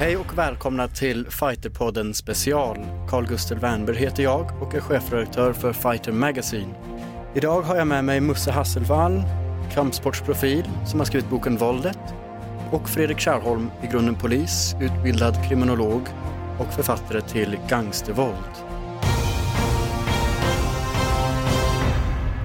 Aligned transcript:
Hej 0.00 0.16
och 0.16 0.38
välkomna 0.38 0.88
till 0.88 1.26
Fighterpodden 1.30 2.14
special. 2.14 2.76
Carl 3.08 3.26
Gustav 3.26 3.58
Wernberg 3.58 3.96
heter 3.96 4.22
jag 4.22 4.62
och 4.62 4.74
är 4.74 4.80
chefredaktör 4.80 5.52
för 5.52 5.72
Fighter 5.72 6.12
Magazine. 6.12 6.74
Idag 7.34 7.62
har 7.62 7.76
jag 7.76 7.86
med 7.86 8.04
mig 8.04 8.20
Musse 8.20 8.50
Hasselvall, 8.50 9.22
kampsportsprofil 9.72 10.70
som 10.86 11.00
har 11.00 11.06
skrivit 11.06 11.30
boken 11.30 11.56
Våldet 11.56 11.98
och 12.70 12.88
Fredrik 12.88 13.18
Kärrholm, 13.18 13.70
i 13.82 13.86
grunden 13.86 14.14
polis, 14.14 14.74
utbildad 14.80 15.48
kriminolog 15.48 16.02
och 16.58 16.72
författare 16.74 17.20
till 17.20 17.58
Gangstervåld. 17.68 18.54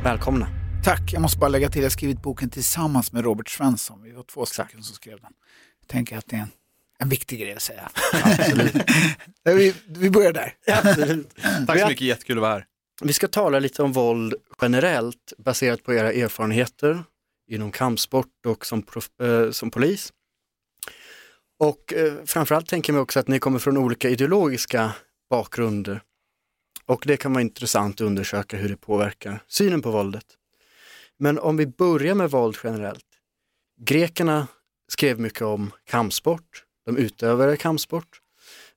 Välkomna. 0.03 0.47
Tack, 0.83 1.13
jag 1.13 1.21
måste 1.21 1.39
bara 1.39 1.49
lägga 1.49 1.69
till, 1.69 1.81
jag 1.81 1.85
har 1.85 1.89
skrivit 1.89 2.21
boken 2.21 2.49
tillsammans 2.49 3.11
med 3.11 3.23
Robert 3.23 3.49
Svensson. 3.49 4.03
Vi 4.03 4.11
var 4.11 4.23
två 4.23 4.45
stycken 4.45 4.83
som 4.83 4.95
skrev 4.95 5.19
den. 5.21 5.31
Jag 5.79 5.87
tänker 5.87 6.17
att 6.17 6.27
det 6.27 6.35
är 6.35 6.39
en, 6.39 6.51
en 6.99 7.09
viktig 7.09 7.39
grej 7.39 7.53
att 7.53 7.61
säga. 7.61 7.89
vi, 9.43 9.73
vi 9.87 10.09
börjar 10.09 10.33
där. 10.33 10.53
Absolut. 10.67 11.35
Tack 11.67 11.79
så 11.79 11.87
mycket, 11.87 12.07
jättekul 12.07 12.37
att 12.37 12.41
vara 12.41 12.53
här. 12.53 12.65
Vi 13.01 13.13
ska 13.13 13.27
tala 13.27 13.59
lite 13.59 13.83
om 13.83 13.91
våld 13.91 14.33
generellt 14.61 15.33
baserat 15.37 15.83
på 15.83 15.93
era 15.93 16.11
erfarenheter 16.11 17.03
inom 17.47 17.71
kampsport 17.71 18.45
och 18.45 18.65
som, 18.65 18.81
prof, 18.81 19.09
eh, 19.21 19.51
som 19.51 19.71
polis. 19.71 20.13
Och 21.59 21.93
eh, 21.93 22.13
framförallt 22.25 22.67
tänker 22.67 22.93
jag 22.93 22.95
mig 22.95 23.01
också 23.01 23.19
att 23.19 23.27
ni 23.27 23.39
kommer 23.39 23.59
från 23.59 23.77
olika 23.77 24.09
ideologiska 24.09 24.91
bakgrunder. 25.29 26.01
Och 26.85 27.03
det 27.07 27.17
kan 27.17 27.33
vara 27.33 27.41
intressant 27.41 27.95
att 27.95 28.07
undersöka 28.07 28.57
hur 28.57 28.69
det 28.69 28.77
påverkar 28.77 29.43
synen 29.47 29.81
på 29.81 29.91
våldet. 29.91 30.25
Men 31.17 31.39
om 31.39 31.57
vi 31.57 31.67
börjar 31.67 32.15
med 32.15 32.31
våld 32.31 32.57
generellt. 32.63 33.05
Grekerna 33.81 34.47
skrev 34.87 35.19
mycket 35.19 35.41
om 35.41 35.71
kampsport, 35.85 36.63
de 36.85 36.97
utövade 36.97 37.57
kampsport. 37.57 38.21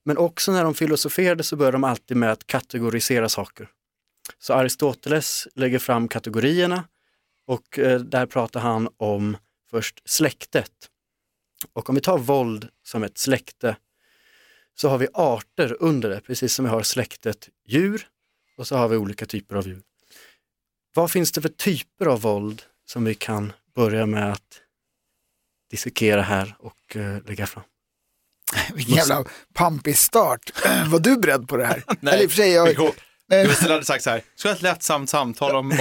Men 0.05 0.19
också 0.19 0.53
när 0.53 0.65
de 0.65 0.75
filosoferade 0.75 1.43
så 1.43 1.57
började 1.57 1.75
de 1.75 1.85
alltid 1.85 2.17
med 2.17 2.33
att 2.33 2.47
kategorisera 2.47 3.29
saker. 3.29 3.69
Så 4.39 4.55
Aristoteles 4.55 5.49
lägger 5.55 5.79
fram 5.79 6.09
kategorierna 6.09 6.85
och 7.47 7.79
eh, 7.79 8.01
där 8.01 8.27
pratar 8.27 8.61
han 8.61 8.89
om 8.97 9.37
först 9.71 10.03
släktet. 10.05 10.73
Och 11.73 11.89
om 11.89 11.95
vi 11.95 12.01
tar 12.01 12.19
våld 12.19 12.69
som 12.83 13.03
ett 13.03 13.19
släkte 13.19 13.77
så 14.75 14.89
har 14.89 14.99
vi 14.99 15.09
arter 15.15 15.77
under 15.81 16.09
det, 16.09 16.21
precis 16.21 16.55
som 16.55 16.65
vi 16.65 16.71
har 16.71 16.83
släktet 16.83 17.49
djur 17.67 18.09
och 18.57 18.67
så 18.67 18.77
har 18.77 18.89
vi 18.89 18.97
olika 18.97 19.27
typer 19.27 19.57
av 19.57 19.69
djur. 19.69 19.83
Vad 20.95 21.11
finns 21.11 21.33
det 21.33 21.41
för 21.41 21.49
typer 21.49 22.07
av 22.07 22.21
våld 22.21 22.63
som 22.85 23.05
vi 23.05 23.15
kan 23.15 23.53
börja 23.75 24.07
med 24.07 24.33
att 24.33 24.63
dissekera 25.71 26.23
här 26.23 26.57
och 26.59 26.97
eh, 26.97 27.25
lägga 27.27 27.47
fram? 27.47 27.65
Vilken 28.75 28.95
jävla 28.95 29.25
pampig 29.55 29.97
start. 29.97 30.53
Var 30.87 30.99
du 30.99 31.17
beredd 31.17 31.49
på 31.49 31.57
det 31.57 31.67
här? 31.67 31.83
Nej, 32.01 32.15
Eller 32.15 32.25
i 32.25 32.27
och 32.27 32.31
för 32.31 32.37
sig, 32.37 32.53
jag, 32.53 32.69
Gustav 33.29 33.71
hade 33.71 33.85
sagt 33.85 34.05
så 34.05 34.11
här, 34.11 34.23
ska 34.35 34.51
ett 34.51 34.63
lättsamt 34.63 35.11
samtal 35.11 35.57
om, 35.57 35.71
om, 35.71 35.79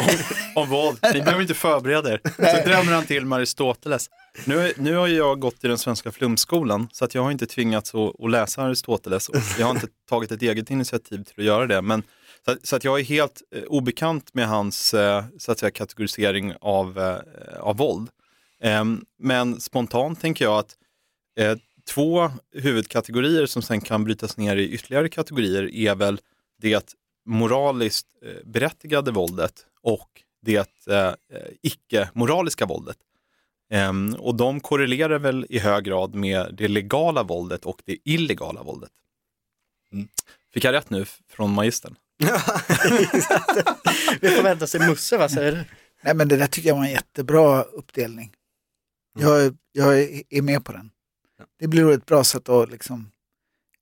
om 0.56 0.70
våld, 0.70 1.00
ni 1.14 1.22
behöver 1.22 1.42
inte 1.42 1.54
förbereda 1.54 2.14
er. 2.14 2.22
Så 2.24 2.70
drömmer 2.70 2.94
han 2.94 3.06
till 3.06 3.26
med 3.26 3.38
Aristoteles. 3.38 4.10
Nu, 4.46 4.74
nu 4.78 4.96
har 4.96 5.08
jag 5.08 5.40
gått 5.40 5.64
i 5.64 5.68
den 5.68 5.78
svenska 5.78 6.12
flumskolan, 6.12 6.88
så 6.92 7.06
att 7.06 7.16
jag 7.16 7.24
har 7.24 7.32
inte 7.32 7.46
tvingats 7.46 7.96
att, 7.96 8.24
att 8.24 8.32
läsa 8.32 8.62
Aristoteles 8.62 9.30
och 9.30 9.36
jag 9.60 9.66
har 9.66 9.74
inte 9.74 9.88
tagit 10.10 10.32
ett 10.32 10.42
eget 10.42 10.72
initiativ 10.72 11.24
till 11.24 11.40
att 11.40 11.46
göra 11.46 11.68
det. 11.68 11.82
Men, 11.82 12.04
så, 12.46 12.52
att, 12.52 12.66
så 12.66 12.76
att 12.76 12.84
jag 12.84 13.00
är 13.00 13.04
helt 13.04 13.42
eh, 13.56 13.64
obekant 13.64 14.34
med 14.34 14.48
hans 14.48 14.94
eh, 14.94 15.24
så 15.38 15.52
att 15.52 15.60
säga, 15.60 15.72
kategorisering 15.72 16.54
av, 16.62 17.00
eh, 17.00 17.60
av 17.60 17.78
våld. 17.78 18.10
Eh, 18.64 18.84
men 19.20 19.62
spontant 19.62 20.22
tänker 20.22 20.46
jag 20.46 20.58
att 20.58 20.76
eh, 21.40 21.58
två 21.88 22.32
huvudkategorier 22.54 23.46
som 23.46 23.62
sen 23.62 23.82
kan 23.82 24.04
brytas 24.04 24.38
ner 24.38 24.56
i 24.56 24.70
ytterligare 24.70 25.10
kategorier 25.10 25.76
är 25.76 25.96
väl 25.96 26.20
det 26.62 26.96
moraliskt 27.26 28.08
eh, 28.26 28.32
berättigade 28.46 29.12
våldet 29.12 29.66
och 29.82 30.24
det 30.42 30.88
eh, 30.88 31.14
icke-moraliska 31.62 32.66
våldet. 32.66 32.98
Um, 33.74 34.16
och 34.16 34.36
de 34.36 34.60
korrelerar 34.60 35.20
väl 35.20 35.46
i 35.50 35.60
hög 35.60 35.84
grad 35.84 36.16
med 36.16 36.50
det 36.54 36.68
legala 36.68 37.24
våldet 37.24 37.66
och 37.66 37.82
det 37.86 37.98
illegala 38.04 38.64
våldet. 38.64 38.92
Mm. 39.94 40.08
Fick 40.54 40.64
jag 40.64 40.74
rätt 40.74 40.90
nu 40.90 41.06
från 41.30 41.54
magistern? 41.54 41.96
Vi 44.22 44.30
får 44.30 44.44
vänta 44.44 44.68
sig 44.68 44.80
Musse, 44.80 45.18
vad 45.18 45.32
säger 45.32 45.52
du? 45.52 45.64
Nej 46.04 46.16
men 46.16 46.28
det 46.28 46.38
där 46.38 46.48
tycker 46.48 46.70
jag 46.70 46.76
var 46.76 46.86
en 46.86 46.92
jättebra 46.92 47.64
uppdelning. 47.64 48.34
Jag, 49.20 49.58
jag 49.72 50.00
är 50.30 50.42
med 50.42 50.66
på 50.66 50.72
den. 50.72 50.92
Det 51.60 51.68
blir 51.68 51.92
ett 51.92 52.06
bra 52.06 52.24
sätt 52.24 52.50
att 52.50 52.72
liksom 52.72 53.12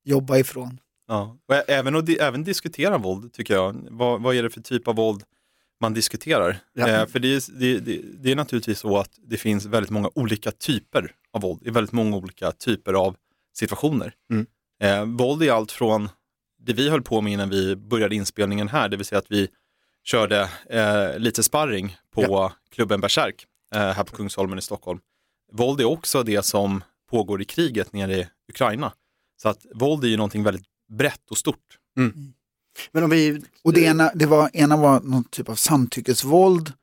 jobba 0.04 0.38
ifrån. 0.38 0.80
Ja. 1.08 1.38
Och 1.48 1.70
även, 1.70 1.96
att, 1.96 2.10
även 2.10 2.44
diskutera 2.44 2.98
våld 2.98 3.34
tycker 3.34 3.54
jag. 3.54 3.88
Vad, 3.90 4.22
vad 4.22 4.36
är 4.36 4.44
det 4.44 4.50
för 4.50 4.62
typ 4.62 4.88
av 4.88 4.96
våld 4.96 5.24
man 5.82 5.94
diskuterar? 5.94 6.58
Ja. 6.74 6.88
Eh, 6.88 7.08
för 7.08 7.20
det 7.20 7.36
är, 7.36 7.60
det, 7.60 7.80
det, 7.80 8.02
det 8.24 8.32
är 8.32 8.36
naturligtvis 8.36 8.80
så 8.80 8.98
att 8.98 9.20
det 9.28 9.38
finns 9.38 9.66
väldigt 9.66 9.90
många 9.90 10.10
olika 10.16 10.52
typer 10.52 11.12
av 11.34 11.42
våld 11.42 11.68
i 11.68 11.70
väldigt 11.70 11.94
många 11.94 12.18
olika 12.18 12.52
typer 12.52 12.94
av 12.94 13.16
situationer. 13.54 14.14
Mm. 14.32 14.46
Eh, 14.82 15.18
våld 15.18 15.44
är 15.44 15.52
allt 15.52 15.72
från 15.72 16.10
det 16.60 16.74
vi 16.74 16.90
höll 16.90 17.02
på 17.02 17.22
med 17.22 17.34
innan 17.34 17.50
vi 17.50 17.76
började 17.76 18.16
inspelningen 18.16 18.68
här, 18.68 18.90
det 18.90 18.98
vill 18.98 19.06
säga 19.06 19.20
att 19.20 19.32
vi 19.32 19.48
körde 20.04 20.50
eh, 20.70 21.20
lite 21.20 21.44
sparring 21.44 21.98
på 22.14 22.22
ja. 22.22 22.54
klubben 22.72 23.02
Berserk 23.02 23.46
eh, 23.74 23.80
här 23.80 24.04
på 24.04 24.16
Kungsholmen 24.16 24.60
i 24.60 24.62
Stockholm. 24.62 25.00
Våld 25.52 25.82
är 25.82 25.86
också 25.86 26.24
det 26.24 26.46
som 26.46 26.84
pågår 27.10 27.42
i 27.42 27.46
kriget 27.46 27.94
nere 27.94 28.16
i 28.16 28.28
Ukraina. 28.50 28.94
Så 29.42 29.50
att 29.50 29.66
våld 29.74 30.04
är 30.04 30.08
ju 30.08 30.18
någonting 30.18 30.44
väldigt 30.44 30.66
brett 30.88 31.32
och 31.32 31.38
stort. 31.38 31.80
Mm. 31.98 32.34
Men 32.92 33.04
om 33.04 33.10
vi... 33.10 33.44
Och 33.64 33.74
det 33.74 33.82
ena, 33.82 34.12
det 34.16 34.26
var, 34.26 34.50
ena 34.54 34.78
var 34.78 35.02
någon 35.02 35.24
typ 35.24 35.50
av 35.50 35.56
samtyckesvåld 35.56 36.74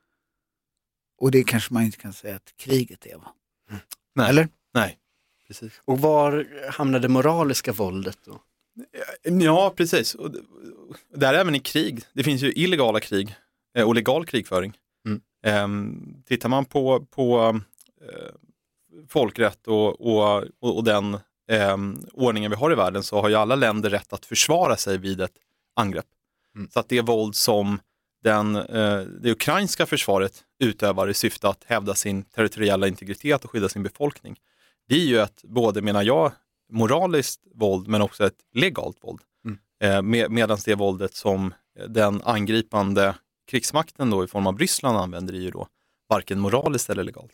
och 1.20 1.30
det 1.30 1.44
kanske 1.44 1.74
man 1.74 1.82
inte 1.82 1.98
kan 1.98 2.12
säga 2.12 2.36
att 2.36 2.56
kriget 2.56 3.06
är 3.06 3.16
va? 3.16 3.32
Mm. 3.70 3.82
Nej. 4.14 4.28
Eller? 4.28 4.48
Nej, 4.74 4.98
precis. 5.46 5.72
Och 5.84 6.00
var 6.00 6.48
hamnade 6.70 7.02
det 7.02 7.08
moraliska 7.08 7.72
våldet 7.72 8.18
då? 8.24 8.40
Ja, 9.22 9.72
precis. 9.76 10.14
Och 10.14 10.34
där 11.14 11.34
även 11.34 11.54
i 11.54 11.60
krig. 11.60 12.02
Det 12.12 12.24
finns 12.24 12.42
ju 12.42 12.52
illegala 12.52 13.00
krig 13.00 13.36
eh, 13.76 13.86
och 13.86 13.94
legal 13.94 14.26
krigföring. 14.26 14.78
Mm. 15.06 15.20
Ehm, 15.42 16.22
tittar 16.26 16.48
man 16.48 16.64
på, 16.64 17.06
på 17.10 17.60
eh, 18.00 18.30
folkrätt 19.08 19.66
och, 19.66 20.00
och, 20.00 20.44
och 20.60 20.84
den 20.84 21.14
eh, 21.48 21.76
ordningen 22.12 22.50
vi 22.50 22.56
har 22.56 22.72
i 22.72 22.74
världen 22.74 23.02
så 23.02 23.20
har 23.20 23.28
ju 23.28 23.34
alla 23.34 23.54
länder 23.54 23.90
rätt 23.90 24.12
att 24.12 24.26
försvara 24.26 24.76
sig 24.76 24.98
vid 24.98 25.20
ett 25.20 25.34
angrepp. 25.76 26.06
Mm. 26.56 26.70
Så 26.70 26.80
att 26.80 26.88
det 26.88 27.00
våld 27.00 27.34
som 27.34 27.80
den, 28.22 28.56
eh, 28.56 29.00
det 29.00 29.30
ukrainska 29.30 29.86
försvaret 29.86 30.44
utövar 30.58 31.08
i 31.08 31.14
syfte 31.14 31.48
att 31.48 31.64
hävda 31.64 31.94
sin 31.94 32.22
territoriella 32.22 32.88
integritet 32.88 33.44
och 33.44 33.50
skydda 33.50 33.68
sin 33.68 33.82
befolkning, 33.82 34.36
det 34.88 34.94
är 34.94 35.06
ju 35.06 35.20
ett, 35.20 35.42
både 35.42 35.82
menar 35.82 36.02
jag, 36.02 36.32
moraliskt 36.70 37.40
våld 37.54 37.88
men 37.88 38.02
också 38.02 38.26
ett 38.26 38.38
legalt 38.54 38.96
våld. 39.00 39.20
Mm. 39.44 39.58
Eh, 39.80 40.02
med, 40.02 40.30
Medan 40.30 40.58
det 40.64 40.74
våldet 40.74 41.14
som 41.14 41.54
den 41.88 42.22
angripande 42.22 43.14
krigsmakten 43.46 44.10
då 44.10 44.24
i 44.24 44.26
form 44.26 44.46
av 44.46 44.58
Ryssland 44.58 44.98
använder 44.98 45.34
är 45.34 45.38
ju 45.38 45.50
då 45.50 45.68
varken 46.08 46.40
moraliskt 46.40 46.90
eller 46.90 47.04
legalt. 47.04 47.32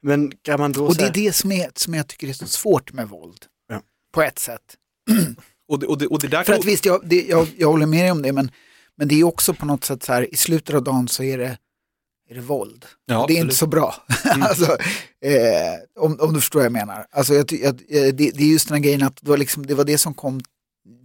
Men 0.00 0.32
kan 0.42 0.60
man 0.60 0.72
då 0.72 0.86
och 0.86 0.96
det 0.96 1.04
är 1.04 1.12
det 1.12 1.32
som, 1.32 1.52
är, 1.52 1.70
som 1.74 1.94
jag 1.94 2.08
tycker 2.08 2.28
är 2.28 2.32
så 2.32 2.46
svårt 2.46 2.92
med 2.92 3.08
våld. 3.08 3.46
Ja. 3.68 3.82
På 4.12 4.22
ett 4.22 4.38
sätt. 4.38 4.62
och 5.68 5.78
det, 5.78 5.86
och 5.86 5.98
det, 5.98 6.06
och 6.06 6.20
det 6.20 6.28
där 6.28 6.44
För 6.44 6.52
att 6.52 6.64
visst, 6.64 6.86
jag, 6.86 7.08
det, 7.08 7.22
jag, 7.22 7.48
jag 7.56 7.68
håller 7.68 7.86
med 7.86 8.04
dig 8.04 8.10
om 8.10 8.22
det, 8.22 8.32
men, 8.32 8.50
men 8.96 9.08
det 9.08 9.20
är 9.20 9.24
också 9.24 9.54
på 9.54 9.66
något 9.66 9.84
sätt 9.84 10.02
så 10.02 10.12
här, 10.12 10.34
i 10.34 10.36
slutet 10.36 10.74
av 10.74 10.84
dagen 10.84 11.08
så 11.08 11.22
är 11.22 11.38
det, 11.38 11.58
är 12.30 12.34
det 12.34 12.40
våld. 12.40 12.86
Ja, 13.06 13.24
det 13.28 13.36
är 13.36 13.40
inte 13.40 13.54
så 13.54 13.66
bra. 13.66 13.94
Mm. 14.26 14.42
alltså, 14.42 14.76
eh, 15.24 16.02
om, 16.04 16.20
om 16.20 16.34
du 16.34 16.40
förstår 16.40 16.58
vad 16.58 16.64
jag 16.64 16.72
menar. 16.72 17.06
Alltså, 17.10 17.34
jag, 17.34 17.52
jag, 17.52 17.76
det, 17.88 18.12
det 18.14 18.40
är 18.40 18.52
just 18.52 18.68
den 18.68 18.76
här 18.76 18.82
grejen 18.82 19.02
att 19.02 19.18
det 19.22 19.30
var, 19.30 19.36
liksom, 19.36 19.66
det 19.66 19.74
var 19.74 19.84
det 19.84 19.98
som 19.98 20.14
kom 20.14 20.40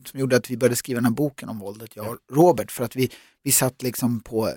som 0.06 0.20
gjorde 0.20 0.36
att 0.36 0.52
vi 0.52 0.58
började 0.58 0.76
skriva 0.76 0.98
den 0.98 1.06
här 1.06 1.12
boken 1.12 1.50
om 1.50 1.60
våldet, 1.60 1.96
jag 1.96 2.08
och 2.08 2.18
Robert, 2.32 2.72
för 2.72 2.84
att 2.84 2.96
vi, 2.96 3.10
vi 3.44 3.52
satt 3.52 3.82
liksom 3.82 4.20
på, 4.20 4.54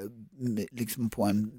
liksom 0.70 1.10
på 1.10 1.24
en, 1.24 1.50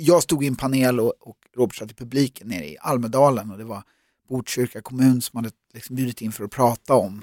jag 0.00 0.22
stod 0.22 0.44
i 0.44 0.46
en 0.46 0.56
panel 0.56 1.00
och, 1.00 1.14
och 1.20 1.36
Robert 1.56 1.76
satt 1.76 1.90
i 1.90 1.94
publiken 1.94 2.48
nere 2.48 2.68
i 2.68 2.76
Almedalen 2.80 3.50
och 3.50 3.58
det 3.58 3.64
var 3.64 3.82
Botkyrka 4.28 4.82
kommun 4.82 5.22
som 5.22 5.36
hade 5.36 5.50
liksom 5.74 5.96
bjudit 5.96 6.20
in 6.20 6.32
för 6.32 6.44
att 6.44 6.50
prata 6.50 6.94
om 6.94 7.22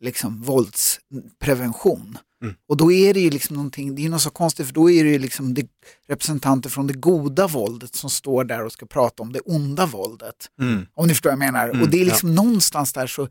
liksom 0.00 0.42
våldsprevention. 0.42 2.18
Mm. 2.42 2.54
Och 2.68 2.76
då 2.76 2.92
är 2.92 3.14
det 3.14 3.20
ju 3.20 3.30
liksom 3.30 3.56
någonting, 3.56 3.94
det 3.94 4.04
är 4.04 4.08
något 4.08 4.22
så 4.22 4.30
konstigt 4.30 4.66
för 4.66 4.74
då 4.74 4.90
är 4.90 5.04
det 5.04 5.10
ju 5.10 5.18
liksom 5.18 5.54
det, 5.54 5.66
representanter 6.06 6.70
från 6.70 6.86
det 6.86 6.94
goda 6.94 7.46
våldet 7.46 7.94
som 7.94 8.10
står 8.10 8.44
där 8.44 8.64
och 8.64 8.72
ska 8.72 8.86
prata 8.86 9.22
om 9.22 9.32
det 9.32 9.40
onda 9.40 9.86
våldet. 9.86 10.50
Mm. 10.60 10.86
Om 10.94 11.06
ni 11.06 11.14
förstår 11.14 11.30
vad 11.30 11.32
jag 11.32 11.52
menar. 11.52 11.68
Mm, 11.68 11.82
och 11.82 11.88
det 11.88 12.00
är 12.00 12.04
liksom 12.04 12.28
ja. 12.28 12.34
någonstans 12.34 12.92
där 12.92 13.06
så 13.06 13.28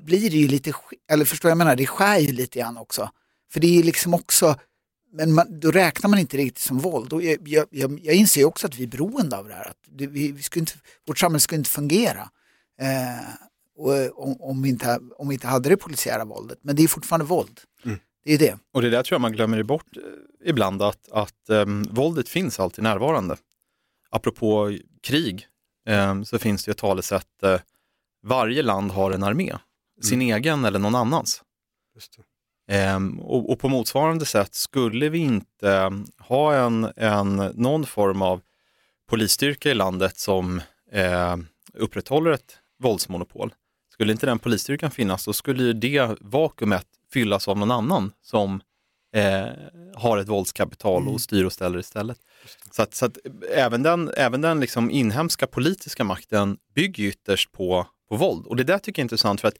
blir 0.00 0.30
det 0.30 0.36
ju 0.36 0.48
lite, 0.48 0.72
eller 1.10 1.24
förstår 1.24 1.48
jag 1.48 1.58
menar, 1.58 1.76
det 1.76 1.86
skär 1.86 2.18
ju 2.18 2.32
lite 2.32 2.58
grann 2.58 2.76
också. 2.76 3.10
För 3.52 3.60
det 3.60 3.78
är 3.78 3.82
liksom 3.82 4.14
också, 4.14 4.56
men 5.12 5.34
man, 5.34 5.60
då 5.60 5.70
räknar 5.70 6.10
man 6.10 6.18
inte 6.18 6.36
riktigt 6.36 6.62
som 6.62 6.78
våld. 6.78 7.12
Och 7.12 7.22
jag, 7.22 7.66
jag, 7.70 8.00
jag, 8.02 8.14
inser 8.14 8.44
också 8.44 8.66
att 8.66 8.76
vi 8.76 8.82
är 8.82 8.88
beroende 8.88 9.36
av 9.36 9.48
det 9.48 9.54
här. 9.54 9.68
Att 9.68 9.76
det, 9.90 10.06
vi, 10.06 10.32
vi 10.32 10.42
ska 10.42 10.60
inte, 10.60 10.72
vårt 11.06 11.18
samhälle 11.18 11.40
ska 11.40 11.56
inte 11.56 11.70
fungera 11.70 12.30
Eh, 12.80 13.34
och, 13.76 14.22
om, 14.28 14.36
om, 14.40 14.62
vi 14.62 14.68
inte, 14.68 15.00
om 15.16 15.28
vi 15.28 15.34
inte 15.34 15.46
hade 15.46 15.68
det 15.68 15.76
polisiära 15.76 16.24
våldet. 16.24 16.58
Men 16.62 16.76
det 16.76 16.82
är 16.82 16.88
fortfarande 16.88 17.26
våld. 17.26 17.60
Mm. 17.84 17.98
Det 18.24 18.32
är 18.32 18.38
det. 18.38 18.58
Och 18.72 18.82
det 18.82 18.90
där 18.90 19.02
tror 19.02 19.14
jag 19.14 19.20
man 19.20 19.32
glömmer 19.32 19.62
bort 19.62 19.96
eh, 19.96 20.02
ibland, 20.48 20.82
att, 20.82 21.12
att 21.12 21.48
um, 21.48 21.82
våldet 21.82 22.28
finns 22.28 22.60
alltid 22.60 22.84
närvarande. 22.84 23.36
Apropå 24.10 24.78
krig 25.02 25.46
um, 25.88 26.24
så 26.24 26.38
finns 26.38 26.64
det 26.64 26.70
ett 26.70 26.78
talesätt, 26.78 27.26
uh, 27.44 27.58
varje 28.22 28.62
land 28.62 28.90
har 28.90 29.10
en 29.10 29.22
armé, 29.22 29.54
sin 30.02 30.22
mm. 30.22 30.36
egen 30.36 30.64
eller 30.64 30.78
någon 30.78 30.94
annans. 30.94 31.42
Um, 32.96 33.20
och, 33.20 33.50
och, 33.50 33.58
på 33.58 33.68
motsvarande 33.68 34.24
sätt, 34.26 34.54
skulle 34.54 35.08
vi 35.08 35.18
inte 35.18 35.92
ha 36.18 36.54
en, 36.54 36.92
en, 36.96 37.36
någon 37.36 37.86
form 37.86 38.22
av 38.22 38.40
polisstyrka 39.08 39.70
i 39.70 39.74
landet 39.74 40.18
som 40.18 40.60
eh, 40.92 41.36
upprätthåller 41.74 42.30
ett 42.30 42.58
våldsmonopol, 42.78 43.54
skulle 43.92 44.12
inte 44.12 44.26
den 44.26 44.38
polisstyrkan 44.38 44.90
finnas 44.90 45.22
så 45.22 45.32
skulle 45.32 45.72
det 45.72 46.16
vakuumet 46.20 46.86
fyllas 47.12 47.48
av 47.48 47.58
någon 47.58 47.70
annan 47.70 48.12
som 48.22 48.60
eh, 49.14 49.46
har 49.94 50.18
ett 50.18 50.28
våldskapital 50.28 51.02
och 51.02 51.08
mm. 51.08 51.18
styr 51.18 51.44
och 51.44 51.52
ställer 51.52 51.78
istället. 51.78 52.18
Så 52.70 52.82
att, 52.82 52.94
så 52.94 53.06
att 53.06 53.18
även 53.50 53.82
den, 53.82 54.10
även 54.16 54.40
den 54.40 54.60
liksom 54.60 54.90
inhemska 54.90 55.46
politiska 55.46 56.04
makten 56.04 56.58
bygger 56.74 57.04
ytterst 57.04 57.52
på, 57.52 57.86
på 58.08 58.16
våld. 58.16 58.46
Och 58.46 58.56
det 58.56 58.64
där 58.64 58.78
tycker 58.78 59.00
jag 59.00 59.02
är 59.02 59.06
intressant 59.06 59.40
för 59.40 59.48
att 59.48 59.58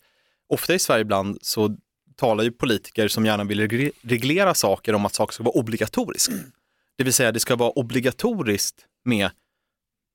ofta 0.48 0.75
i 0.75 0.78
Sverige 0.78 1.00
ibland 1.00 1.38
så 1.43 1.76
talar 2.16 2.44
ju 2.44 2.50
politiker 2.50 3.08
som 3.08 3.26
gärna 3.26 3.44
vill 3.44 3.90
reglera 4.02 4.54
saker 4.54 4.94
om 4.94 5.06
att 5.06 5.14
saker 5.14 5.32
ska 5.32 5.44
vara 5.44 5.58
obligatoriskt. 5.58 6.32
Det 6.96 7.04
vill 7.04 7.12
säga 7.12 7.32
det 7.32 7.40
ska 7.40 7.56
vara 7.56 7.70
obligatoriskt 7.70 8.87
med 9.04 9.31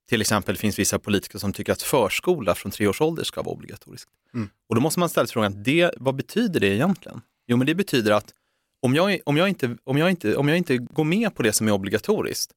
till 0.10 0.22
exempel 0.22 0.58
finns 0.58 0.80
vissa 0.80 1.00
politiker 1.00 1.40
som 1.40 1.54
tycker 1.54 1.74
att 1.74 1.82
förskola 1.82 2.56
från 2.56 2.72
tre 2.72 2.88
års 2.88 3.02
ålder 3.02 3.24
ska 3.24 3.42
vara 3.42 3.54
obligatoriskt. 3.54 4.12
Mm. 4.34 4.50
Och 4.70 4.76
då 4.76 4.82
måste 4.82 5.00
man 5.00 5.10
ställa 5.10 5.28
sig 5.28 5.34
frågan, 5.34 5.64
det, 5.64 5.92
vad 5.98 6.16
betyder 6.16 6.60
det 6.60 6.68
egentligen? 6.68 7.22
Jo, 7.48 7.58
men 7.58 7.68
det 7.68 7.76
betyder 7.76 8.12
att 8.12 8.34
om 8.82 8.96
jag, 8.96 9.20
om 9.26 9.38
jag, 9.38 9.50
inte, 9.50 9.78
om 9.84 9.98
jag, 9.98 10.10
inte, 10.10 10.36
om 10.36 10.48
jag 10.48 10.58
inte 10.58 10.78
går 10.78 11.04
med 11.04 11.36
på 11.36 11.44
det 11.44 11.54
som 11.54 11.68
är 11.68 11.72
obligatoriskt, 11.72 12.52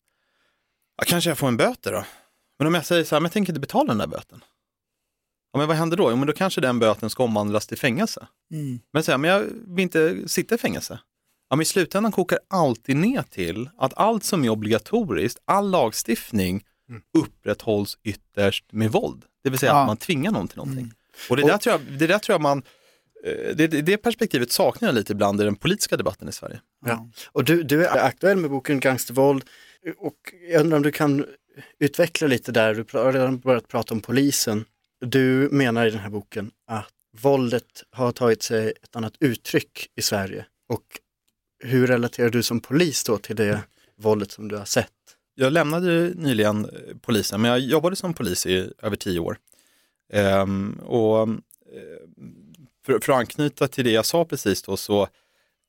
ja, 0.97 1.05
kanske 1.07 1.31
jag 1.31 1.39
får 1.39 1.49
en 1.49 1.57
böter 1.57 1.93
då. 1.93 2.05
Men 2.59 2.67
om 2.67 2.75
jag 2.75 2.87
säger 2.87 3.05
så 3.05 3.15
här, 3.15 3.21
men 3.21 3.27
jag 3.27 3.33
tänker 3.33 3.53
inte 3.53 3.61
betala 3.61 3.89
den 3.89 3.99
där 3.99 4.07
böten. 4.07 4.45
Ja, 5.55 5.59
men 5.59 5.69
vad 5.69 5.77
händer 5.77 5.97
då? 5.97 6.11
Jo, 6.11 6.17
men 6.17 6.27
då 6.27 6.33
kanske 6.33 6.61
den 6.61 6.79
böten 6.79 7.11
ska 7.11 7.25
omvandlas 7.25 7.67
till 7.67 7.79
fängelse. 7.79 8.27
Mm. 8.53 8.81
Men, 8.93 9.03
så 9.03 9.11
här, 9.11 9.19
men 9.19 9.31
jag 9.31 9.45
vill 9.67 9.83
inte 9.83 10.29
sitta 10.29 10.55
i 10.55 10.59
fängelse. 10.59 10.99
Ja, 11.51 11.57
men 11.57 11.63
I 11.63 11.65
slutändan 11.65 12.13
kokar 12.13 12.39
alltid 12.49 12.97
ner 12.97 13.23
till 13.23 13.71
att 13.79 13.93
allt 13.97 14.25
som 14.25 14.45
är 14.45 14.49
obligatoriskt, 14.49 15.39
all 15.45 15.71
lagstiftning 15.71 16.65
mm. 16.89 17.03
upprätthålls 17.19 17.99
ytterst 18.03 18.73
med 18.73 18.93
våld. 18.93 19.25
Det 19.45 19.51
vill 19.51 19.59
säga 19.59 19.73
ja. 19.73 19.81
att 19.81 19.87
man 19.87 19.97
tvingar 19.97 20.31
någon 20.31 20.49
till 20.49 20.57
någonting. 20.57 20.85
Mm. 20.85 20.95
Och 21.31 21.37
det 21.37 21.43
där, 21.43 21.59
tror 21.59 21.73
jag, 21.73 21.99
det 21.99 22.07
där 22.07 22.19
tror 22.19 22.35
jag 22.35 22.41
man 22.41 22.63
eh, 23.25 23.57
det, 23.57 23.67
det 23.67 23.97
perspektivet 23.97 24.53
saknar 24.53 24.89
jag 24.89 24.95
lite 24.95 25.13
ibland 25.13 25.41
i 25.41 25.45
den 25.45 25.57
politiska 25.57 25.97
debatten 25.97 26.29
i 26.29 26.33
Sverige. 26.33 26.61
Ja. 26.87 27.09
Och 27.33 27.45
du, 27.45 27.63
du 27.63 27.87
är 27.87 28.05
aktuell 28.05 28.37
med 28.37 28.51
boken 28.51 28.81
Gangstervåld 28.81 29.45
och 29.99 30.17
jag 30.51 30.61
undrar 30.61 30.77
om 30.77 30.83
du 30.83 30.93
kan 30.93 31.27
utveckla 31.79 32.27
lite 32.27 32.53
där, 32.53 32.75
du 32.75 32.99
har 32.99 33.13
redan 33.13 33.39
börjat 33.39 33.69
prata 33.69 33.95
om 33.95 34.01
polisen. 34.01 34.65
Du 35.07 35.49
menar 35.53 35.87
i 35.87 35.91
den 35.91 36.01
här 36.01 36.11
boken 36.11 36.51
att 36.67 36.91
våldet 37.21 37.85
har 37.91 38.13
tagit 38.13 38.43
sig 38.43 38.73
ett 38.83 38.97
annat 38.97 39.15
uttryck 39.21 39.91
i 39.97 40.03
Sverige 40.03 40.47
och 40.69 40.83
hur 41.65 41.87
relaterar 41.87 42.31
du 42.31 42.43
som 42.43 42.61
polis 42.61 43.05
då 43.05 43.19
till 43.19 43.37
det 43.37 43.63
våldet 43.97 44.31
som 44.31 44.49
du 44.49 44.57
har 44.57 44.65
sett? 44.65 44.91
Jag 45.35 45.53
lämnade 45.53 46.13
nyligen 46.15 46.65
eh, 46.65 46.71
polisen, 47.01 47.41
men 47.41 47.51
jag 47.51 47.61
jobbade 47.61 47.97
som 47.97 48.15
polis 48.15 48.47
i 48.47 48.71
över 48.83 48.97
tio 48.97 49.21
år. 49.21 49.39
Ehm, 50.13 50.81
och 50.83 51.29
eh, 51.29 51.35
för, 52.87 52.99
för, 52.99 53.13
att 53.13 53.19
anknyta 53.19 53.69
till 53.69 53.85
det 53.85 53.91
jag 53.91 54.07
sa 54.07 54.25
precis 54.25 54.63
då, 54.63 54.77
så 54.77 55.09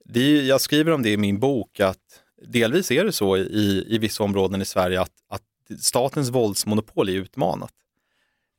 det, 0.05 0.45
jag 0.45 0.61
skriver 0.61 0.91
om 0.91 1.03
det 1.03 1.09
i 1.09 1.17
min 1.17 1.39
bok 1.39 1.79
att 1.79 2.21
delvis 2.47 2.91
är 2.91 3.03
det 3.03 3.11
så 3.11 3.37
i, 3.37 3.85
i 3.87 3.97
vissa 3.97 4.23
områden 4.23 4.61
i 4.61 4.65
Sverige 4.65 5.01
att, 5.01 5.11
att 5.29 5.81
statens 5.81 6.29
våldsmonopol 6.29 7.09
är 7.09 7.13
utmanat. 7.13 7.73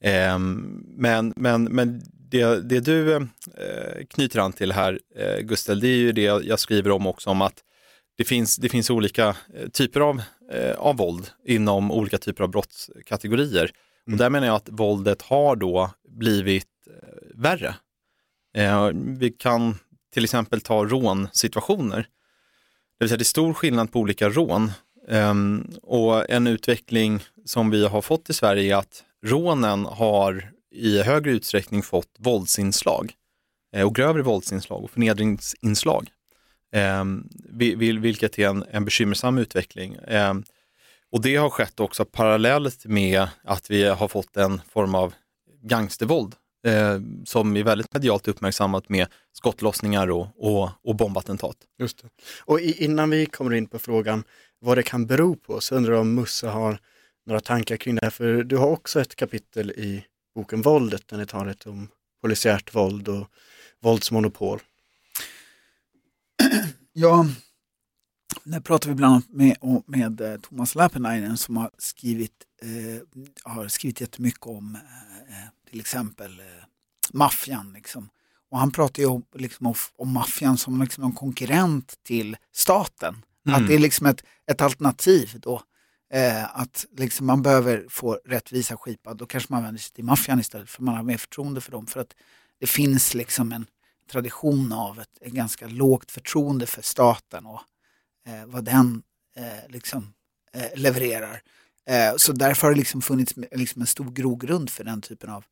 Ehm, 0.04 0.84
men 0.96 1.32
men, 1.36 1.64
men 1.64 2.02
det, 2.30 2.68
det 2.68 2.80
du 2.80 3.16
eh, 3.16 4.04
knyter 4.10 4.38
an 4.38 4.52
till 4.52 4.72
här, 4.72 5.00
eh, 5.16 5.38
Gustav, 5.38 5.80
det 5.80 5.88
är 5.88 5.96
ju 5.96 6.12
det 6.12 6.22
jag 6.22 6.58
skriver 6.58 6.90
om 6.90 7.06
också, 7.06 7.30
om 7.30 7.42
att 7.42 7.62
det 8.16 8.24
finns, 8.24 8.56
det 8.56 8.68
finns 8.68 8.90
olika 8.90 9.28
eh, 9.28 9.68
typer 9.72 10.00
av, 10.00 10.22
av 10.76 10.96
våld 10.96 11.30
inom 11.44 11.92
olika 11.92 12.18
typer 12.18 12.44
av 12.44 12.50
brottskategorier. 12.50 13.70
Mm. 14.06 14.14
Och 14.14 14.18
där 14.18 14.30
menar 14.30 14.46
jag 14.46 14.56
att 14.56 14.68
våldet 14.68 15.22
har 15.22 15.56
då 15.56 15.90
blivit 16.08 16.68
värre. 17.34 17.74
Eh, 18.56 18.90
vi 18.94 19.30
kan 19.30 19.78
till 20.14 20.24
exempel 20.24 20.60
ta 20.60 20.84
rånsituationer. 20.84 21.98
Det 21.98 23.04
vill 23.04 23.08
säga 23.08 23.16
det 23.16 23.22
är 23.22 23.24
stor 23.24 23.54
skillnad 23.54 23.92
på 23.92 24.00
olika 24.00 24.28
rån. 24.28 24.72
Um, 25.08 25.70
och 25.82 26.30
en 26.30 26.46
utveckling 26.46 27.20
som 27.44 27.70
vi 27.70 27.86
har 27.86 28.02
fått 28.02 28.30
i 28.30 28.32
Sverige 28.32 28.74
är 28.74 28.78
att 28.78 29.04
rånen 29.24 29.84
har 29.84 30.50
i 30.70 31.02
högre 31.02 31.30
utsträckning 31.30 31.82
fått 31.82 32.16
våldsinslag 32.18 33.12
eh, 33.74 33.86
och 33.86 33.94
grövre 33.94 34.22
våldsinslag 34.22 34.84
och 34.84 34.90
förnedringsinslag. 34.90 36.08
Ehm, 36.72 37.28
vilket 38.00 38.38
är 38.38 38.48
en, 38.48 38.64
en 38.70 38.84
bekymmersam 38.84 39.38
utveckling. 39.38 39.96
Ehm, 40.06 40.44
och 41.12 41.22
det 41.22 41.36
har 41.36 41.50
skett 41.50 41.80
också 41.80 42.04
parallellt 42.04 42.86
med 42.86 43.28
att 43.44 43.70
vi 43.70 43.84
har 43.84 44.08
fått 44.08 44.36
en 44.36 44.60
form 44.68 44.94
av 44.94 45.14
gangstervåld 45.62 46.34
eh, 46.66 47.00
som 47.24 47.56
är 47.56 47.62
väldigt 47.62 47.94
medialt 47.94 48.28
uppmärksammat 48.28 48.88
med 48.88 49.06
skottlossningar 49.32 50.10
och, 50.10 50.26
och, 50.36 50.70
och 50.82 50.96
bombattentat. 50.96 51.56
Just 51.78 52.02
det. 52.02 52.08
Och 52.40 52.60
i, 52.60 52.84
innan 52.84 53.10
vi 53.10 53.26
kommer 53.26 53.54
in 53.54 53.66
på 53.66 53.78
frågan 53.78 54.24
vad 54.58 54.78
det 54.78 54.82
kan 54.82 55.06
bero 55.06 55.36
på 55.36 55.60
så 55.60 55.74
undrar 55.74 55.92
jag 55.92 56.00
om 56.00 56.14
Musse 56.14 56.48
har 56.48 56.78
några 57.26 57.40
tankar 57.40 57.76
kring 57.76 57.94
det 57.94 58.00
här, 58.02 58.10
för 58.10 58.42
du 58.42 58.56
har 58.56 58.66
också 58.66 59.00
ett 59.00 59.16
kapitel 59.16 59.70
i 59.70 60.04
boken 60.34 60.62
Våldet 60.62 61.08
där 61.08 61.18
ni 61.18 61.26
talar 61.26 61.56
om 61.66 61.88
polisiärt 62.22 62.74
våld 62.74 63.08
och 63.08 63.26
våldsmonopol. 63.82 64.60
Ja, 66.98 67.26
där 68.44 68.60
pratar 68.60 68.88
vi 68.88 68.94
bland 68.94 69.14
annat 69.14 69.28
med, 69.28 69.56
med 69.86 70.20
eh, 70.20 70.40
Thomas 70.40 70.74
Lappenainen 70.74 71.36
som 71.36 71.56
har 71.56 71.70
skrivit, 71.78 72.32
eh, 72.62 73.22
har 73.52 73.68
skrivit 73.68 74.00
jättemycket 74.00 74.46
om 74.46 74.74
eh, 75.28 75.70
till 75.70 75.80
exempel 75.80 76.40
eh, 76.40 76.44
maffian. 77.12 77.72
Liksom. 77.72 78.08
Och 78.50 78.58
han 78.58 78.70
pratar 78.70 79.02
ju 79.02 79.08
om, 79.08 79.24
liksom, 79.34 79.66
om, 79.66 79.74
om 79.96 80.12
maffian 80.12 80.58
som 80.58 80.82
liksom 80.82 81.04
en 81.04 81.12
konkurrent 81.12 81.94
till 82.02 82.36
staten. 82.52 83.22
Mm. 83.46 83.62
Att 83.62 83.68
det 83.68 83.74
är 83.74 83.78
liksom 83.78 84.06
ett, 84.06 84.24
ett 84.50 84.60
alternativ 84.60 85.30
då. 85.42 85.62
Eh, 86.10 86.60
att 86.60 86.86
liksom 86.96 87.26
man 87.26 87.42
behöver 87.42 87.86
få 87.88 88.18
rättvisa 88.24 88.76
skipad, 88.76 89.16
då 89.16 89.26
kanske 89.26 89.52
man 89.52 89.62
vänder 89.62 89.80
sig 89.80 89.92
till 89.92 90.04
maffian 90.04 90.40
istället 90.40 90.70
för 90.70 90.82
man 90.82 90.94
har 90.94 91.02
mer 91.02 91.16
förtroende 91.16 91.60
för 91.60 91.72
dem. 91.72 91.86
För 91.86 92.00
att 92.00 92.14
det 92.60 92.66
finns 92.66 93.14
liksom 93.14 93.52
en 93.52 93.66
tradition 94.10 94.72
av 94.72 95.00
ett, 95.00 95.18
ett 95.20 95.32
ganska 95.32 95.66
lågt 95.66 96.10
förtroende 96.10 96.66
för 96.66 96.82
staten 96.82 97.46
och 97.46 97.60
eh, 98.26 98.46
vad 98.46 98.64
den 98.64 99.02
eh, 99.36 99.68
liksom, 99.68 100.12
eh, 100.52 100.80
levererar. 100.80 101.42
Eh, 101.88 102.16
så 102.16 102.32
därför 102.32 102.66
har 102.66 102.72
det 102.74 102.78
liksom 102.78 103.02
funnits 103.02 103.34
liksom 103.52 103.80
en 103.80 103.86
stor 103.86 104.10
grogrund 104.10 104.70
för 104.70 104.84
den 104.84 105.00
typen 105.00 105.30
av, 105.30 105.44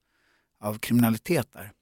av 0.60 0.78
kriminalitet 0.78 1.48
där. 1.52 1.72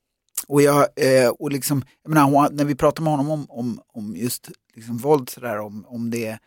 Och, 0.47 0.63
jag, 0.63 0.89
eh, 0.97 1.29
och 1.29 1.53
liksom, 1.53 1.85
jag 2.03 2.15
menar, 2.15 2.51
när 2.51 2.65
vi 2.65 2.75
pratar 2.75 3.03
med 3.03 3.13
honom 3.13 3.31
om, 3.31 3.47
om, 3.51 3.83
om 3.87 4.17
just 4.17 4.51
liksom 4.75 4.97
våld, 4.97 5.31
så 5.31 5.41
där, 5.41 5.59
om, 5.59 5.87
om, 5.87 6.11
det, 6.11 6.39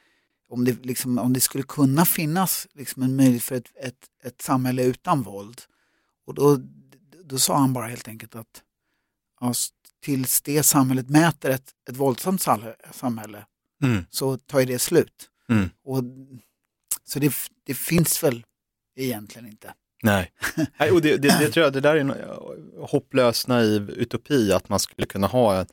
om, 0.49 0.65
det, 0.65 0.85
liksom, 0.85 1.17
om 1.17 1.33
det 1.33 1.39
skulle 1.39 1.63
kunna 1.63 2.05
finnas 2.05 2.67
liksom 2.73 3.03
en 3.03 3.15
möjlighet 3.15 3.43
för 3.43 3.55
ett, 3.55 3.71
ett, 3.81 4.07
ett 4.23 4.41
samhälle 4.41 4.83
utan 4.83 5.21
våld. 5.21 5.61
Och 6.25 6.33
då, 6.33 6.59
då 7.23 7.37
sa 7.37 7.57
han 7.57 7.73
bara 7.73 7.87
helt 7.87 8.07
enkelt 8.07 8.35
att 8.35 8.63
ja, 9.39 9.53
tills 10.03 10.41
det 10.41 10.63
samhället 10.63 11.09
mäter 11.09 11.49
ett, 11.49 11.71
ett 11.89 11.97
våldsamt 11.97 12.45
samhälle 12.91 13.45
mm. 13.83 14.05
så 14.09 14.37
tar 14.37 14.59
ju 14.59 14.65
det 14.65 14.79
slut. 14.79 15.29
Mm. 15.49 15.69
Och, 15.83 16.03
så 17.03 17.19
det, 17.19 17.33
det 17.63 17.73
finns 17.73 18.23
väl 18.23 18.45
egentligen 18.95 19.47
inte. 19.47 19.73
Nej, 20.03 20.31
Nej 20.79 20.91
och 20.91 21.01
det, 21.01 21.17
det, 21.17 21.39
det, 21.39 21.51
tror 21.51 21.63
jag, 21.63 21.73
det 21.73 21.81
där 21.81 21.95
är 21.95 21.99
en 21.99 22.13
hopplös 22.79 23.47
naiv 23.47 23.89
utopi 23.89 24.51
att 24.51 24.69
man 24.69 24.79
skulle 24.79 25.07
kunna 25.07 25.27
ha 25.27 25.59
en, 25.59 25.67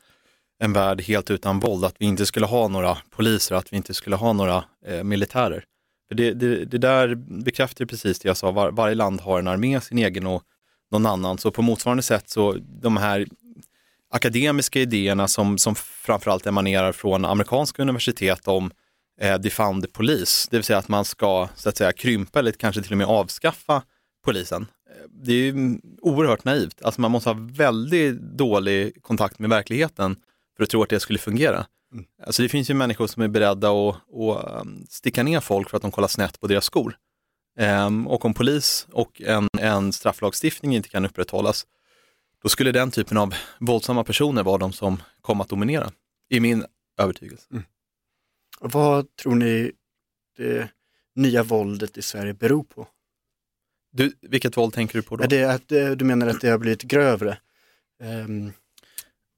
en 0.63 0.73
värld 0.73 1.03
helt 1.03 1.31
utan 1.31 1.61
våld, 1.61 1.85
att 1.85 1.95
vi 1.99 2.07
inte 2.07 2.27
skulle 2.27 2.47
ha 2.47 2.69
några 2.69 2.99
poliser, 3.11 3.55
att 3.55 3.73
vi 3.73 3.77
inte 3.77 3.95
skulle 3.95 4.17
ha 4.17 4.33
några 4.33 4.65
eh, 4.87 5.05
militärer. 5.05 5.65
För 6.09 6.15
det, 6.15 6.33
det, 6.33 6.65
det, 6.65 6.79
där 6.79 7.15
bekräftar 7.15 7.85
precis 7.85 8.19
det 8.19 8.29
jag 8.29 8.37
sa, 8.37 8.51
Var, 8.51 8.71
varje 8.71 8.95
land 8.95 9.21
har 9.21 9.39
en 9.39 9.49
armé, 9.49 9.81
sin 9.81 9.99
egen 9.99 10.27
och 10.27 10.43
någon 10.91 11.07
annan. 11.07 11.39
Så 11.39 11.51
på 11.51 11.63
motsvarande 11.63 12.03
sätt 12.03 12.31
så 12.31 12.57
de 12.83 12.97
här 12.97 13.27
akademiska 14.11 14.81
idéerna 14.81 15.29
som, 15.29 15.59
som 15.59 15.75
framförallt 15.75 16.47
emanerar 16.47 16.93
från 16.93 17.25
amerikanska 17.25 17.83
universitet 17.83 18.49
om 18.49 18.71
eh, 19.21 19.39
defund 19.39 19.93
police, 19.93 20.49
det 20.51 20.57
vill 20.57 20.65
säga 20.65 20.79
att 20.79 20.89
man 20.89 21.05
ska 21.05 21.49
så 21.55 21.69
att 21.69 21.77
säga 21.77 21.93
krympa 21.93 22.39
eller 22.39 22.53
kanske 22.53 22.83
till 22.83 22.93
och 22.93 22.99
med 22.99 23.07
avskaffa 23.07 23.83
polisen. 24.25 24.67
det 25.25 25.33
är 25.33 25.55
oerhört 26.03 26.45
naivt. 26.45 26.83
Alltså 26.83 27.01
man 27.01 27.11
måste 27.11 27.29
ha 27.31 27.37
väldigt 27.41 28.21
dålig 28.21 29.03
kontakt 29.03 29.39
med 29.39 29.51
verkligheten 29.51 30.17
för 30.57 30.63
att 30.63 30.71
tro 30.71 30.83
att 30.83 30.89
det 30.89 31.01
skulle 31.01 31.19
fungera. 31.19 31.67
Mm. 31.93 32.05
Alltså 32.23 32.43
det 32.43 32.49
finns 32.49 32.71
ju 32.71 32.75
människor 32.75 33.07
som 33.07 33.23
är 33.23 33.29
beredda 33.29 33.71
att, 33.71 33.97
att 33.97 34.61
um, 34.61 34.87
sticka 34.89 35.23
ner 35.23 35.41
folk 35.41 35.71
för 35.71 35.77
att 35.77 35.83
de 35.83 35.91
kollar 35.91 36.09
snett 36.09 36.41
på 36.41 36.47
deras 36.47 36.65
skor. 36.65 36.97
Um, 37.59 38.07
och 38.07 38.25
om 38.25 38.35
polis 38.35 38.87
och 38.93 39.23
en, 39.23 39.49
en 39.59 39.93
strafflagstiftning 39.93 40.75
inte 40.75 40.89
kan 40.89 41.05
upprätthållas, 41.05 41.67
då 42.43 42.49
skulle 42.49 42.73
den 42.73 42.91
typen 42.91 43.17
av 43.17 43.35
våldsamma 43.61 44.05
personer 44.05 44.43
vara 44.43 44.59
de 44.59 44.73
som 44.73 45.03
kom 45.21 45.41
att 45.41 45.49
dominera, 45.49 45.93
i 46.29 46.41
min 46.41 46.65
övertygelse. 46.99 47.47
Mm. 47.51 47.63
Vad 48.61 49.17
tror 49.17 49.35
ni 49.35 49.73
det 50.37 50.69
nya 51.15 51.43
våldet 51.43 51.99
i 51.99 52.03
Sverige 52.03 52.35
beror 52.35 52.65
på? 52.65 52.89
Du, 53.93 54.13
vilket 54.21 54.57
våld 54.57 54.75
tänker 54.75 54.95
du 54.95 55.03
på 55.03 55.17
då? 55.17 55.25
Är 55.25 55.29
det 55.29 55.45
att, 55.45 55.73
eh, 55.73 55.91
du 55.91 56.05
menar 56.05 56.27
att 56.27 56.41
det 56.41 56.49
har 56.49 56.59
blivit 56.59 56.83
grövre? 56.83 57.39
Um, 58.03 58.53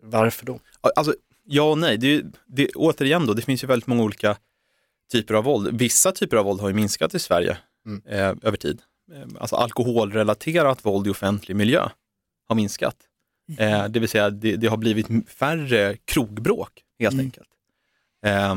varför 0.04 0.46
då? 0.46 0.60
Alltså, 0.96 1.14
ja 1.44 1.70
och 1.70 1.78
nej. 1.78 1.98
Det, 1.98 2.22
det, 2.46 2.68
återigen 2.74 3.26
då, 3.26 3.34
det 3.34 3.42
finns 3.42 3.62
ju 3.64 3.66
väldigt 3.66 3.86
många 3.86 4.02
olika 4.02 4.36
typer 5.12 5.34
av 5.34 5.44
våld. 5.44 5.78
Vissa 5.78 6.12
typer 6.12 6.36
av 6.36 6.44
våld 6.44 6.60
har 6.60 6.68
ju 6.68 6.74
minskat 6.74 7.14
i 7.14 7.18
Sverige 7.18 7.58
mm. 7.86 8.02
eh, 8.06 8.48
över 8.48 8.56
tid. 8.56 8.82
Eh, 9.12 9.28
alltså 9.40 9.56
alkoholrelaterat 9.56 10.84
våld 10.84 11.06
i 11.06 11.10
offentlig 11.10 11.56
miljö 11.56 11.88
har 12.48 12.56
minskat. 12.56 12.96
Mm. 13.48 13.74
Eh, 13.74 13.88
det 13.88 14.00
vill 14.00 14.08
säga 14.08 14.30
det, 14.30 14.56
det, 14.56 14.66
har 14.66 14.76
blivit 14.76 15.30
färre 15.30 15.96
krogbråk 16.04 16.82
helt 16.98 17.12
mm. 17.12 17.26
enkelt. 17.26 17.48
Eh, 18.26 18.54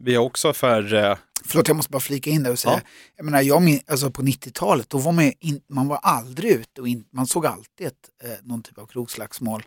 vi 0.00 0.14
har 0.14 0.24
också 0.24 0.52
färre 0.52 1.18
Förlåt, 1.44 1.68
jag 1.68 1.76
måste 1.76 1.90
bara 1.90 2.00
flika 2.00 2.30
in 2.30 2.42
där 2.42 2.50
och 2.50 2.58
säga, 2.58 2.74
ja. 2.74 2.90
jag 3.16 3.24
menar, 3.24 3.42
jag 3.42 3.80
alltså 3.86 4.10
på 4.10 4.22
90-talet, 4.22 4.90
då 4.90 4.98
var 4.98 5.12
man, 5.12 5.32
in, 5.40 5.60
man 5.68 5.88
var 5.88 5.96
aldrig 5.96 6.52
ute 6.52 6.80
och 6.80 6.88
in, 6.88 7.04
man 7.10 7.26
såg 7.26 7.46
alltid 7.46 7.86
ett, 7.86 7.94
eh, 8.24 8.30
någon 8.42 8.62
typ 8.62 8.78
av 8.78 8.86
krogslagsmål 8.86 9.62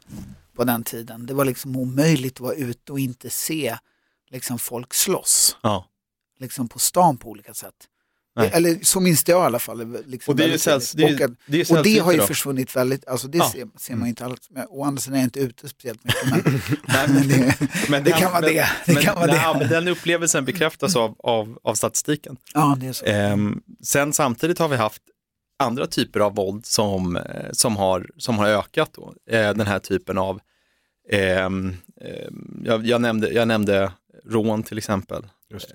på 0.61 0.65
den 0.65 0.83
tiden. 0.83 1.25
Det 1.25 1.33
var 1.33 1.45
liksom 1.45 1.75
omöjligt 1.75 2.33
att 2.33 2.39
vara 2.39 2.53
ute 2.53 2.91
och 2.91 2.99
inte 2.99 3.29
se 3.29 3.77
liksom, 4.31 4.59
folk 4.59 4.93
slåss. 4.93 5.57
Ja. 5.61 5.85
Liksom 6.39 6.67
på 6.67 6.79
stan 6.79 7.17
på 7.17 7.29
olika 7.29 7.53
sätt. 7.53 7.75
Nej. 8.35 8.51
Eller 8.53 8.79
så 8.81 8.99
minns 8.99 9.27
jag 9.27 9.43
i 9.43 9.45
alla 9.45 9.59
fall. 9.59 9.97
Liksom 10.05 10.31
och 10.31 10.37
det, 10.37 10.53
är 10.53 10.57
säls, 10.57 10.91
det, 10.91 11.03
är, 11.03 11.23
och, 11.23 11.31
det, 11.45 11.61
är 11.61 11.77
och 11.77 11.83
det 11.83 11.99
har 11.99 12.11
ju 12.11 12.17
då. 12.17 12.27
försvunnit 12.27 12.75
väldigt, 12.75 13.07
alltså 13.07 13.27
det 13.27 13.37
ja. 13.37 13.51
ser, 13.51 13.67
ser, 13.77 13.95
man 13.95 14.07
inte 14.07 14.25
alls. 14.25 14.49
Å 14.69 14.83
andra 14.83 15.01
sidan 15.01 15.15
är 15.15 15.19
jag 15.19 15.25
inte 15.25 15.39
ute 15.39 15.69
speciellt 15.69 16.03
mycket. 16.03 16.29
Men, 16.29 17.13
men 17.13 17.27
det, 17.27 17.57
men 17.89 18.03
det, 18.03 18.11
kan 18.11 18.31
vara 18.31 18.41
det. 18.41 18.69
det, 18.85 18.95
kan 18.95 19.15
vara 19.15 19.25
nej, 19.25 19.55
men 19.59 19.69
den 19.69 19.87
upplevelsen 19.87 20.45
bekräftas 20.45 20.95
av, 20.95 21.15
av, 21.19 21.59
av 21.63 21.75
statistiken. 21.75 22.37
Ja, 22.53 22.77
det 22.79 22.87
är 22.87 22.93
så. 22.93 23.05
Ehm, 23.05 23.61
sen 23.83 24.13
samtidigt 24.13 24.59
har 24.59 24.67
vi 24.67 24.75
haft 24.75 25.01
andra 25.61 25.87
typer 25.87 26.19
av 26.19 26.35
våld 26.35 26.65
som, 26.65 27.19
som, 27.51 27.77
har, 27.77 28.09
som 28.17 28.37
har 28.37 28.47
ökat. 28.47 28.89
Då. 28.93 29.13
Eh, 29.35 29.53
den 29.53 29.67
här 29.67 29.79
typen 29.79 30.17
av, 30.17 30.39
eh, 31.09 31.49
jag, 32.63 32.85
jag, 32.85 33.01
nämnde, 33.01 33.29
jag 33.29 33.47
nämnde 33.47 33.91
rån 34.25 34.63
till 34.63 34.77
exempel. 34.77 35.27
Just 35.49 35.73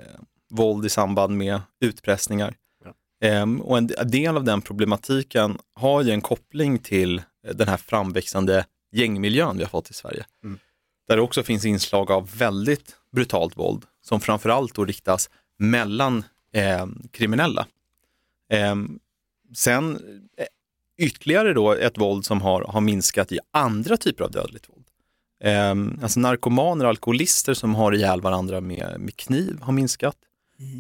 våld 0.51 0.87
i 0.87 0.89
samband 0.89 1.37
med 1.37 1.61
utpressningar. 1.81 2.55
Ja. 2.85 2.95
Ehm, 3.29 3.61
och 3.61 3.79
en 3.79 3.87
del 3.87 4.37
av 4.37 4.45
den 4.45 4.63
problematiken 4.63 5.59
har 5.75 6.03
ju 6.03 6.11
en 6.11 6.21
koppling 6.21 6.79
till 6.79 7.23
den 7.55 7.69
här 7.69 7.77
framväxande 7.77 8.65
gängmiljön 8.93 9.57
vi 9.57 9.63
har 9.63 9.71
fått 9.71 9.91
i 9.91 9.95
Sverige. 9.95 10.25
Mm. 10.45 10.59
Där 11.09 11.17
det 11.17 11.23
också 11.23 11.43
finns 11.43 11.65
inslag 11.65 12.11
av 12.11 12.31
väldigt 12.37 12.97
brutalt 13.13 13.57
våld 13.57 13.85
som 14.03 14.21
framförallt 14.21 14.75
då 14.75 14.85
riktas 14.85 15.31
mellan 15.59 16.25
eh, 16.53 16.87
kriminella. 17.11 17.67
Eh, 18.53 18.75
sen 19.55 19.97
eh, 20.37 20.47
ytterligare 20.99 21.53
då 21.53 21.73
ett 21.73 21.99
våld 21.99 22.25
som 22.25 22.41
har, 22.41 22.63
har 22.63 22.81
minskat 22.81 23.33
i 23.33 23.39
andra 23.51 23.97
typer 23.97 24.25
av 24.25 24.31
dödligt 24.31 24.69
våld. 24.69 24.76
Eh, 25.45 25.75
alltså 26.03 26.21
narkomaner 26.21 26.85
och 26.85 26.89
alkoholister 26.89 27.55
som 27.55 27.75
har 27.75 27.93
ihjäl 27.95 28.21
varandra 28.21 28.61
med, 28.61 28.97
med 28.99 29.17
kniv 29.17 29.59
har 29.61 29.73
minskat. 29.73 30.17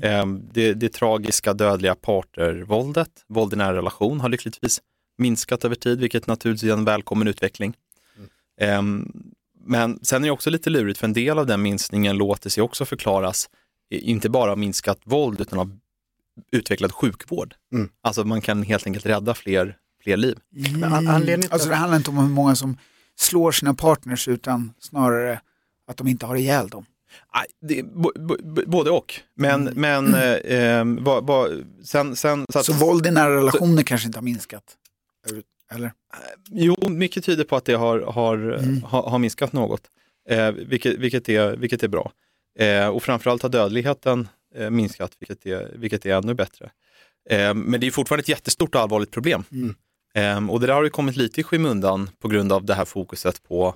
Mm. 0.03 0.43
Det, 0.53 0.75
det 0.75 0.89
tragiska 0.89 1.55
dödliga 1.55 1.95
partnervåldet, 1.95 3.11
våld 3.27 3.53
i 3.53 3.57
nära 3.57 3.77
relation 3.77 4.21
har 4.21 4.29
lyckligtvis 4.29 4.81
minskat 5.19 5.65
över 5.65 5.75
tid, 5.75 6.01
vilket 6.01 6.27
naturligtvis 6.27 6.71
är 6.71 6.73
en 6.73 6.85
välkommen 6.85 7.29
utveckling. 7.29 7.77
Mm. 8.61 9.13
Men 9.65 9.99
sen 10.03 10.25
är 10.25 10.29
det 10.29 10.33
också 10.33 10.51
lite 10.51 10.71
lurigt, 10.71 10.99
för 10.99 11.07
en 11.07 11.13
del 11.13 11.39
av 11.39 11.47
den 11.47 11.63
minskningen 11.63 12.17
låter 12.17 12.51
sig 12.51 12.63
också 12.63 12.85
förklaras, 12.85 13.51
inte 13.91 14.29
bara 14.29 14.53
av 14.53 14.59
minskat 14.59 15.01
våld, 15.05 15.41
utan 15.41 15.59
av 15.59 15.79
utvecklad 16.51 16.93
sjukvård. 16.93 17.55
Mm. 17.73 17.89
Alltså 18.01 18.25
man 18.25 18.41
kan 18.41 18.63
helt 18.63 18.87
enkelt 18.87 19.07
rädda 19.07 19.35
fler, 19.35 19.77
fler 20.03 20.17
liv. 20.17 20.39
Mm. 20.57 21.09
Anledningen 21.09 21.53
alltså 21.53 21.69
det 21.69 21.75
handlar 21.75 21.97
inte 21.97 22.11
om 22.11 22.19
hur 22.19 22.29
många 22.29 22.57
som 22.57 22.77
slår 23.17 23.53
sina 23.53 23.75
partners, 23.75 24.29
utan 24.29 24.73
snarare 24.79 25.41
att 25.87 25.97
de 25.97 26.07
inte 26.07 26.27
har 26.27 26.37
ihjäl 26.37 26.69
dem. 26.69 26.85
Det, 27.61 27.83
både 28.67 28.91
och. 28.91 29.15
Men, 29.35 29.69
mm. 29.69 29.75
men 29.81 30.15
eh, 30.15 30.39
ehm, 30.45 31.05
va, 31.05 31.21
va, 31.21 31.49
sen, 31.85 32.17
sen, 32.17 32.47
så, 32.53 32.59
att, 32.59 32.67
så 32.67 32.73
våld 32.73 33.07
i 33.07 33.11
nära 33.11 33.37
relationer 33.37 33.77
så, 33.77 33.85
kanske 33.85 34.07
inte 34.07 34.19
har 34.19 34.25
minskat? 34.25 34.77
Eller? 35.73 35.93
Jo, 36.51 36.77
mycket 36.89 37.25
tyder 37.25 37.45
på 37.45 37.57
att 37.57 37.65
det 37.65 37.75
har, 37.75 38.01
har, 38.01 38.37
mm. 38.37 38.83
har, 38.83 39.03
har, 39.03 39.19
minskat 39.19 39.53
något, 39.53 39.83
eh, 40.29 40.51
vilket, 40.51 40.99
vilket, 40.99 41.29
är, 41.29 41.57
vilket 41.57 41.83
är 41.83 41.89
bra. 41.89 42.13
Eh, 42.59 42.89
och 42.89 43.03
framförallt 43.03 43.43
har 43.43 43.49
dödligheten 43.49 44.29
eh, 44.55 44.71
minskat, 44.71 45.13
vilket 45.19 45.47
är, 45.47 45.73
vilket 45.75 46.07
är 46.07 46.15
ännu 46.15 46.35
bättre. 46.35 46.71
Eh, 47.31 47.55
men 47.55 47.81
det 47.81 47.87
är 47.87 47.91
fortfarande 47.91 48.21
ett 48.21 48.29
jättestort 48.29 48.75
och 48.75 48.81
allvarligt 48.81 49.11
problem. 49.11 49.45
Mm. 49.53 49.75
Eh, 50.17 50.51
och 50.51 50.61
det 50.61 50.67
där 50.67 50.75
har 50.75 50.85
ju 50.85 50.91
kommit 50.91 51.17
lite 51.17 51.41
i 51.41 51.45
skymundan 51.45 52.11
på 52.19 52.29
grund 52.29 52.53
av 52.53 52.65
det 52.65 52.75
här 52.75 52.85
fokuset 52.85 53.43
på, 53.43 53.75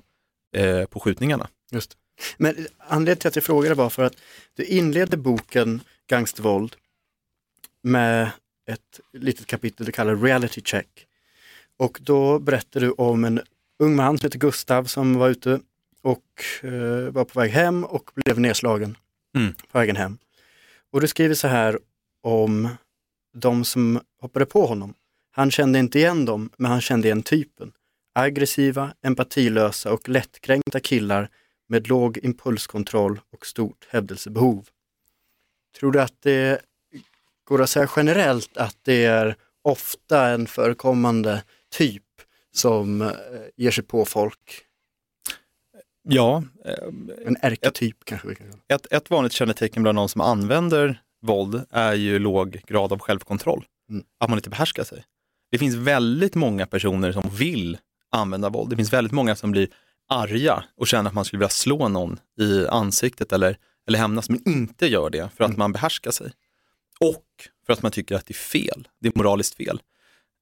eh, 0.55 0.85
på 0.85 0.99
skjutningarna. 0.99 1.47
Just 1.71 1.97
men 2.37 2.67
anledningen 2.77 3.17
till 3.17 3.27
att 3.27 3.35
jag 3.35 3.45
frågade 3.45 3.75
var 3.75 3.89
för 3.89 4.03
att 4.03 4.15
du 4.55 4.65
inledde 4.65 5.17
boken 5.17 5.81
Gangstervåld 6.07 6.75
med 7.83 8.31
ett 8.67 8.99
litet 9.13 9.45
kapitel 9.45 9.85
du 9.85 9.91
kallar 9.91 10.15
Reality 10.15 10.61
Check. 10.61 11.07
Och 11.77 11.97
då 12.01 12.39
berättade 12.39 12.85
du 12.85 12.91
om 12.91 13.25
en 13.25 13.41
ung 13.79 13.95
man 13.95 14.17
som 14.17 14.25
heter 14.25 14.39
Gustav 14.39 14.83
som 14.83 15.15
var 15.15 15.29
ute 15.29 15.59
och 16.01 16.43
uh, 16.63 17.09
var 17.09 17.25
på 17.25 17.39
väg 17.39 17.51
hem 17.51 17.83
och 17.83 18.11
blev 18.15 18.39
nedslagen 18.39 18.97
mm. 19.35 19.53
på 19.53 19.77
vägen 19.77 19.95
hem. 19.95 20.17
Och 20.91 21.01
du 21.01 21.07
skriver 21.07 21.35
så 21.35 21.47
här 21.47 21.79
om 22.23 22.69
de 23.33 23.65
som 23.65 23.99
hoppade 24.21 24.45
på 24.45 24.65
honom. 24.65 24.93
Han 25.31 25.51
kände 25.51 25.79
inte 25.79 25.99
igen 25.99 26.25
dem, 26.25 26.49
men 26.57 26.71
han 26.71 26.81
kände 26.81 27.07
igen 27.07 27.23
typen. 27.23 27.71
Aggressiva, 28.13 28.93
empatilösa 29.01 29.93
och 29.93 30.09
lättkränkta 30.09 30.79
killar 30.79 31.29
med 31.67 31.87
låg 31.87 32.17
impulskontroll 32.17 33.19
och 33.31 33.45
stort 33.45 33.87
hävdelsebehov. 33.89 34.67
Tror 35.79 35.91
du 35.91 36.01
att 36.01 36.21
det 36.21 36.61
går 37.43 37.61
att 37.61 37.69
säga 37.69 37.89
generellt 37.95 38.57
att 38.57 38.77
det 38.81 39.05
är 39.05 39.35
ofta 39.61 40.27
en 40.29 40.47
förekommande 40.47 41.43
typ 41.69 42.03
som 42.51 43.01
eh, 43.01 43.09
ger 43.55 43.71
sig 43.71 43.83
på 43.83 44.05
folk? 44.05 44.65
Ja. 46.03 46.43
Eh, 46.65 46.73
en 47.25 47.37
ärketyp 47.41 47.97
ett, 47.97 48.05
kanske 48.05 48.27
vi 48.27 48.35
kan 48.35 48.51
säga. 48.51 48.61
Ett, 48.67 48.87
ett 48.91 49.09
vanligt 49.09 49.33
kännetecken 49.33 49.83
bland 49.83 49.97
de 49.97 50.09
som 50.09 50.21
använder 50.21 51.01
våld 51.21 51.65
är 51.69 51.93
ju 51.93 52.19
låg 52.19 52.61
grad 52.67 52.93
av 52.93 52.99
självkontroll. 52.99 53.65
Mm. 53.89 54.03
Att 54.17 54.29
man 54.29 54.39
inte 54.39 54.49
behärskar 54.49 54.83
sig. 54.83 55.03
Det 55.51 55.57
finns 55.57 55.75
väldigt 55.75 56.35
många 56.35 56.65
personer 56.65 57.11
som 57.11 57.23
vill 57.33 57.77
använda 58.11 58.49
våld. 58.49 58.69
Det 58.69 58.75
finns 58.75 58.93
väldigt 58.93 59.11
många 59.11 59.35
som 59.35 59.51
blir 59.51 59.67
arga 60.09 60.63
och 60.77 60.87
känner 60.87 61.09
att 61.09 61.13
man 61.13 61.25
skulle 61.25 61.39
vilja 61.39 61.49
slå 61.49 61.87
någon 61.87 62.19
i 62.39 62.67
ansiktet 62.67 63.33
eller, 63.33 63.57
eller 63.87 63.99
hämnas, 63.99 64.29
men 64.29 64.49
inte 64.49 64.87
gör 64.87 65.09
det 65.09 65.29
för 65.37 65.43
att 65.43 65.49
mm. 65.49 65.59
man 65.59 65.71
behärskar 65.71 66.11
sig. 66.11 66.31
Och 66.99 67.25
för 67.65 67.73
att 67.73 67.81
man 67.81 67.91
tycker 67.91 68.15
att 68.15 68.25
det 68.25 68.31
är 68.31 68.35
fel, 68.35 68.87
det 69.01 69.07
är 69.07 69.13
moraliskt 69.15 69.55
fel. 69.55 69.81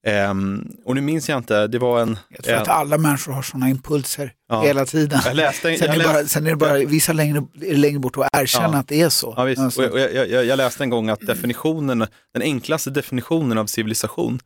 Um, 0.08 0.78
och 0.86 0.96
nu 0.96 1.02
minns 1.02 1.30
jag 1.30 1.38
inte, 1.38 1.68
det 1.68 1.80
var 1.80 2.02
en... 2.02 2.18
Jag 2.30 2.44
tror 2.44 2.56
en, 2.56 2.62
att 2.62 2.68
alla 2.68 2.98
människor 2.98 3.32
har 3.32 3.42
sådana 3.42 3.70
impulser 3.70 4.34
ja. 4.50 4.62
hela 4.62 4.86
tiden. 4.86 5.20
Jag 5.26 5.36
läste, 5.36 5.78
sen, 5.78 5.88
jag 5.88 5.96
är 5.96 6.04
bara, 6.04 6.26
sen 6.26 6.46
är 6.46 6.50
det 6.50 6.56
bara 6.56 6.74
vissa 6.74 7.14
längre, 7.14 7.46
längre 7.54 8.00
bort 8.00 8.18
att 8.18 8.30
erkänna 8.34 8.74
ja. 8.74 8.80
att 8.80 8.88
det 8.88 9.02
är 9.02 9.10
så. 9.10 9.34
Ja, 9.38 9.44
visst. 9.44 9.62
Alltså. 9.62 9.90
Och 9.90 10.00
jag, 10.00 10.30
jag, 10.30 10.46
jag, 10.46 10.58
läste 10.58 10.84
en 10.84 10.90
gång 10.90 11.10
att 11.10 11.28
definitionen, 11.28 12.06
den 12.34 12.42
enklaste 12.42 12.90
definitionen 12.90 13.58
av 13.58 13.66
civilisation, 13.66 14.34
eh, 14.36 14.40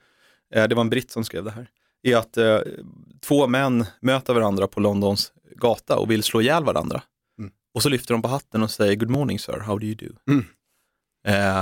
det 0.53 0.75
var 0.75 0.81
en 0.81 0.89
britt 0.89 1.11
som 1.11 1.23
skrev 1.23 1.43
det 1.43 1.51
här, 1.51 1.67
är 2.03 2.17
att 2.17 2.37
eh, 2.37 2.59
två 3.21 3.47
män 3.47 3.85
möter 3.99 4.33
varandra 4.33 4.67
på 4.67 4.79
Londons 4.79 5.33
gata 5.55 5.97
och 5.97 6.11
vill 6.11 6.23
slå 6.23 6.41
ihjäl 6.41 6.63
varandra. 6.63 7.01
Mm. 7.39 7.51
Och 7.73 7.83
så 7.83 7.89
lyfter 7.89 8.13
de 8.13 8.21
på 8.21 8.27
hatten 8.27 8.63
och 8.63 8.71
säger 8.71 8.95
Good 8.95 9.09
morning 9.09 9.39
sir, 9.39 9.59
how 9.59 9.77
do 9.77 9.85
you 9.85 9.95
do? 9.95 10.31
Mm. 10.31 10.45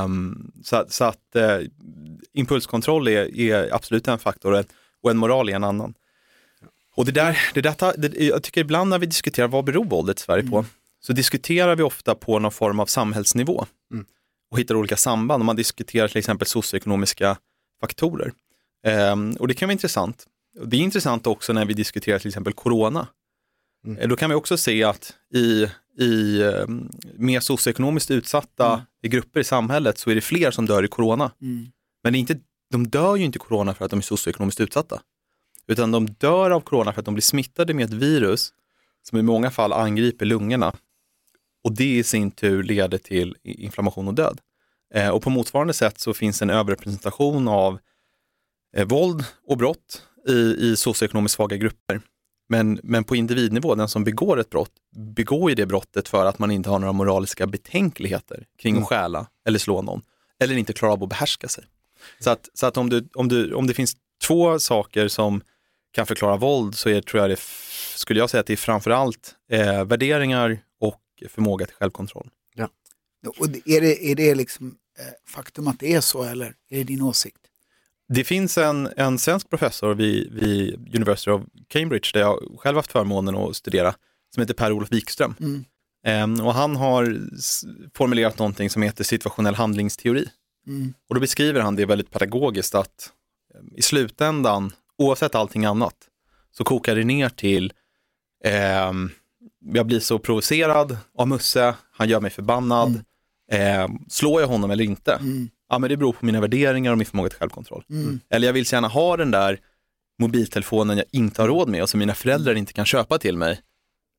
Um, 0.04 0.52
så, 0.64 0.86
så, 0.90 1.04
att 1.04 1.36
eh, 1.36 1.60
impulskontroll 2.34 3.08
är, 3.08 3.40
är, 3.40 3.76
absolut 3.76 4.08
en 4.08 4.20
faktor 4.20 4.66
och 5.02 5.12
en 5.12 5.18
moral 5.18 5.50
är 5.50 5.56
en 5.56 5.64
annan. 5.64 5.94
Och 6.96 7.06
det 7.06 7.12
där, 7.12 7.40
det 7.54 7.62
där 7.62 7.98
det, 7.98 8.20
jag 8.20 8.44
tycker 8.44 8.62
ibland 8.62 8.90
när 8.90 9.00
vi 9.00 9.06
diskuterar 9.06 9.48
vad 9.48 9.66
beror 9.66 9.86
våldet 9.86 10.20
i 10.20 10.24
Sverige 10.24 10.42
mm. 10.42 10.52
på, 10.52 10.66
så 11.00 11.14
diskuterar 11.14 11.76
vi 11.76 11.84
ofta 11.84 12.16
på 12.16 12.40
någon 12.40 12.52
form 12.52 12.80
av 12.80 12.86
samhällsnivå 12.86 13.66
mm. 13.94 14.06
och 14.52 14.60
hittar 14.60 14.76
olika 14.76 14.98
samband. 14.98 15.42
Om 15.42 15.46
man 15.46 15.56
diskuterar 15.56 16.08
till 16.08 16.18
exempel 16.18 16.48
socioekonomiska 16.48 17.38
faktorer. 17.82 18.34
Um, 18.88 19.34
och 19.34 19.48
det 19.48 19.54
kan 19.54 19.68
vara 19.68 19.74
intressant. 19.74 20.28
Det 20.66 20.78
är 20.78 20.82
intressant 20.82 21.28
också 21.28 21.54
när 21.54 21.66
vi 21.66 21.74
diskuterar 21.74 22.20
till 22.20 22.28
exempel 22.28 22.54
corona. 22.54 23.08
Mm. 23.86 23.98
Eh, 23.98 24.08
då 24.08 24.16
kan 24.16 24.30
vi 24.30 24.36
också 24.36 24.58
se 24.58 24.84
att 24.84 25.14
i, 25.34 25.68
i 26.04 26.42
um, 26.44 26.90
mer 27.16 27.40
socioekonomiskt 27.40 28.12
utsatta 28.12 28.74
mm. 28.74 28.86
grupper 29.04 29.40
i 29.40 29.44
samhället 29.44 29.98
så 29.98 30.12
är 30.12 30.16
det 30.16 30.22
fler 30.22 30.52
som 30.52 30.66
dör 30.66 30.84
i 30.84 30.88
corona. 30.88 31.32
Mm. 31.42 31.68
Men 32.04 32.14
det 32.14 32.18
är 32.18 32.20
inte, 32.20 32.40
de 32.72 32.88
dör 32.88 33.16
ju 33.16 33.26
inte 33.26 33.38
i 33.38 33.40
corona 33.40 33.74
för 33.74 33.86
att 33.86 33.92
de 33.92 33.98
är 33.98 34.04
socioekonomiskt 34.04 34.62
utsatta. 34.62 35.02
Utan 35.68 35.92
de 35.92 36.08
dör 36.08 36.52
av 36.52 36.62
corona 36.62 36.94
för 36.94 37.02
att 37.02 37.06
de 37.06 37.14
blir 37.14 37.22
smittade 37.22 37.74
med 37.74 37.86
ett 37.86 37.94
virus 37.94 38.54
som 39.04 39.20
i 39.20 39.22
många 39.22 39.52
fall 39.52 39.74
angriper 39.74 40.26
lungorna. 40.26 40.74
Och 41.64 41.76
det 41.76 41.98
i 41.98 42.04
sin 42.04 42.32
tur 42.32 42.64
leder 42.64 42.98
till 42.98 43.36
inflammation 43.44 44.08
och 44.08 44.14
död. 44.14 44.40
Eh, 44.94 45.10
och 45.10 45.22
på 45.22 45.30
motsvarande 45.30 45.74
sätt 45.74 46.00
så 46.00 46.14
finns 46.14 46.42
en 46.42 46.50
överrepresentation 46.50 47.48
av 47.48 47.80
eh, 48.78 48.88
våld 48.88 49.26
och 49.48 49.58
brott 49.58 50.02
i, 50.28 50.56
i 50.60 50.76
socioekonomiskt 50.76 51.36
svaga 51.36 51.58
grupper. 51.58 52.02
Men, 52.50 52.80
men 52.84 53.04
på 53.04 53.16
individnivå, 53.16 53.76
den 53.76 53.88
som 53.88 54.04
begår 54.04 54.40
ett 54.40 54.50
brott, 54.50 54.72
begår 55.16 55.50
ju 55.50 55.56
det 55.56 55.66
brottet 55.66 56.08
för 56.08 56.26
att 56.26 56.40
man 56.40 56.52
inte 56.52 56.70
har 56.70 56.80
några 56.80 56.94
moraliska 56.94 57.48
betänkligheter 57.48 58.46
kring 58.58 58.74
mm. 58.74 58.84
att 58.84 58.90
stjäla 58.90 59.28
eller 59.48 59.60
slå 59.60 59.82
någon. 59.82 60.02
Eller 60.40 60.58
inte 60.58 60.74
klarar 60.74 60.94
av 60.94 61.04
att 61.04 61.10
behärska 61.10 61.48
sig. 61.48 61.64
Så 62.20 62.30
att, 62.30 62.50
så 62.54 62.66
att 62.66 62.78
om, 62.78 62.90
du, 62.90 63.08
om, 63.14 63.28
du, 63.28 63.54
om 63.54 63.68
det 63.68 63.74
finns 63.74 63.96
två 64.28 64.60
saker 64.60 65.08
som 65.08 65.42
kan 65.92 66.06
förklara 66.06 66.38
våld 66.38 66.76
så 66.76 66.90
är, 66.90 67.02
tror 67.02 67.22
jag 67.22 67.30
det, 67.30 67.40
skulle 67.96 68.20
jag 68.20 68.30
säga 68.30 68.42
att 68.42 68.48
det 68.48 68.54
är 68.54 68.58
framförallt 68.58 69.36
eh, 69.52 69.86
värderingar 69.86 70.60
och 70.80 71.02
förmåga 71.30 71.66
till 71.66 71.76
självkontroll. 71.76 72.30
Ja. 72.56 72.70
Och 73.40 73.48
är, 73.66 73.82
det, 73.82 74.12
är 74.12 74.16
det 74.16 74.36
liksom 74.36 74.76
eh, 75.00 75.06
faktum 75.28 75.68
att 75.68 75.80
det 75.80 75.94
är 75.94 76.02
så 76.02 76.24
eller 76.24 76.56
är 76.70 76.78
det 76.78 76.84
din 76.84 77.02
åsikt? 77.02 77.41
Det 78.14 78.24
finns 78.24 78.58
en, 78.58 78.90
en 78.98 79.20
svensk 79.20 79.50
professor 79.50 79.94
vid, 79.94 80.32
vid 80.34 80.96
University 80.96 81.32
of 81.32 81.42
Cambridge 81.68 82.10
där 82.14 82.20
jag 82.20 82.60
själv 82.60 82.76
haft 82.76 82.92
förmånen 82.92 83.36
att 83.36 83.56
studera 83.56 83.94
som 84.34 84.42
heter 84.42 84.54
Per-Olof 84.54 84.92
Wikström. 84.92 85.36
Mm. 85.40 85.64
Um, 86.40 86.46
och 86.46 86.54
han 86.54 86.76
har 86.76 87.20
formulerat 87.98 88.40
någonting 88.40 88.70
som 88.70 88.82
heter 88.82 89.04
situationell 89.04 89.56
handlingsteori. 89.56 90.28
Mm. 90.68 90.94
Och 91.10 91.16
då 91.16 91.22
beskriver 91.22 91.62
han 91.62 91.76
det 91.76 91.86
väldigt 91.86 92.12
pedagogiskt 92.12 92.76
att 92.76 93.12
um, 93.60 93.74
i 93.76 93.82
slutändan, 93.82 94.74
oavsett 94.98 95.36
allting 95.36 95.66
annat, 95.66 95.96
så 96.52 96.64
kokar 96.64 96.96
det 96.96 97.04
ner 97.04 97.30
till 97.30 97.74
um, 98.90 99.12
jag 99.74 99.86
blir 99.86 100.00
så 100.00 100.20
provocerad 100.20 100.98
av 101.18 101.28
Musse, 101.28 101.76
han 101.92 102.10
gör 102.10 102.20
mig 102.20 102.32
förbannad, 102.32 103.04
mm. 103.52 104.00
slår 104.10 104.42
jag 104.42 104.48
honom 104.48 104.72
eller 104.72 104.84
inte? 104.84 105.14
Mm 105.14 105.50
ja 105.72 105.80
men 105.80 105.90
det 105.90 105.98
beror 105.98 106.14
på 106.14 106.26
mina 106.26 106.42
värderingar 106.42 106.92
och 106.92 106.98
min 106.98 107.08
förmåga 107.08 107.30
till 107.30 107.40
självkontroll. 107.40 107.84
Mm. 107.90 108.20
Eller 108.30 108.48
jag 108.48 108.54
vill 108.54 108.66
så 108.66 108.76
gärna 108.76 108.88
ha 108.88 109.18
den 109.18 109.32
där 109.32 109.60
mobiltelefonen 110.20 110.98
jag 110.98 111.06
inte 111.12 111.42
har 111.42 111.48
råd 111.48 111.70
med 111.70 111.82
och 111.82 111.90
som 111.90 112.00
mina 112.00 112.14
föräldrar 112.14 112.56
inte 112.56 112.74
kan 112.74 112.86
köpa 112.86 113.18
till 113.18 113.38
mig. 113.38 113.62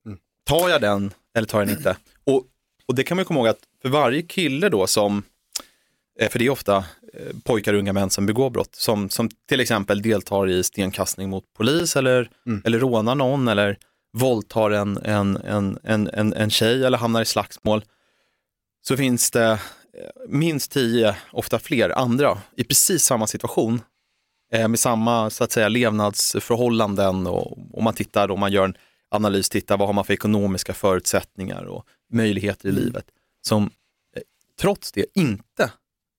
Mm. 0.07 0.19
Tar 0.45 0.69
jag 0.69 0.81
den 0.81 1.13
eller 1.37 1.47
tar 1.47 1.59
jag 1.59 1.69
den 1.69 1.77
inte? 1.77 1.97
Och, 2.25 2.45
och 2.87 2.95
det 2.95 3.03
kan 3.03 3.17
man 3.17 3.25
komma 3.25 3.41
ihåg 3.41 3.49
att 3.49 3.61
för 3.83 3.89
varje 3.89 4.23
kille 4.23 4.69
då 4.69 4.87
som, 4.87 5.23
eh, 6.21 6.29
för 6.31 6.39
det 6.39 6.47
är 6.47 6.51
ofta 6.51 6.77
eh, 7.15 7.37
pojkar 7.45 7.73
och 7.73 7.79
unga 7.79 7.93
män 7.93 8.11
som 8.11 8.27
begår 8.27 8.51
brott, 8.51 8.75
som, 8.75 9.11
som 9.11 9.29
till 9.49 9.61
exempel 9.61 10.03
deltar 10.03 10.49
i 10.49 10.63
stenkastning 10.63 11.31
mot 11.31 11.45
polis 11.57 11.97
eller, 11.97 12.31
mm. 12.47 12.63
eller 12.65 12.79
rånar 12.79 13.15
någon 13.15 13.49
eller 13.49 13.79
våldtar 14.13 14.71
en, 14.71 14.97
en, 14.97 15.37
en, 15.37 15.79
en, 15.83 16.09
en, 16.09 16.33
en 16.33 16.51
tjej 16.51 16.85
eller 16.85 16.99
hamnar 16.99 17.23
i 17.23 17.25
slagsmål, 17.25 17.85
så 18.87 18.97
finns 18.97 19.31
det 19.31 19.61
minst 20.29 20.71
tio, 20.71 21.17
ofta 21.33 21.59
fler 21.59 21.99
andra 21.99 22.39
i 22.57 22.65
precis 22.65 23.05
samma 23.05 23.27
situation 23.27 23.81
eh, 24.53 24.69
med 24.69 24.79
samma 24.79 25.31
så 25.31 25.45
att 25.45 25.53
säga 25.53 25.69
levnadsförhållanden 25.69 27.27
och 27.27 27.59
om 27.79 27.85
man 27.85 27.95
tittar, 27.95 28.31
om 28.31 28.41
man 28.41 28.53
gör 28.53 28.65
en 28.65 28.77
analys, 29.11 29.49
tittar 29.49 29.77
vad 29.77 29.89
har 29.89 29.93
man 29.93 30.05
för 30.05 30.13
ekonomiska 30.13 30.75
förutsättningar 30.75 31.65
och 31.65 31.87
möjligheter 32.13 32.69
i 32.69 32.71
mm. 32.71 32.85
livet 32.85 33.05
som 33.43 33.65
eh, 34.17 34.23
trots 34.61 34.93
det 34.93 35.07
inte 35.15 35.71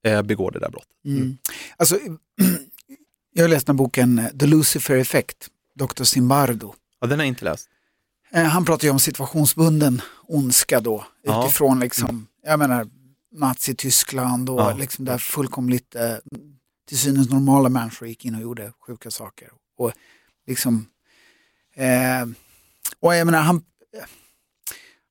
eh, 0.05 0.21
begår 0.21 0.51
det 0.51 0.59
där 0.59 0.69
brottet. 0.69 1.05
Mm. 1.05 1.17
mm. 1.17 1.37
Alltså, 1.77 1.99
jag 3.33 3.43
har 3.43 3.49
läst 3.49 3.67
den 3.67 3.75
boken 3.75 4.21
The 4.39 4.45
Lucifer 4.45 4.97
Effect, 4.97 5.47
Dr. 5.75 6.03
Zimbardo. 6.03 6.73
Ja, 6.99 7.07
den 7.07 7.19
har 7.19 7.25
jag 7.25 7.31
inte 7.31 7.45
läst. 7.45 7.69
Han 8.31 8.65
pratar 8.65 8.85
ju 8.85 8.91
om 8.91 8.99
situationsbunden 8.99 10.01
ondska 10.27 10.79
då, 10.79 11.05
utifrån 11.23 11.79
liksom, 11.79 12.27
jag 12.43 12.59
menar, 12.59 12.87
Nazityskland 13.33 14.49
och 14.49 14.59
ja. 14.59 14.73
liksom 14.73 15.05
där 15.05 15.17
fullkomligt 15.17 15.95
eh, 15.95 16.15
till 16.87 16.97
synes 16.97 17.29
normala 17.29 17.69
människor 17.69 18.07
gick 18.07 18.25
in 18.25 18.35
och 18.35 18.41
gjorde 18.41 18.73
sjuka 18.87 19.11
saker. 19.11 19.49
Och 19.77 19.91
liksom, 20.47 20.85
eh, 21.75 22.25
och 22.99 23.15
jag 23.15 23.25
menar, 23.25 23.41
han, 23.41 23.63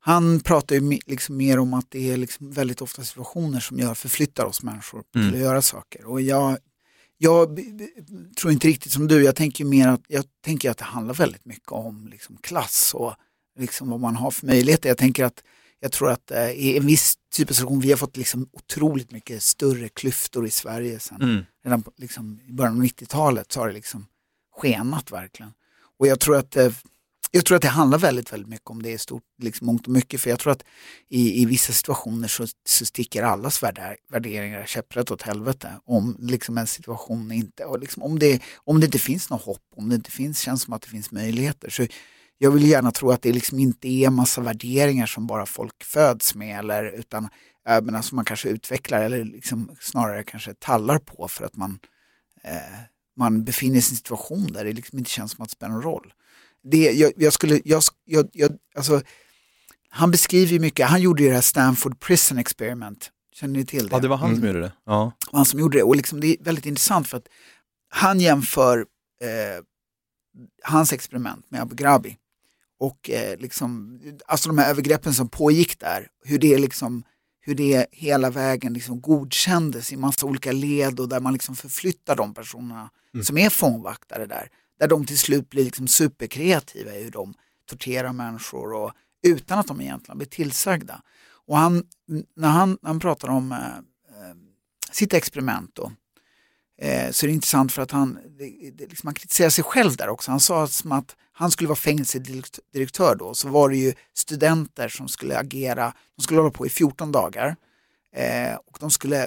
han 0.01 0.41
pratar 0.41 0.77
ju 0.77 0.99
liksom 1.07 1.37
mer 1.37 1.59
om 1.59 1.75
att 1.75 1.91
det 1.91 2.11
är 2.11 2.17
liksom 2.17 2.51
väldigt 2.51 2.83
ofta 2.83 3.05
situationer 3.05 3.61
som 3.61 3.79
gör, 3.79 3.95
förflyttar 3.95 4.45
oss 4.45 4.63
människor 4.63 5.05
mm. 5.15 5.29
till 5.31 5.41
att 5.41 5.45
göra 5.45 5.63
saker. 5.63 6.05
Och 6.05 6.21
jag, 6.21 6.59
jag 7.19 7.61
tror 8.41 8.53
inte 8.53 8.69
riktigt 8.69 8.93
som 8.93 9.09
du, 9.09 9.25
jag 9.25 9.37
tänker 9.37 9.65
mer 9.65 9.89
att, 9.89 10.03
jag 10.09 10.25
tänker 10.45 10.71
att 10.71 10.79
det 10.79 10.85
handlar 10.85 11.15
väldigt 11.15 11.45
mycket 11.45 11.73
om 11.73 12.09
liksom 12.09 12.37
klass 12.37 12.95
och 12.95 13.15
liksom 13.59 13.91
vad 13.91 14.01
man 14.01 14.17
har 14.17 14.31
för 14.31 14.47
möjligheter. 14.47 14.89
Jag 14.89 14.99
tänker 14.99 15.25
att 15.25 15.43
jag 15.83 15.93
tror 15.93 16.11
att 16.11 16.31
eh, 16.31 16.51
i 16.51 16.77
en 16.77 16.87
viss 16.87 17.15
typ 17.35 17.51
av 17.51 17.55
situation, 17.55 17.81
vi 17.81 17.91
har 17.91 17.97
fått 17.97 18.17
liksom 18.17 18.49
otroligt 18.53 19.11
mycket 19.11 19.43
större 19.43 19.89
klyftor 19.89 20.47
i 20.47 20.51
Sverige 20.51 21.01
sen. 21.01 21.23
Mm. 21.23 21.45
Redan 21.65 21.85
liksom, 21.97 22.41
i 22.49 22.53
början 22.53 22.77
av 22.77 22.85
90-talet 22.85 23.53
så 23.53 23.61
har 23.61 23.69
det 23.69 23.75
liksom 23.75 24.07
skenat 24.57 25.13
verkligen. 25.13 25.53
Och 25.99 26.07
jag 26.07 26.21
tror 26.21 26.37
att 26.37 26.57
eh, 26.57 26.73
jag 27.31 27.45
tror 27.45 27.57
att 27.57 27.63
det 27.63 27.69
handlar 27.69 27.99
väldigt, 27.99 28.33
väldigt 28.33 28.49
mycket 28.49 28.71
om 28.71 28.83
det 28.83 28.91
i 28.91 28.99
stort, 28.99 29.23
liksom 29.43 29.67
mångt 29.67 29.87
och 29.87 29.93
mycket. 29.93 30.21
För 30.21 30.31
jag 30.31 30.39
tror 30.39 30.53
att 30.53 30.65
i, 31.09 31.43
i 31.43 31.47
vissa 31.47 31.73
situationer 31.73 32.29
så, 32.29 32.47
så 32.67 32.87
sticker 32.87 33.23
allas 33.23 33.63
värderingar 34.09 34.67
käpprätt 34.67 35.11
åt 35.11 35.23
helvete. 35.23 35.71
Om 35.85 36.17
liksom 36.21 36.59
en 36.59 36.67
situation 36.67 37.33
inte, 37.33 37.65
och 37.65 37.79
liksom 37.79 38.03
om, 38.03 38.19
det, 38.19 38.43
om 38.57 38.81
det 38.81 38.87
inte 38.87 38.99
finns 38.99 39.31
något 39.31 39.43
hopp, 39.43 39.65
om 39.77 39.89
det 39.89 39.95
inte 39.95 40.11
finns, 40.11 40.41
känns 40.41 40.63
som 40.63 40.73
att 40.73 40.83
det 40.83 40.89
finns 40.89 41.11
möjligheter. 41.11 41.71
Så 41.71 41.87
jag 42.43 42.51
vill 42.51 42.69
gärna 42.69 42.91
tro 42.91 43.11
att 43.11 43.23
det 43.23 43.33
liksom 43.33 43.59
inte 43.59 43.89
är 43.89 44.11
massa 44.11 44.41
värderingar 44.41 45.07
som 45.07 45.27
bara 45.27 45.47
folk 45.47 45.85
föds 45.85 46.35
med 46.35 46.59
eller 46.59 46.85
utan 46.85 47.29
men 47.83 48.03
som 48.03 48.17
man 48.17 48.25
kanske 48.25 48.49
utvecklar 48.49 49.03
eller 49.03 49.25
liksom 49.25 49.77
snarare 49.81 50.23
kanske 50.23 50.55
tallar 50.55 50.99
på 50.99 51.29
för 51.29 51.45
att 51.45 51.57
man, 51.57 51.79
eh, 52.45 52.79
man 53.17 53.45
befinner 53.45 53.81
sig 53.81 53.91
i 53.91 53.95
en 53.95 53.97
situation 53.97 54.47
där 54.47 54.65
det 54.65 54.73
liksom 54.73 54.99
inte 54.99 55.11
känns 55.11 55.33
som 55.33 55.43
att 55.43 55.49
det 55.49 55.53
spelar 55.53 55.73
någon 55.73 55.83
roll. 55.83 56.13
Det, 56.63 56.93
jag, 56.93 57.13
jag 57.17 57.33
skulle, 57.33 57.61
jag, 57.65 57.83
jag, 58.05 58.29
jag, 58.33 58.53
alltså, 58.77 59.03
han 59.89 60.11
beskriver 60.11 60.53
ju 60.53 60.59
mycket, 60.59 60.89
han 60.89 61.01
gjorde 61.01 61.23
ju 61.23 61.29
det 61.29 61.35
här 61.35 61.43
Stanford 61.43 62.01
Prison 62.01 62.39
Experiment. 62.39 63.11
Känner 63.35 63.55
ni 63.59 63.67
till 63.67 63.89
det? 63.89 63.95
Ja, 63.95 64.01
det 64.01 64.09
var 64.09 64.17
han 64.17 64.29
mm. 64.29 64.41
som 64.41 64.49
gjorde 64.49 64.61
det. 64.61 64.73
Ja. 64.87 65.13
Han 65.33 65.45
som 65.45 65.61
gjorde 65.61 65.79
det 65.79 65.83
och 65.83 65.97
liksom, 65.97 66.21
det 66.21 66.27
är 66.27 66.45
väldigt 66.45 66.67
intressant 66.67 67.09
för 67.09 67.17
att 67.17 67.27
han 67.89 68.21
jämför 68.21 68.79
eh, 69.23 69.65
hans 70.63 70.93
experiment 70.93 71.51
med 71.51 71.63
Abu 71.63 71.75
Ghrabi 71.75 72.19
och 72.83 73.11
eh, 73.11 73.39
liksom, 73.39 74.01
alltså 74.27 74.49
de 74.49 74.59
här 74.59 74.71
övergreppen 74.71 75.15
som 75.15 75.29
pågick 75.29 75.81
där, 75.81 76.09
hur 76.25 76.39
det 76.39 76.59
liksom 76.59 77.05
hur 77.45 77.55
det 77.55 77.87
hela 77.91 78.31
vägen 78.31 78.73
liksom 78.73 79.01
godkändes 79.01 79.93
i 79.93 79.97
massa 79.97 80.27
olika 80.27 80.53
led 80.53 81.01
och 81.01 81.09
där 81.09 81.21
man 81.21 81.33
liksom 81.33 81.57
förflyttar 81.57 82.17
de 82.17 82.35
personerna 82.35 82.91
mm. 83.15 83.25
som 83.25 83.39
är 83.39 83.51
fångvaktare 83.51 84.27
där. 84.27 84.49
Där 84.79 84.89
de 84.89 85.07
till 85.07 85.19
slut 85.19 85.51
blir 85.51 85.65
liksom 85.65 85.89
superkreativa 85.89 86.95
i 86.95 87.05
hur 87.05 87.11
de 87.11 87.35
torterar 87.67 88.13
människor 88.13 88.73
och, 88.73 88.93
utan 89.23 89.59
att 89.59 89.67
de 89.67 89.81
egentligen 89.81 90.19
blir 90.19 90.29
tillsagda. 90.29 91.03
Och 91.47 91.57
han, 91.57 91.85
när 92.37 92.49
han, 92.49 92.79
han 92.83 93.01
pratar 93.01 93.29
om 93.29 93.53
eh, 93.53 93.59
eh 93.59 94.37
sitt 94.91 95.15
experiment 95.15 95.71
då, 95.73 95.93
eh, 96.83 97.11
så 97.11 97.27
är 97.27 97.29
det 97.29 97.35
intressant 97.35 97.73
för 97.73 97.83
att 97.83 97.91
han, 97.91 98.19
det, 98.39 98.71
det, 98.71 98.87
liksom, 98.87 99.07
han 99.07 99.15
kritiserar 99.15 99.51
sig 99.51 99.65
själv 99.65 99.97
där 99.97 100.09
också. 100.09 100.31
Han 100.31 100.41
sa 100.41 100.67
som 100.67 100.93
att 100.93 101.17
han 101.33 101.51
skulle 101.51 101.69
vara 101.69 101.77
fängelsedirektör 101.77 103.15
då, 103.15 103.35
så 103.35 103.49
var 103.49 103.69
det 103.69 103.77
ju 103.77 103.95
studenter 104.15 104.89
som 104.89 105.09
skulle 105.09 105.39
agera, 105.39 105.95
de 106.17 106.23
skulle 106.23 106.41
hålla 106.41 106.51
på 106.51 106.67
i 106.67 106.71
14 106.71 107.13
dagar. 107.13 107.57
Eh, 108.17 108.55
och 108.55 108.77
de 108.81 108.91
skulle, 108.91 109.23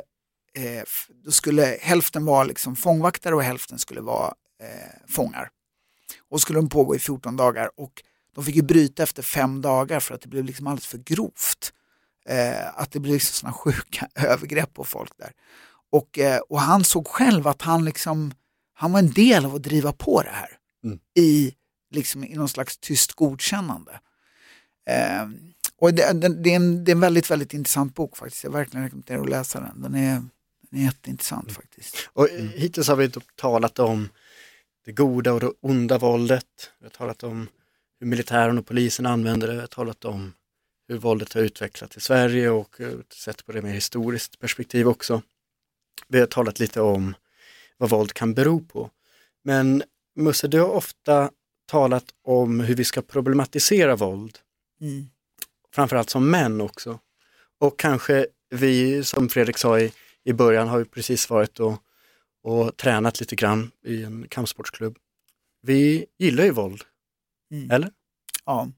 eh, 0.58 0.84
då 1.24 1.32
skulle 1.32 1.78
hälften 1.82 2.26
vara 2.26 2.44
liksom 2.44 2.76
fångvaktare 2.76 3.36
och 3.36 3.44
hälften 3.44 3.80
skulle 3.80 4.02
vara 4.02 4.34
eh, 4.62 5.10
fångar. 5.10 5.50
Och 6.30 6.42
skulle 6.42 6.60
de 6.60 6.70
pågå 6.70 6.96
i 6.96 7.00
14 7.00 7.38
dagar 7.38 7.70
och 7.76 8.04
de 8.36 8.44
fick 8.44 8.56
ju 8.56 8.62
bryta 8.62 9.04
efter 9.04 9.24
fem 9.24 9.62
dagar 9.62 10.00
för 10.00 10.16
att 10.16 10.22
det 10.22 10.28
blev 10.28 10.46
liksom 10.46 10.68
alldeles 10.68 10.88
för 10.88 10.98
grovt. 10.98 11.74
Eh, 12.30 12.80
att 12.80 12.92
det 12.92 13.00
blev 13.00 13.14
liksom 13.14 13.34
sådana 13.34 13.54
sjuka 13.54 14.08
övergrepp 14.16 14.74
på 14.74 14.84
folk 14.84 15.12
där. 15.18 15.32
Och, 15.92 16.20
eh, 16.20 16.40
och 16.40 16.60
han 16.60 16.84
såg 16.84 17.08
själv 17.08 17.48
att 17.48 17.62
han, 17.62 17.86
liksom, 17.86 18.34
han 18.74 18.92
var 18.92 19.00
en 19.00 19.12
del 19.12 19.46
av 19.46 19.56
att 19.56 19.64
driva 19.64 19.92
på 19.92 20.22
det 20.22 20.30
här 20.30 20.50
mm. 20.84 21.00
i, 21.14 21.54
liksom, 21.92 22.24
i 22.24 22.36
någon 22.36 22.50
slags 22.50 22.78
tyst 22.78 23.14
godkännande. 23.14 24.00
Eh, 24.90 25.28
och 25.78 25.94
det, 25.94 26.14
det, 26.14 26.30
det, 26.30 26.52
är 26.52 26.56
en, 26.56 26.84
det 26.84 26.92
är 26.92 26.96
en 26.96 27.00
väldigt, 27.00 27.32
väldigt 27.32 27.54
intressant 27.54 27.96
bok 27.96 28.18
faktiskt. 28.18 28.44
Jag 28.44 28.52
verkligen 28.52 28.84
rekommenderar 28.84 29.22
att 29.22 29.30
läsa 29.30 29.60
den. 29.60 29.82
Den 29.82 29.96
är, 29.96 30.24
den 30.70 30.80
är 30.80 30.84
jätteintressant 30.84 31.44
mm. 31.44 31.56
faktiskt. 31.56 32.10
Och 32.14 32.30
mm. 32.30 32.50
Hittills 32.50 32.88
har 32.88 32.96
vi 32.96 33.12
talat 33.36 33.80
om 33.80 34.10
det 34.86 34.92
goda 34.92 35.34
och 35.34 35.40
det 35.40 35.52
onda 35.62 35.98
våldet. 35.98 36.72
Vi 36.80 36.86
har 36.86 36.92
talat 36.92 37.24
om 37.24 37.48
hur 38.00 38.08
militären 38.08 38.58
och 38.58 38.66
polisen 38.66 39.06
använder 39.06 39.48
det. 39.48 39.54
Vi 39.54 39.60
har 39.60 39.68
talat 39.68 40.06
om 40.06 40.34
hur 40.88 40.98
våldet 40.98 41.34
har 41.34 41.42
utvecklats 41.42 41.98
i 41.98 42.00
Sverige 42.00 42.50
och 42.50 42.82
eh, 42.82 42.94
sett 43.14 43.46
på 43.46 43.52
det 43.52 43.62
med 43.62 43.74
historiskt 43.74 44.40
perspektiv 44.40 44.88
också. 44.88 45.22
Vi 46.08 46.20
har 46.20 46.28
talat 46.28 46.60
lite 46.60 46.82
om 46.82 47.16
vad 47.78 47.90
våld 47.90 48.14
kan 48.14 48.34
bero 48.34 48.60
på. 48.60 48.90
Men 49.44 49.84
Musse, 50.16 50.48
du 50.48 50.60
har 50.60 50.70
ofta 50.70 51.32
talat 51.66 52.06
om 52.24 52.60
hur 52.60 52.76
vi 52.76 52.84
ska 52.84 53.02
problematisera 53.02 53.96
våld. 53.96 54.40
Mm. 54.82 55.06
Framförallt 55.74 56.10
som 56.10 56.32
män 56.32 56.62
också. 56.62 57.00
Och 57.60 57.80
kanske 57.80 58.28
vi, 58.50 59.04
som 59.04 59.30
Fredrik 59.30 59.58
sa 59.58 59.80
i, 59.80 59.92
i 60.24 60.34
början, 60.34 60.68
har 60.68 60.80
ju 60.80 60.86
precis 60.86 61.30
varit 61.30 61.60
och, 61.60 61.84
och 62.44 62.78
tränat 62.78 63.20
lite 63.20 63.36
grann 63.36 63.72
i 63.86 64.04
en 64.04 64.28
kampsportsklubb. 64.30 64.98
Vi 65.62 66.06
gillar 66.18 66.44
ju 66.44 66.52
våld, 66.52 66.84
mm. 67.52 67.72
eller? 67.72 67.92
Ja, 68.46 68.72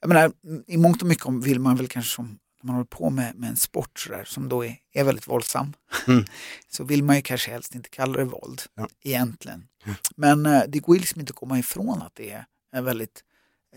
jag 0.00 0.08
menar, 0.08 0.32
i 0.66 0.76
mångt 0.76 1.02
och 1.02 1.08
mycket 1.08 1.26
vill 1.44 1.60
man 1.60 1.76
väl 1.76 1.88
kanske 1.88 2.14
som 2.14 2.38
man 2.62 2.74
håller 2.74 2.86
på 2.86 3.10
med, 3.10 3.34
med 3.34 3.50
en 3.50 3.56
sport 3.56 3.98
så 3.98 4.12
där, 4.12 4.24
som 4.24 4.48
då 4.48 4.64
är, 4.64 4.76
är 4.92 5.04
väldigt 5.04 5.28
våldsam, 5.28 5.72
mm. 6.06 6.24
så 6.68 6.84
vill 6.84 7.04
man 7.04 7.16
ju 7.16 7.22
kanske 7.22 7.50
helst 7.50 7.74
inte 7.74 7.88
kalla 7.88 8.18
det 8.18 8.24
våld 8.24 8.62
ja. 8.74 8.88
egentligen. 9.02 9.66
Mm. 9.84 9.96
Men 10.16 10.46
eh, 10.46 10.62
det 10.68 10.78
går 10.78 10.94
liksom 10.94 11.20
inte 11.20 11.30
att 11.30 11.36
komma 11.36 11.58
ifrån 11.58 12.02
att 12.02 12.14
det 12.14 12.30
är 12.30 12.44
en 12.72 12.84
väldigt 12.84 13.24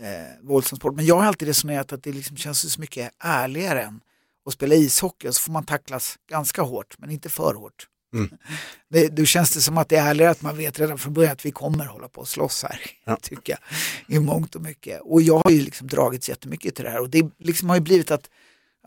eh, 0.00 0.46
våldsam 0.46 0.76
sport. 0.76 0.94
Men 0.94 1.06
jag 1.06 1.16
har 1.16 1.24
alltid 1.24 1.48
resonerat 1.48 1.92
att 1.92 2.02
det 2.02 2.12
liksom 2.12 2.36
känns 2.36 2.72
så 2.72 2.80
mycket 2.80 3.12
ärligare 3.18 3.82
än 3.82 4.00
att 4.46 4.52
spela 4.52 4.74
ishockey 4.74 5.28
och 5.28 5.34
så 5.34 5.42
får 5.42 5.52
man 5.52 5.64
tacklas 5.64 6.18
ganska 6.30 6.62
hårt, 6.62 6.98
men 6.98 7.10
inte 7.10 7.28
för 7.28 7.54
hårt. 7.54 7.88
Mm. 8.14 8.30
Det, 8.88 9.08
då 9.08 9.24
känns 9.24 9.54
det 9.54 9.60
som 9.60 9.78
att 9.78 9.88
det 9.88 9.96
är 9.96 10.10
ärligare 10.10 10.30
att 10.30 10.42
man 10.42 10.56
vet 10.56 10.80
redan 10.80 10.98
från 10.98 11.14
början 11.14 11.32
att 11.32 11.46
vi 11.46 11.50
kommer 11.50 11.86
hålla 11.86 12.08
på 12.08 12.20
och 12.20 12.28
slåss 12.28 12.62
här, 12.62 12.80
ja. 13.04 13.16
tycker 13.22 13.52
jag, 13.52 14.16
i 14.16 14.20
mångt 14.20 14.54
och 14.54 14.62
mycket. 14.62 15.00
Och 15.00 15.22
jag 15.22 15.38
har 15.38 15.50
ju 15.50 15.60
liksom 15.60 15.86
dragits 15.86 16.28
jättemycket 16.28 16.74
till 16.74 16.84
det 16.84 16.90
här 16.90 17.00
och 17.00 17.10
det 17.10 17.30
liksom 17.38 17.68
har 17.68 17.76
ju 17.76 17.82
blivit 17.82 18.10
att 18.10 18.30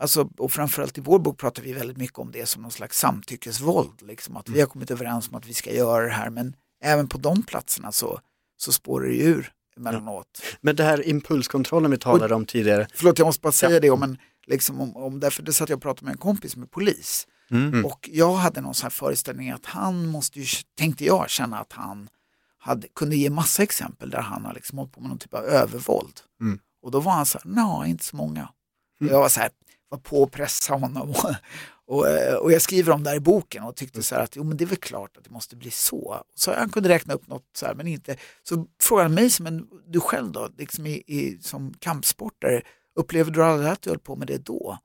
Alltså, 0.00 0.28
och 0.38 0.52
framförallt 0.52 0.98
i 0.98 1.00
vår 1.00 1.18
bok 1.18 1.38
pratar 1.38 1.62
vi 1.62 1.72
väldigt 1.72 1.96
mycket 1.96 2.18
om 2.18 2.30
det 2.30 2.46
som 2.46 2.62
någon 2.62 2.70
slags 2.70 2.98
samtyckesvåld. 2.98 4.02
Liksom, 4.02 4.36
att 4.36 4.48
vi 4.48 4.52
mm. 4.52 4.60
har 4.60 4.66
kommit 4.66 4.90
överens 4.90 5.28
om 5.28 5.34
att 5.34 5.46
vi 5.46 5.54
ska 5.54 5.72
göra 5.72 6.04
det 6.04 6.12
här 6.12 6.30
men 6.30 6.54
även 6.84 7.08
på 7.08 7.18
de 7.18 7.42
platserna 7.42 7.92
så, 7.92 8.20
så 8.56 8.72
spårar 8.72 9.06
det 9.06 9.16
ur 9.16 9.52
emellanåt. 9.76 10.40
Ja. 10.42 10.58
Men 10.60 10.76
det 10.76 10.84
här 10.84 11.08
impulskontrollen 11.08 11.90
vi 11.90 11.98
talade 11.98 12.34
och, 12.34 12.40
om 12.40 12.46
tidigare. 12.46 12.86
Förlåt, 12.94 13.18
jag 13.18 13.26
måste 13.26 13.40
bara 13.40 13.52
säga 13.52 13.72
ja. 13.72 13.80
det 13.80 13.90
om 13.90 14.02
en, 14.02 14.18
liksom, 14.46 14.80
om, 14.80 14.96
om, 14.96 15.20
därför 15.20 15.42
det 15.42 15.52
satt 15.52 15.68
jag 15.68 15.76
och 15.76 15.82
pratade 15.82 16.04
med 16.04 16.12
en 16.12 16.18
kompis 16.18 16.56
med 16.56 16.70
polis. 16.70 17.26
Mm. 17.50 17.84
Och 17.86 18.08
jag 18.12 18.34
hade 18.34 18.60
någon 18.60 18.74
sån 18.74 18.84
här 18.84 18.90
föreställning 18.90 19.50
att 19.50 19.66
han 19.66 20.06
måste 20.06 20.40
ju, 20.40 20.46
tänkte 20.74 21.04
jag, 21.04 21.30
känna 21.30 21.58
att 21.58 21.72
han 21.72 22.08
hade, 22.58 22.88
kunde 22.88 23.16
ge 23.16 23.30
massa 23.30 23.62
exempel 23.62 24.10
där 24.10 24.20
han 24.20 24.44
har 24.44 24.54
liksom 24.54 24.78
hållit 24.78 24.92
på 24.92 25.00
med 25.00 25.08
någon 25.08 25.18
typ 25.18 25.34
av 25.34 25.44
övervåld. 25.44 26.20
Mm. 26.40 26.58
Och 26.82 26.90
då 26.90 27.00
var 27.00 27.12
han 27.12 27.26
så 27.26 27.38
här, 27.38 27.50
nej, 27.50 27.90
inte 27.90 28.04
så 28.04 28.16
många. 28.16 28.48
Mm. 29.00 29.12
Jag 29.12 29.20
var 29.20 29.28
så 29.28 29.40
här, 29.40 29.50
var 29.88 29.98
på 29.98 30.22
och 30.22 30.32
pressa 30.32 30.74
honom. 30.74 31.10
Och, 31.10 31.34
och, 31.86 32.08
eh, 32.08 32.34
och, 32.34 32.52
jag 32.52 32.62
skriver 32.62 32.92
om 32.92 33.04
det 33.04 33.10
här 33.10 33.16
i 33.16 33.20
boken 33.20 33.64
och 33.64 33.76
tyckte 33.76 34.02
så 34.02 34.14
här 34.14 34.22
att 34.22 34.36
jo, 34.36 34.44
men 34.44 34.56
det 34.56 34.64
är 34.64 34.66
väl 34.66 34.76
klart 34.76 35.16
att 35.16 35.24
det 35.24 35.30
måste 35.30 35.56
bli 35.56 35.70
så. 35.70 36.24
Så 36.34 36.54
han 36.54 36.70
kunde 36.70 36.88
räkna 36.88 37.14
upp 37.14 37.26
något 37.26 37.44
så 37.54 37.66
här, 37.66 37.74
men 37.74 37.86
inte. 37.86 38.16
Så 38.42 38.66
frågade 38.82 39.04
han 39.04 39.14
mig, 39.14 39.30
men 39.40 39.66
du 39.86 40.00
själv 40.00 40.32
då, 40.32 40.48
liksom 40.58 40.86
i, 40.86 41.02
i, 41.06 41.38
som 41.40 41.74
kampsportare, 41.78 42.62
upplever 42.96 43.30
du 43.30 43.44
aldrig 43.44 43.70
att 43.70 43.82
du 43.82 43.90
höll 43.90 43.98
på 43.98 44.16
med 44.16 44.26
det 44.26 44.38
då? 44.38 44.78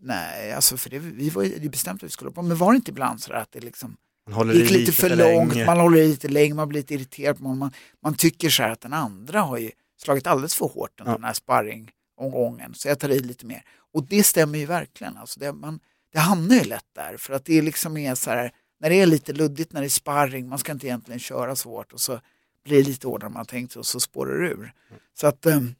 Nej, 0.00 0.52
alltså 0.52 0.76
för 0.76 0.90
det, 0.90 0.98
vi 0.98 1.30
var 1.30 1.42
ju 1.42 1.68
bestämt 1.68 2.02
att 2.02 2.06
vi 2.06 2.10
skulle 2.10 2.28
hålla 2.28 2.34
på, 2.34 2.42
men 2.42 2.56
var 2.56 2.72
det 2.72 2.76
inte 2.76 2.90
ibland 2.90 3.20
så 3.20 3.32
att 3.32 3.52
det 3.52 3.60
liksom 3.60 3.96
gick 4.30 4.54
lite, 4.54 4.74
lite 4.74 4.92
för, 4.92 5.08
för 5.08 5.16
långt, 5.16 5.66
man 5.66 5.80
håller 5.80 5.98
i 5.98 6.08
lite 6.08 6.28
länge, 6.28 6.54
man 6.54 6.68
blir 6.68 6.80
lite 6.80 6.94
irriterad 6.94 7.38
på 7.38 7.44
man, 7.44 7.72
man 8.02 8.14
tycker 8.14 8.50
så 8.50 8.62
här 8.62 8.70
att 8.70 8.80
den 8.80 8.92
andra 8.92 9.40
har 9.40 9.58
ju 9.58 9.70
slagit 10.02 10.26
alldeles 10.26 10.54
för 10.54 10.66
hårt 10.66 10.98
den 10.98 11.06
ja. 11.06 11.18
här 11.22 11.32
sparring 11.32 11.90
omgången, 12.16 12.74
så 12.74 12.88
jag 12.88 12.98
tar 12.98 13.08
i 13.08 13.18
lite 13.20 13.46
mer. 13.46 13.64
Och 13.92 14.04
det 14.04 14.24
stämmer 14.24 14.58
ju 14.58 14.66
verkligen. 14.66 15.16
Alltså 15.16 15.40
det, 15.40 15.52
man, 15.52 15.80
det 16.12 16.18
hamnar 16.18 16.56
ju 16.56 16.64
lätt 16.64 16.86
där 16.92 17.16
för 17.16 17.34
att 17.34 17.44
det 17.44 17.62
liksom 17.62 17.96
är 17.96 18.14
så 18.14 18.30
här, 18.30 18.52
när 18.80 18.90
det 18.90 19.00
är 19.00 19.06
lite 19.06 19.32
luddigt, 19.32 19.72
när 19.72 19.80
det 19.80 19.86
är 19.86 19.88
sparring, 19.88 20.48
man 20.48 20.58
ska 20.58 20.72
inte 20.72 20.86
egentligen 20.86 21.20
köra 21.20 21.56
så 21.56 21.68
hårt 21.68 21.92
och 21.92 22.00
så 22.00 22.20
blir 22.64 22.76
det 22.76 22.88
lite 22.88 23.06
hårdare 23.06 23.26
än 23.28 23.32
man 23.32 23.46
tänkt 23.46 23.76
och 23.76 23.86
så 23.86 24.00
spårar 24.00 24.38
det 24.38 24.48
ur. 24.48 24.72
Mm. 24.88 25.00
Så 25.14 25.26
att 25.26 25.46
um, 25.46 25.74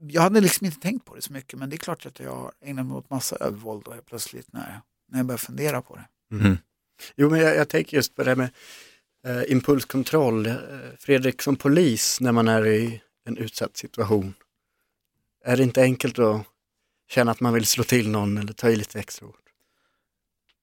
jag 0.00 0.22
hade 0.22 0.40
liksom 0.40 0.66
inte 0.66 0.80
tänkt 0.80 1.04
på 1.04 1.14
det 1.14 1.22
så 1.22 1.32
mycket 1.32 1.58
men 1.58 1.70
det 1.70 1.76
är 1.76 1.78
klart 1.78 2.06
att 2.06 2.20
jag 2.20 2.36
har 2.36 2.52
ägnat 2.60 2.86
mig 2.86 2.96
åt 2.96 3.10
massa 3.10 3.36
övervåld 3.36 3.84
då 3.84 3.94
plötsligt 4.06 4.52
när, 4.52 4.80
när 5.08 5.18
jag 5.18 5.26
börjar 5.26 5.38
fundera 5.38 5.82
på 5.82 5.96
det. 5.96 6.36
Mm. 6.36 6.58
Jo 7.16 7.30
men 7.30 7.40
jag, 7.40 7.56
jag, 7.56 7.68
tänker 7.68 7.96
just 7.96 8.14
på 8.14 8.22
det 8.22 8.30
här 8.30 8.36
med 8.36 8.50
eh, 9.26 9.52
impulskontroll. 9.52 10.46
Eh, 10.46 10.56
Fredrik 10.98 11.42
som 11.42 11.56
polis 11.56 12.20
när 12.20 12.32
man 12.32 12.48
är 12.48 12.66
i 12.66 13.02
en 13.24 13.36
utsatt 13.36 13.76
situation. 13.76 14.34
Är 15.46 15.56
det 15.56 15.62
inte 15.62 15.82
enkelt 15.82 16.18
att 16.18 16.42
känna 17.08 17.30
att 17.30 17.40
man 17.40 17.54
vill 17.54 17.66
slå 17.66 17.84
till 17.84 18.10
någon 18.10 18.38
eller 18.38 18.52
ta 18.52 18.70
i 18.70 18.76
lite 18.76 18.98
extra 18.98 19.26
hårt? 19.26 19.40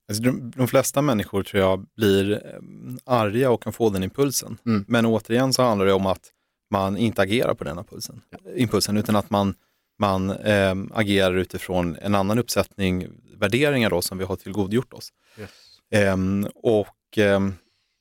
Alltså, 0.07 0.23
de, 0.23 0.51
de, 0.55 0.67
flesta 0.67 1.01
människor 1.01 1.43
tror 1.43 1.63
jag 1.63 1.85
blir 1.95 2.31
eh, 2.31 2.59
arga 3.05 3.51
och 3.51 3.63
kan 3.63 3.73
få 3.73 3.89
den 3.89 4.03
impulsen. 4.03 4.57
Mm. 4.65 4.85
Men 4.87 5.05
återigen 5.05 5.53
så 5.53 5.63
handlar 5.63 5.85
det 5.85 5.93
om 5.93 6.05
att 6.05 6.31
man 6.71 6.97
inte 6.97 7.21
agerar 7.21 7.53
på 7.53 7.63
den 7.63 7.77
impulsen, 7.77 8.21
ja. 8.29 8.37
impulsen 8.55 8.97
utan 8.97 9.15
att 9.15 9.29
man, 9.29 9.55
man 9.99 10.29
eh, 10.29 10.75
agerar 10.91 11.35
utifrån 11.35 11.97
en 12.01 12.15
annan 12.15 12.39
uppsättning 12.39 13.07
värderingar 13.37 13.89
då, 13.89 14.01
som 14.01 14.17
vi 14.17 14.23
har 14.23 14.35
tillgodogjort 14.35 14.93
oss. 14.93 15.13
Yes. 15.39 15.49
Eh, 15.91 16.17
och 16.55 17.17
eh, 17.17 17.39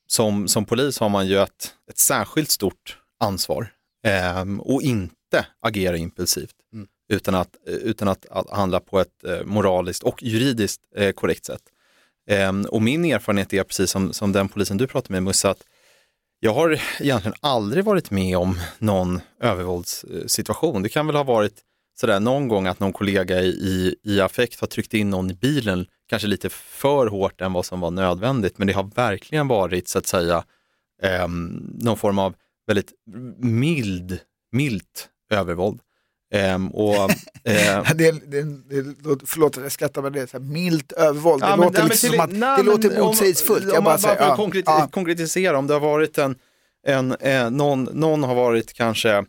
som, 0.06 0.48
som 0.48 0.64
polis 0.64 0.98
har 0.98 1.08
man 1.08 1.26
ju 1.26 1.38
ett, 1.38 1.74
ett 1.90 1.98
särskilt 1.98 2.50
stort 2.50 2.98
ansvar 3.20 3.72
ehm, 4.06 4.60
och 4.60 4.82
inte 4.82 5.14
agera 5.60 5.96
impulsivt 5.96 6.54
mm. 6.72 6.86
utan, 7.08 7.34
att, 7.34 7.56
utan 7.66 8.08
att, 8.08 8.26
att 8.30 8.50
handla 8.50 8.80
på 8.80 9.00
ett 9.00 9.24
eh, 9.24 9.44
moraliskt 9.44 10.02
och 10.02 10.22
juridiskt 10.22 10.82
eh, 10.96 11.12
korrekt 11.12 11.44
sätt. 11.44 11.62
Ehm, 12.28 12.64
och 12.64 12.82
min 12.82 13.04
erfarenhet 13.04 13.52
är 13.52 13.64
precis 13.64 13.90
som, 13.90 14.12
som 14.12 14.32
den 14.32 14.48
polisen 14.48 14.76
du 14.76 14.86
pratade 14.86 15.12
med 15.12 15.22
Musse, 15.22 15.48
att 15.48 15.64
jag 16.40 16.54
har 16.54 16.80
egentligen 17.00 17.36
aldrig 17.40 17.84
varit 17.84 18.10
med 18.10 18.36
om 18.36 18.58
någon 18.78 19.20
övervåldssituation. 19.40 20.82
Det 20.82 20.88
kan 20.88 21.06
väl 21.06 21.16
ha 21.16 21.22
varit 21.22 21.62
sådär 22.00 22.20
någon 22.20 22.48
gång 22.48 22.66
att 22.66 22.80
någon 22.80 22.92
kollega 22.92 23.40
i, 23.40 23.96
i 24.02 24.20
affekt 24.20 24.60
har 24.60 24.66
tryckt 24.66 24.94
in 24.94 25.10
någon 25.10 25.30
i 25.30 25.34
bilen, 25.34 25.86
kanske 26.06 26.28
lite 26.28 26.50
för 26.50 27.06
hårt 27.06 27.40
än 27.40 27.52
vad 27.52 27.66
som 27.66 27.80
var 27.80 27.90
nödvändigt, 27.90 28.58
men 28.58 28.66
det 28.66 28.72
har 28.72 28.90
verkligen 28.94 29.48
varit 29.48 29.88
så 29.88 29.98
att 29.98 30.06
säga 30.06 30.44
eh, 31.02 31.28
någon 31.78 31.96
form 31.96 32.18
av 32.18 32.34
väldigt 32.66 32.92
mild, 33.38 34.18
milt 34.52 35.08
övervåld. 35.32 35.80
Um, 36.34 36.68
och, 36.68 36.94
uh, 36.94 37.92
det, 37.94 38.10
det, 38.26 38.42
det, 38.42 39.26
förlåt 39.26 39.56
att 39.56 39.62
jag 39.62 39.72
skrattar 39.72 40.02
men 40.02 40.12
det 40.12 40.20
är 40.20 40.26
så 40.26 40.38
här 40.38 40.44
milt 40.44 40.92
övervåld. 40.92 41.42
Ja, 41.42 41.50
det 41.50 41.56
men, 41.56 41.66
låter, 41.66 41.84
liksom 41.84 42.10
till, 42.10 42.18
som 42.18 42.24
att, 42.24 42.32
nej, 42.32 42.56
det 42.56 42.62
låter 42.62 43.00
motsägelsefullt. 43.00 43.64
Om, 43.64 43.78
om 43.78 43.84
man 43.84 43.98
bara 44.02 44.16
ja, 44.18 44.36
konkret, 44.36 44.64
ja. 44.66 44.88
konkretisera, 44.92 45.58
om 45.58 45.66
det 45.66 45.74
har 45.74 45.80
varit 45.80 46.18
en, 46.18 46.36
en 46.86 47.14
eh, 47.14 47.50
någon, 47.50 47.84
någon 47.84 48.24
har 48.24 48.34
varit 48.34 48.72
kanske 48.72 49.24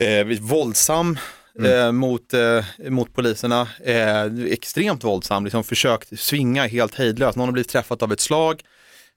eh, 0.00 0.26
våldsam 0.40 1.18
mm. 1.58 1.72
eh, 1.72 1.92
mot, 1.92 2.34
eh, 2.34 2.64
mot 2.88 3.14
poliserna, 3.14 3.68
eh, 3.84 4.24
extremt 4.50 5.04
våldsam, 5.04 5.44
liksom 5.44 5.64
försökt 5.64 6.20
svinga 6.20 6.66
helt 6.66 6.94
hejdlöst. 6.94 7.36
Någon 7.36 7.48
har 7.48 7.52
blivit 7.52 7.70
träffad 7.70 8.02
av 8.02 8.12
ett 8.12 8.20
slag, 8.20 8.62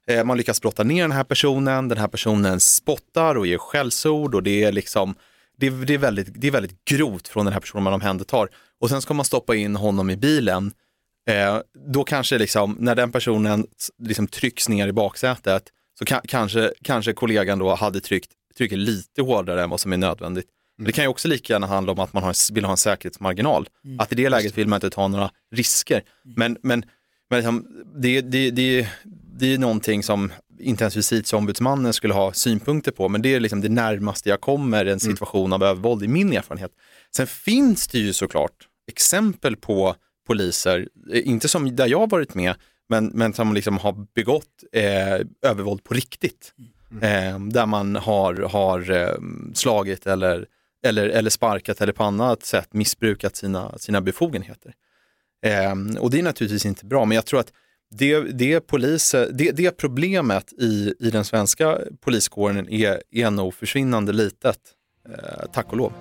eh, 0.07 0.23
man 0.23 0.37
lyckas 0.37 0.61
brotta 0.61 0.83
ner 0.83 1.01
den 1.01 1.11
här 1.11 1.23
personen, 1.23 1.87
den 1.87 1.97
här 1.97 2.07
personen 2.07 2.59
spottar 2.59 3.35
och 3.35 3.47
ger 3.47 3.57
skällsord 3.57 4.35
och 4.35 4.43
det 4.43 4.63
är 4.63 4.71
liksom 4.71 5.15
det, 5.57 5.69
det, 5.69 5.93
är 5.93 5.97
väldigt, 5.97 6.27
det 6.33 6.47
är 6.47 6.51
väldigt 6.51 6.85
grovt 6.85 7.27
från 7.27 7.45
den 7.45 7.53
här 7.53 7.59
personen 7.59 7.83
man 7.83 7.93
omhändertar. 7.93 8.49
Och 8.79 8.89
sen 8.89 9.01
ska 9.01 9.13
man 9.13 9.25
stoppa 9.25 9.55
in 9.55 9.75
honom 9.75 10.09
i 10.09 10.17
bilen. 10.17 10.71
Eh, 11.29 11.59
då 11.93 12.03
kanske 12.03 12.37
liksom, 12.37 12.77
när 12.79 12.95
den 12.95 13.11
personen 13.11 13.67
liksom 14.03 14.27
trycks 14.27 14.69
ner 14.69 14.87
i 14.87 14.93
baksätet 14.93 15.63
så 15.99 16.05
ka 16.05 16.21
kanske, 16.27 16.73
kanske 16.83 17.13
kollegan 17.13 17.59
då 17.59 17.75
hade 17.75 18.01
tryckt, 18.01 18.31
trycker 18.57 18.77
lite 18.77 19.21
hårdare 19.21 19.63
än 19.63 19.69
vad 19.69 19.79
som 19.79 19.93
är 19.93 19.97
nödvändigt. 19.97 20.45
Mm. 20.79 20.87
det 20.87 20.91
kan 20.91 21.03
ju 21.03 21.07
också 21.07 21.27
lika 21.27 21.53
gärna 21.53 21.67
handla 21.67 21.91
om 21.91 21.99
att 21.99 22.13
man 22.13 22.23
har, 22.23 22.53
vill 22.53 22.65
ha 22.65 22.71
en 22.71 22.77
säkerhetsmarginal. 22.77 23.69
Mm. 23.85 23.99
Att 23.99 24.11
i 24.11 24.15
det 24.15 24.29
läget 24.29 24.57
vill 24.57 24.67
man 24.67 24.77
inte 24.77 24.89
ta 24.89 25.07
några 25.07 25.31
risker. 25.51 26.03
Mm. 26.25 26.35
Men, 26.37 26.57
men, 26.61 26.85
men 27.29 27.39
liksom, 27.39 27.85
det, 28.01 28.21
det, 28.21 28.51
det, 28.51 28.87
det 29.37 29.53
är 29.53 29.57
någonting 29.57 30.03
som 30.03 30.31
inte 30.59 30.83
ens 30.83 30.95
justitieombudsmannen 30.95 31.93
skulle 31.93 32.13
ha 32.13 32.33
synpunkter 32.33 32.91
på, 32.91 33.09
men 33.09 33.21
det 33.21 33.35
är 33.35 33.39
liksom 33.39 33.61
det 33.61 33.69
närmaste 33.69 34.29
jag 34.29 34.41
kommer 34.41 34.79
en 34.79 34.87
mm. 34.87 34.99
situation 34.99 35.45
mm. 35.45 35.53
av 35.53 35.63
övervåld 35.63 36.03
i 36.03 36.07
min 36.07 36.33
erfarenhet. 36.33 36.71
Sen 37.15 37.27
finns 37.27 37.87
det 37.87 37.99
ju 37.99 38.13
såklart 38.13 38.67
exempel 38.87 39.55
på 39.55 39.95
poliser, 40.27 40.89
eh, 41.13 41.27
inte 41.27 41.47
som 41.47 41.75
där 41.75 41.87
jag 41.87 42.09
varit 42.09 42.33
med, 42.33 42.55
men, 42.89 43.05
men 43.05 43.33
som 43.33 43.53
liksom 43.53 43.77
har 43.77 44.07
begått 44.15 44.63
eh, 44.71 45.13
övervåld 45.41 45.83
på 45.83 45.93
riktigt. 45.93 46.53
Mm. 46.91 47.03
Eh, 47.03 47.39
där 47.53 47.65
man 47.65 47.95
har, 47.95 48.33
har 48.33 48.91
eh, 48.91 49.15
slagit 49.53 50.07
eller, 50.07 50.45
eller, 50.85 51.09
eller 51.09 51.29
sparkat 51.29 51.81
eller 51.81 51.93
på 51.93 52.03
annat 52.03 52.43
sätt 52.43 52.73
missbrukat 52.73 53.35
sina, 53.35 53.77
sina 53.77 54.01
befogenheter. 54.01 54.73
Eh, 55.45 55.99
och 55.99 56.11
det 56.11 56.19
är 56.19 56.23
naturligtvis 56.23 56.65
inte 56.65 56.85
bra, 56.85 57.05
men 57.05 57.15
jag 57.15 57.25
tror 57.25 57.39
att 57.39 57.51
det, 57.97 58.19
det, 58.19 58.59
polis, 58.59 59.15
det, 59.33 59.51
det 59.51 59.71
problemet 59.71 60.53
i, 60.53 60.93
i 60.99 61.09
den 61.09 61.25
svenska 61.25 61.77
poliskåren 62.03 62.69
är, 62.69 63.01
är 63.11 63.31
nog 63.31 63.53
försvinnande 63.53 64.13
litet, 64.13 64.57
eh, 65.09 65.45
tack 65.53 65.71
och 65.71 65.77
lov. 65.77 65.93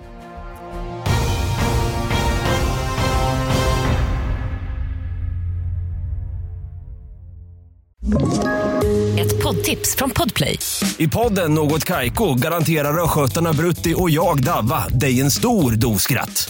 Ett 9.19 9.43
poddtips 9.43 9.95
från 9.95 10.09
Podplay. 10.09 10.59
I 10.97 11.07
podden 11.07 11.53
Något 11.53 11.85
Kaiko 11.85 12.33
garanterar 12.33 13.03
östgötarna 13.03 13.53
Brutti 13.53 13.93
och 13.97 14.09
jag, 14.09 14.43
Davva, 14.43 14.87
dig 14.87 15.21
en 15.21 15.31
stor 15.31 15.71
dos 15.71 16.01
skratt. 16.01 16.49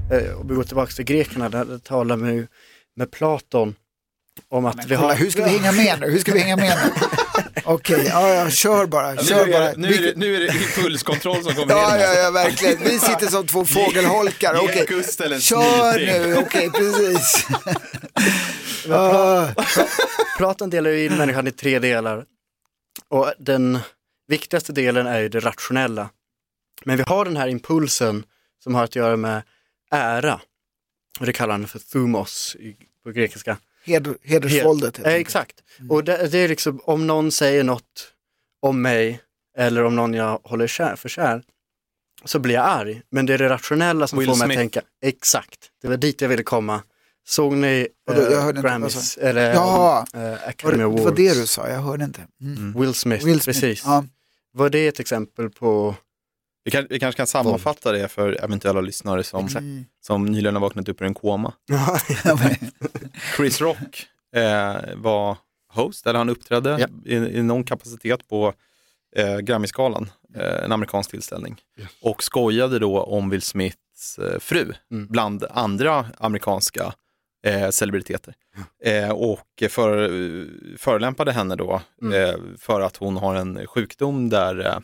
om 0.39 0.47
vi 0.47 0.55
går 0.55 0.63
tillbaka 0.63 0.91
till 0.91 1.05
grekerna, 1.05 1.49
där 1.49 1.77
talar 1.77 2.17
med, 2.17 2.47
med 2.95 3.11
Platon 3.11 3.75
om 4.49 4.65
att 4.65 4.75
Men 4.75 4.87
vi 4.87 4.95
kolla, 4.95 5.07
har... 5.07 5.15
hur 5.15 5.29
ska 5.29 5.43
vi 5.43 5.49
hänga 5.49 5.71
med 5.71 5.99
nu? 5.99 6.09
Hur 6.11 6.19
ska 6.19 6.33
vi 6.33 6.39
hänga 6.39 6.55
med 6.55 6.77
nu? 6.85 6.91
Okej, 7.65 8.05
ja, 8.07 8.29
ja, 8.29 8.49
kör 8.49 8.85
bara. 8.85 9.17
Kör 9.17 9.45
nu, 9.45 9.51
bara. 9.51 9.69
är, 9.69 9.75
nu, 9.77 9.93
är 9.93 10.01
det, 10.01 10.13
nu 10.15 10.35
är 10.35 10.39
det 10.39 10.47
impulskontroll 10.47 11.43
som 11.43 11.53
kommer 11.55 11.73
Ja, 11.73 11.95
in. 11.95 12.01
ja, 12.01 12.13
ja, 12.13 12.31
verkligen. 12.31 12.79
Vi 12.83 12.99
sitter 12.99 13.27
som 13.27 13.47
två 13.47 13.65
fågelholkar. 13.75 14.55
Okej, 14.63 14.85
en 15.33 15.41
kör 15.41 15.97
nu. 15.99 16.35
Okej, 16.37 16.69
precis. 16.69 17.47
Pla- 18.85 18.95
Ah, 18.95 19.47
Platon 20.37 20.69
delar 20.69 20.89
ju 20.89 21.05
in 21.05 21.17
människan 21.17 21.47
i 21.47 21.51
tre 21.51 21.79
delar. 21.79 22.25
Och 23.09 23.33
den 23.39 23.79
viktigaste 24.27 24.73
delen 24.73 25.07
är 25.07 25.19
ju 25.19 25.29
det 25.29 25.39
rationella. 25.39 26.09
Men 26.85 26.97
vi 26.97 27.03
har 27.07 27.25
den 27.25 27.37
här 27.37 27.47
impulsen 27.47 28.23
som 28.63 28.75
har 28.75 28.83
att 28.83 28.95
göra 28.95 29.17
med 29.17 29.41
ära. 29.91 30.41
Och 31.19 31.25
det 31.25 31.33
kallar 31.33 31.51
han 31.53 31.67
för 31.67 31.79
thumos 31.79 32.55
i- 32.59 32.75
på 33.03 33.11
grekiska. 33.11 33.57
heder, 33.85 34.15
hedersvåldet. 34.23 34.97
helt 34.97 35.07
Eh, 35.07 35.13
exakt. 35.13 35.55
Och 35.89 36.03
det, 36.03 36.27
det 36.31 36.37
är 36.37 36.47
liksom 36.47 36.79
om 36.83 37.07
någon 37.07 37.31
säger 37.31 37.63
något 37.63 38.13
om 38.61 38.81
mig 38.81 39.21
eller 39.57 39.83
om 39.83 39.95
någon 39.95 40.13
jag 40.13 40.39
håller 40.43 40.67
kär, 40.67 40.95
för 40.95 41.09
kär 41.09 41.43
så 42.25 42.39
blir 42.39 42.55
jag 42.55 42.65
arg. 42.65 43.01
Men 43.09 43.25
det 43.25 43.33
är 43.33 43.37
det 43.37 43.49
rationella 43.49 44.07
som 44.07 44.19
Will 44.19 44.27
får 44.27 44.35
mig 44.35 44.45
Smith. 44.47 44.59
att 44.59 44.61
tänka, 44.61 44.81
exakt, 45.01 45.59
det 45.81 45.87
var 45.87 45.97
dit 45.97 46.21
jag 46.21 46.29
ville 46.29 46.43
komma. 46.43 46.83
Såg 47.27 47.53
ni 47.53 47.87
jag 48.05 48.17
eh, 48.17 48.41
hörde 48.43 48.49
inte, 48.59 48.61
Grammys, 48.61 49.17
eller 49.17 49.53
Ja. 49.53 50.05
eh, 50.13 50.33
Academy 50.47 50.71
det, 50.71 50.77
det 50.77 50.83
Awards? 50.83 51.03
var 51.03 51.11
det 51.15 51.33
du 51.33 51.47
sa, 51.47 51.69
jag 51.69 51.79
hörde 51.79 52.03
inte. 52.05 52.21
Mm. 52.41 52.79
Will 52.81 52.93
Smith, 52.93 53.25
Will 53.25 53.41
Smith. 53.41 53.59
precis. 53.59 53.83
Ja. 53.85 54.05
Var 54.53 54.69
det 54.69 54.87
ett 54.87 54.99
exempel 54.99 55.49
på, 55.49 55.95
Vi, 56.63 56.71
kan, 56.71 56.87
vi 56.89 56.99
kanske 56.99 57.17
kan 57.17 57.27
sammanfatta 57.27 57.91
det 57.91 58.07
för 58.07 58.43
eventuella 58.43 58.81
lyssnare 58.81 59.23
som, 59.23 59.47
Mm. 59.47 59.85
som 60.01 60.25
nyligen 60.25 60.55
har 60.55 60.61
vaknat 60.61 60.89
upp 60.89 61.01
ur 61.01 61.05
en 61.05 61.13
koma. 61.13 61.53
Chris 63.37 63.61
Rock 63.61 64.07
eh, 64.35 64.75
var 64.95 65.37
host, 65.73 66.07
eller 66.07 66.17
han 66.17 66.29
uppträdde 66.29 66.77
Ja. 66.79 66.87
i, 67.11 67.15
i 67.15 67.43
någon 67.43 67.63
kapacitet 67.63 68.27
på 68.27 68.53
eh, 69.15 69.37
Grammisgalan, 69.37 70.09
eh, 70.35 70.63
en 70.65 70.71
amerikansk 70.71 71.09
tillställning. 71.11 71.61
Ja. 71.77 71.85
Och 72.01 72.23
skojade 72.23 72.79
då 72.79 73.01
om 73.03 73.29
Will 73.29 73.41
Smiths 73.41 74.19
eh, 74.19 74.39
fru, 74.39 74.73
Mm. 74.91 75.07
bland 75.07 75.43
andra 75.51 76.05
amerikanska 76.17 76.93
eh, 77.45 77.69
celebriteter. 77.69 78.33
Eh, 78.85 79.09
och 79.11 79.63
för, 79.69 80.09
förolämpade 80.77 81.31
henne 81.31 81.55
då 81.55 81.81
Mm. 82.01 82.13
eh, 82.29 82.35
för 82.57 82.81
att 82.81 82.97
hon 82.97 83.17
har 83.17 83.35
en 83.35 83.67
sjukdom 83.67 84.29
där, 84.29 84.65
eh, 84.65 84.77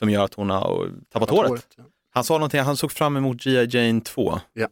som 0.00 0.10
gör 0.10 0.24
att 0.24 0.34
hon 0.34 0.50
har 0.50 0.90
tappat 1.12 1.30
håret. 1.30 1.66
ja. 1.76 1.84
Han 2.12 2.24
sa 2.24 2.34
någonting, 2.34 2.60
han 2.60 2.76
såg 2.76 2.92
fram 2.92 3.16
emot 3.16 3.36
G.I. 3.44 3.66
Jane 3.70 4.00
2. 4.00 4.40
Ja. 4.52 4.68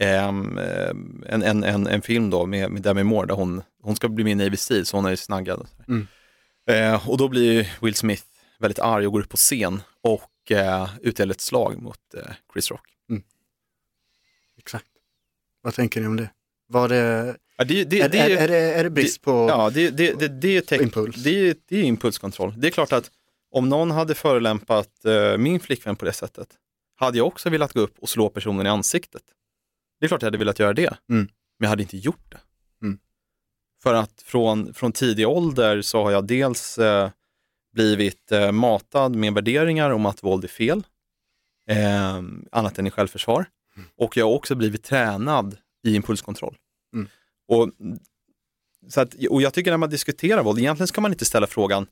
Ehm, 0.00 0.58
ehm, 0.58 1.24
en, 1.28 1.42
en, 1.42 1.64
en, 1.64 1.86
en 1.86 2.02
film 2.02 2.30
då 2.30 2.46
med, 2.46 2.70
med 2.70 2.82
Demi 2.82 3.02
Moore 3.02 3.26
där 3.26 3.34
hon, 3.34 3.62
hon 3.82 3.96
ska 3.96 4.08
bli 4.08 4.24
med 4.24 4.30
i 4.30 4.34
Navy 4.34 4.56
Seal 4.56 4.86
så 4.86 4.96
hon 4.96 5.04
är 5.06 5.16
snaggad. 5.16 5.60
Och, 5.60 5.68
sådär. 5.68 5.84
Mm. 5.88 6.06
Eh, 6.94 7.08
och 7.08 7.18
då 7.18 7.28
blir 7.28 7.76
Will 7.82 7.94
Smith 7.94 8.22
väldigt 8.58 8.78
arg 8.78 9.06
och 9.06 9.12
går 9.12 9.20
upp 9.20 9.28
på 9.28 9.36
scen 9.36 9.82
och 10.00 10.52
eh, 10.52 10.88
utdelar 11.02 11.34
ett 11.34 11.40
slag 11.40 11.82
mot 11.82 12.14
eh, 12.14 12.20
Chris 12.52 12.70
Rock. 12.70 12.86
Exakt. 14.58 14.86
Vad 15.62 15.74
tänker 15.74 16.00
ni 16.00 16.06
om 16.06 16.16
det? 16.16 16.30
Var 16.68 16.88
det, 16.88 17.36
Ja, 17.56 17.64
det, 17.64 17.84
det, 17.84 18.00
är, 18.00 18.08
det, 18.08 18.18
är, 18.18 18.48
är, 18.48 18.78
är 18.78 18.84
det 18.84 18.90
brist 18.90 19.22
på 19.22 19.30
Ja, 19.30 19.70
det, 19.74 19.90
det, 19.90 20.18
det, 20.18 20.28
det, 20.28 20.56
är 20.56 20.60
teck- 20.60 20.82
impuls? 20.82 21.16
det 21.16 21.30
är 21.68 21.82
impulskontroll. 21.82 22.54
Det 22.56 22.66
är 22.66 22.70
klart 22.70 22.92
att 22.92 23.10
om 23.56 23.68
någon 23.68 23.90
hade 23.90 24.14
förolämpat 24.14 25.04
eh, 25.04 25.38
min 25.38 25.60
flickvän 25.60 25.96
på 25.96 26.04
det 26.04 26.12
sättet, 26.12 26.48
hade 26.96 27.18
jag 27.18 27.26
också 27.26 27.50
velat 27.50 27.72
gå 27.72 27.80
upp 27.80 27.98
och 27.98 28.08
slå 28.08 28.28
personen 28.28 28.66
i 28.66 28.68
ansiktet. 28.68 29.22
Det 30.00 30.06
är 30.06 30.08
klart 30.08 30.22
jag 30.22 30.26
hade 30.26 30.38
velat 30.38 30.58
göra 30.58 30.72
det, 30.72 30.96
Mm. 31.10 31.28
men 31.58 31.66
jag 31.66 31.68
hade 31.68 31.82
inte 31.82 31.96
gjort 31.96 32.30
det. 32.32 32.40
Mm. 32.82 32.98
För 33.82 33.94
att 33.94 34.22
från, 34.22 34.74
från 34.74 34.92
tidig 34.92 35.28
ålder 35.28 35.82
så 35.82 36.02
har 36.02 36.10
jag 36.10 36.26
dels 36.26 36.78
eh, 36.78 37.10
blivit 37.72 38.32
eh, 38.32 38.52
matad 38.52 39.16
med 39.16 39.34
värderingar 39.34 39.90
om 39.90 40.06
att 40.06 40.22
våld 40.22 40.44
är 40.44 40.48
fel, 40.48 40.86
eh, 41.70 42.22
annat 42.52 42.78
än 42.78 42.86
i 42.86 42.90
självförsvar. 42.90 43.46
Och 43.96 44.16
jag 44.16 44.26
har 44.26 44.34
också 44.34 44.54
blivit 44.54 44.84
tränad 44.84 45.56
i 45.86 45.94
impulskontroll. 45.94 46.56
Mm. 46.94 47.08
Och, 47.48 47.70
så 48.88 49.00
att, 49.00 49.14
och 49.30 49.42
jag 49.42 49.54
tycker 49.54 49.70
när 49.70 49.78
man 49.78 49.90
diskuterar 49.90 50.42
våld, 50.42 50.58
egentligen 50.58 50.88
ska 50.88 51.00
man 51.00 51.12
inte 51.12 51.24
ställa 51.24 51.46
frågan 51.46 51.86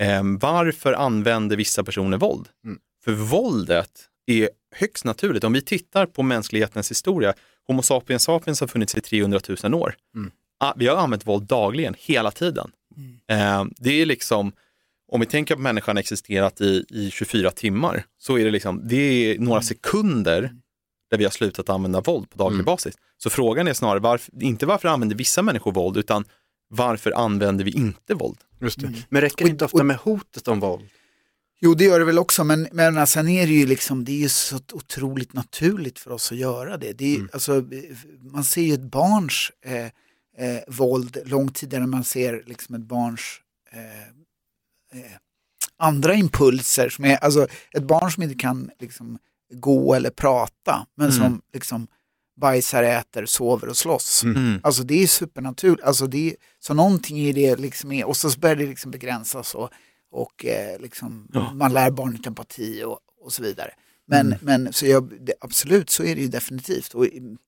eh, 0.00 0.22
varför 0.40 0.92
använder 0.92 1.56
vissa 1.56 1.84
personer 1.84 2.18
våld? 2.18 2.48
Mm. 2.64 2.78
För 3.04 3.12
våldet 3.12 3.90
är 4.26 4.50
högst 4.74 5.04
naturligt. 5.04 5.44
Om 5.44 5.52
vi 5.52 5.62
tittar 5.62 6.06
på 6.06 6.22
mänsklighetens 6.22 6.90
historia, 6.90 7.34
Homo 7.66 7.82
sapiens 7.82 8.22
sapiens 8.22 8.60
har 8.60 8.68
funnits 8.68 8.94
i 8.94 9.00
300 9.00 9.40
000 9.62 9.74
år. 9.74 9.94
Mm. 10.14 10.30
Ah, 10.60 10.72
Vi 10.76 10.86
har 10.86 10.96
använt 10.96 11.26
våld 11.26 11.44
dagligen, 11.44 11.94
hela 11.98 12.30
tiden. 12.30 12.70
Eh, 13.30 13.64
det 13.76 13.90
är 14.02 14.06
liksom, 14.06 14.52
om 15.12 15.20
vi 15.20 15.26
tänker 15.26 15.54
på 15.54 15.60
människan 15.60 15.98
existerat 15.98 16.60
i, 16.60 16.84
i 16.90 17.10
24 17.10 17.50
timmar, 17.50 18.04
så 18.18 18.38
är 18.38 18.44
det 18.44 18.50
liksom, 18.50 18.88
det 18.88 18.96
är 18.96 19.38
några 19.38 19.62
sekunder 19.62 20.52
där 21.10 21.18
vi 21.18 21.24
har 21.24 21.30
slutat 21.30 21.68
använda 21.70 22.00
våld 22.00 22.30
på 22.30 22.38
daglig 22.38 22.54
Mm. 22.54 22.64
basis. 22.64 22.94
Så 23.16 23.30
frågan 23.30 23.68
är 23.68 23.72
snarare, 23.72 23.98
varför, 24.00 24.42
inte 24.42 24.66
varför 24.66 24.88
använder 24.88 25.16
vissa 25.16 25.42
människor 25.42 25.72
våld, 25.72 25.96
utan 25.96 26.24
varför 26.70 27.12
använder 27.12 27.64
vi 27.64 27.70
inte 27.70 28.14
våld? 28.14 28.38
Just 28.60 28.80
det. 28.80 28.92
Men 29.08 29.20
räcker 29.22 29.44
det 29.44 29.50
inte 29.50 29.64
ofta 29.64 29.82
med 29.82 29.96
hotet 29.96 30.48
om 30.48 30.60
våld? 30.60 30.88
Jo, 31.60 31.74
det 31.74 31.84
gör 31.84 31.98
det 31.98 32.04
väl 32.04 32.18
också, 32.18 32.44
men, 32.44 32.68
men 32.72 33.06
sen 33.06 33.28
är 33.28 33.46
det 33.46 33.52
ju 33.52 33.66
liksom, 33.66 34.04
det 34.04 34.12
är 34.12 34.16
ju 34.18 34.28
så 34.28 34.58
otroligt 34.72 35.32
naturligt 35.32 35.98
för 35.98 36.10
oss 36.10 36.32
att 36.32 36.38
göra 36.38 36.76
det. 36.76 36.92
det 36.92 37.04
är, 37.14 37.16
Mm. 37.16 37.28
alltså, 37.32 37.64
man 38.20 38.44
ser 38.44 38.62
ju 38.62 38.74
ett 38.74 38.80
barns 38.80 39.52
eh, 39.64 39.84
eh, 40.46 40.60
våld 40.68 41.18
långt 41.24 41.54
tidigare 41.56 41.84
än 41.84 41.90
man 41.90 42.04
ser 42.04 42.42
liksom 42.46 42.74
ett 42.74 42.80
barns 42.80 43.40
eh, 43.72 44.02
eh, 45.00 45.12
andra 45.76 46.14
impulser. 46.14 46.88
Som 46.88 47.04
är, 47.04 47.16
alltså, 47.16 47.46
ett 47.72 47.82
barn 47.82 48.10
som 48.10 48.22
inte 48.22 48.34
kan 48.34 48.70
liksom, 48.80 49.18
gå 49.54 49.94
eller 49.94 50.10
prata, 50.10 50.86
men 50.96 51.10
Mm. 51.10 51.18
som 51.22 51.42
liksom, 51.52 51.86
bajsar, 52.40 52.82
äter, 52.82 53.26
sover 53.26 53.68
och 53.68 53.76
slåss. 53.76 54.22
Mm. 54.24 54.60
Alltså 54.62 54.82
det 54.82 55.02
är 55.02 55.06
supernaturligt. 55.06 55.82
Alltså 55.84 56.06
det 56.06 56.30
är, 56.30 56.36
så 56.58 56.74
någonting 56.74 57.18
i 57.18 57.32
det 57.32 57.56
liksom 57.56 57.92
är, 57.92 58.04
och 58.04 58.16
så 58.16 58.38
börjar 58.40 58.56
det 58.56 58.66
liksom 58.66 58.90
begränsas 58.90 59.54
och, 59.54 59.70
och 60.12 60.44
eh, 60.44 60.80
liksom, 60.80 61.28
Ja. 61.32 61.52
man 61.54 61.72
lär 61.72 61.90
barnet 61.90 62.26
empati 62.26 62.82
och, 62.84 62.98
och 63.24 63.32
så 63.32 63.42
vidare. 63.42 63.70
Men, 64.06 64.26
Mm. 64.26 64.38
men 64.42 64.72
så 64.72 64.86
jag, 64.86 65.12
det, 65.20 65.34
absolut 65.40 65.90
så 65.90 66.02
är 66.04 66.14
det 66.14 66.20
ju 66.20 66.28
definitivt. 66.28 66.94
Och, 66.94 67.06
mm, 67.06 67.38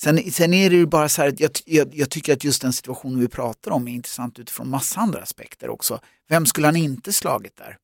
sen, 0.00 0.32
sen 0.32 0.54
är 0.54 0.70
det 0.70 0.76
ju 0.76 0.86
bara 0.86 1.08
så 1.08 1.22
här 1.22 1.28
att 1.28 1.40
jag, 1.40 1.50
jag, 1.64 1.94
jag 1.94 2.10
tycker 2.10 2.32
att 2.32 2.44
just 2.44 2.62
den 2.62 2.72
situationen 2.72 3.20
vi 3.20 3.28
pratar 3.28 3.70
om 3.70 3.88
är 3.88 3.92
intressant 3.92 4.38
utifrån 4.38 4.68
massa 4.70 5.00
andra 5.00 5.22
aspekter 5.22 5.70
också. 5.70 6.00
Vem 6.28 6.46
skulle 6.46 6.66
han 6.66 6.76
inte 6.76 7.12
slagit 7.12 7.56
där? 7.56 7.76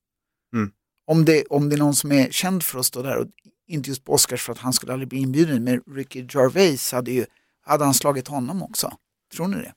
Mm. 0.55 0.71
Om, 1.07 1.25
det, 1.25 1.45
om 1.51 1.69
det 1.69 1.77
är 1.77 1.79
någon 1.79 1.95
som 1.95 2.13
är 2.13 2.31
känd 2.31 2.63
för 2.63 2.79
att 2.79 2.87
stå 2.87 3.03
där 3.03 3.17
och 3.17 3.27
inte 3.71 3.91
just 3.91 4.05
på 4.05 4.13
Oscars 4.13 4.43
för 4.43 4.53
att 4.53 4.59
han 4.59 4.73
skulle 4.73 4.93
aldrig 4.93 5.09
bli 5.09 5.19
inbjuden, 5.19 5.65
men 5.65 5.83
Ricky 5.87 6.27
Gervais 6.31 6.93
hade 6.93 7.11
ju 7.11 7.27
hade 7.63 7.85
han 7.85 7.95
slagit 7.95 8.29
honom 8.29 8.63
också? 8.63 8.93
Tror 9.37 9.49
ni 9.49 9.57
det? 9.57 9.75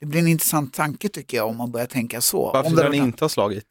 Det 0.00 0.06
blir 0.06 0.20
en 0.20 0.28
intressant 0.28 0.74
tanke 0.74 1.08
tycker 1.08 1.36
jag 1.36 1.48
om 1.48 1.56
man 1.56 1.70
börjar 1.70 1.86
tänka 1.86 2.20
så. 2.20 2.52
Varför 2.52 2.70
skulle 2.70 2.82
han 2.82 2.94
inte 2.94 3.24
ha 3.24 3.28
slagit? 3.28 3.64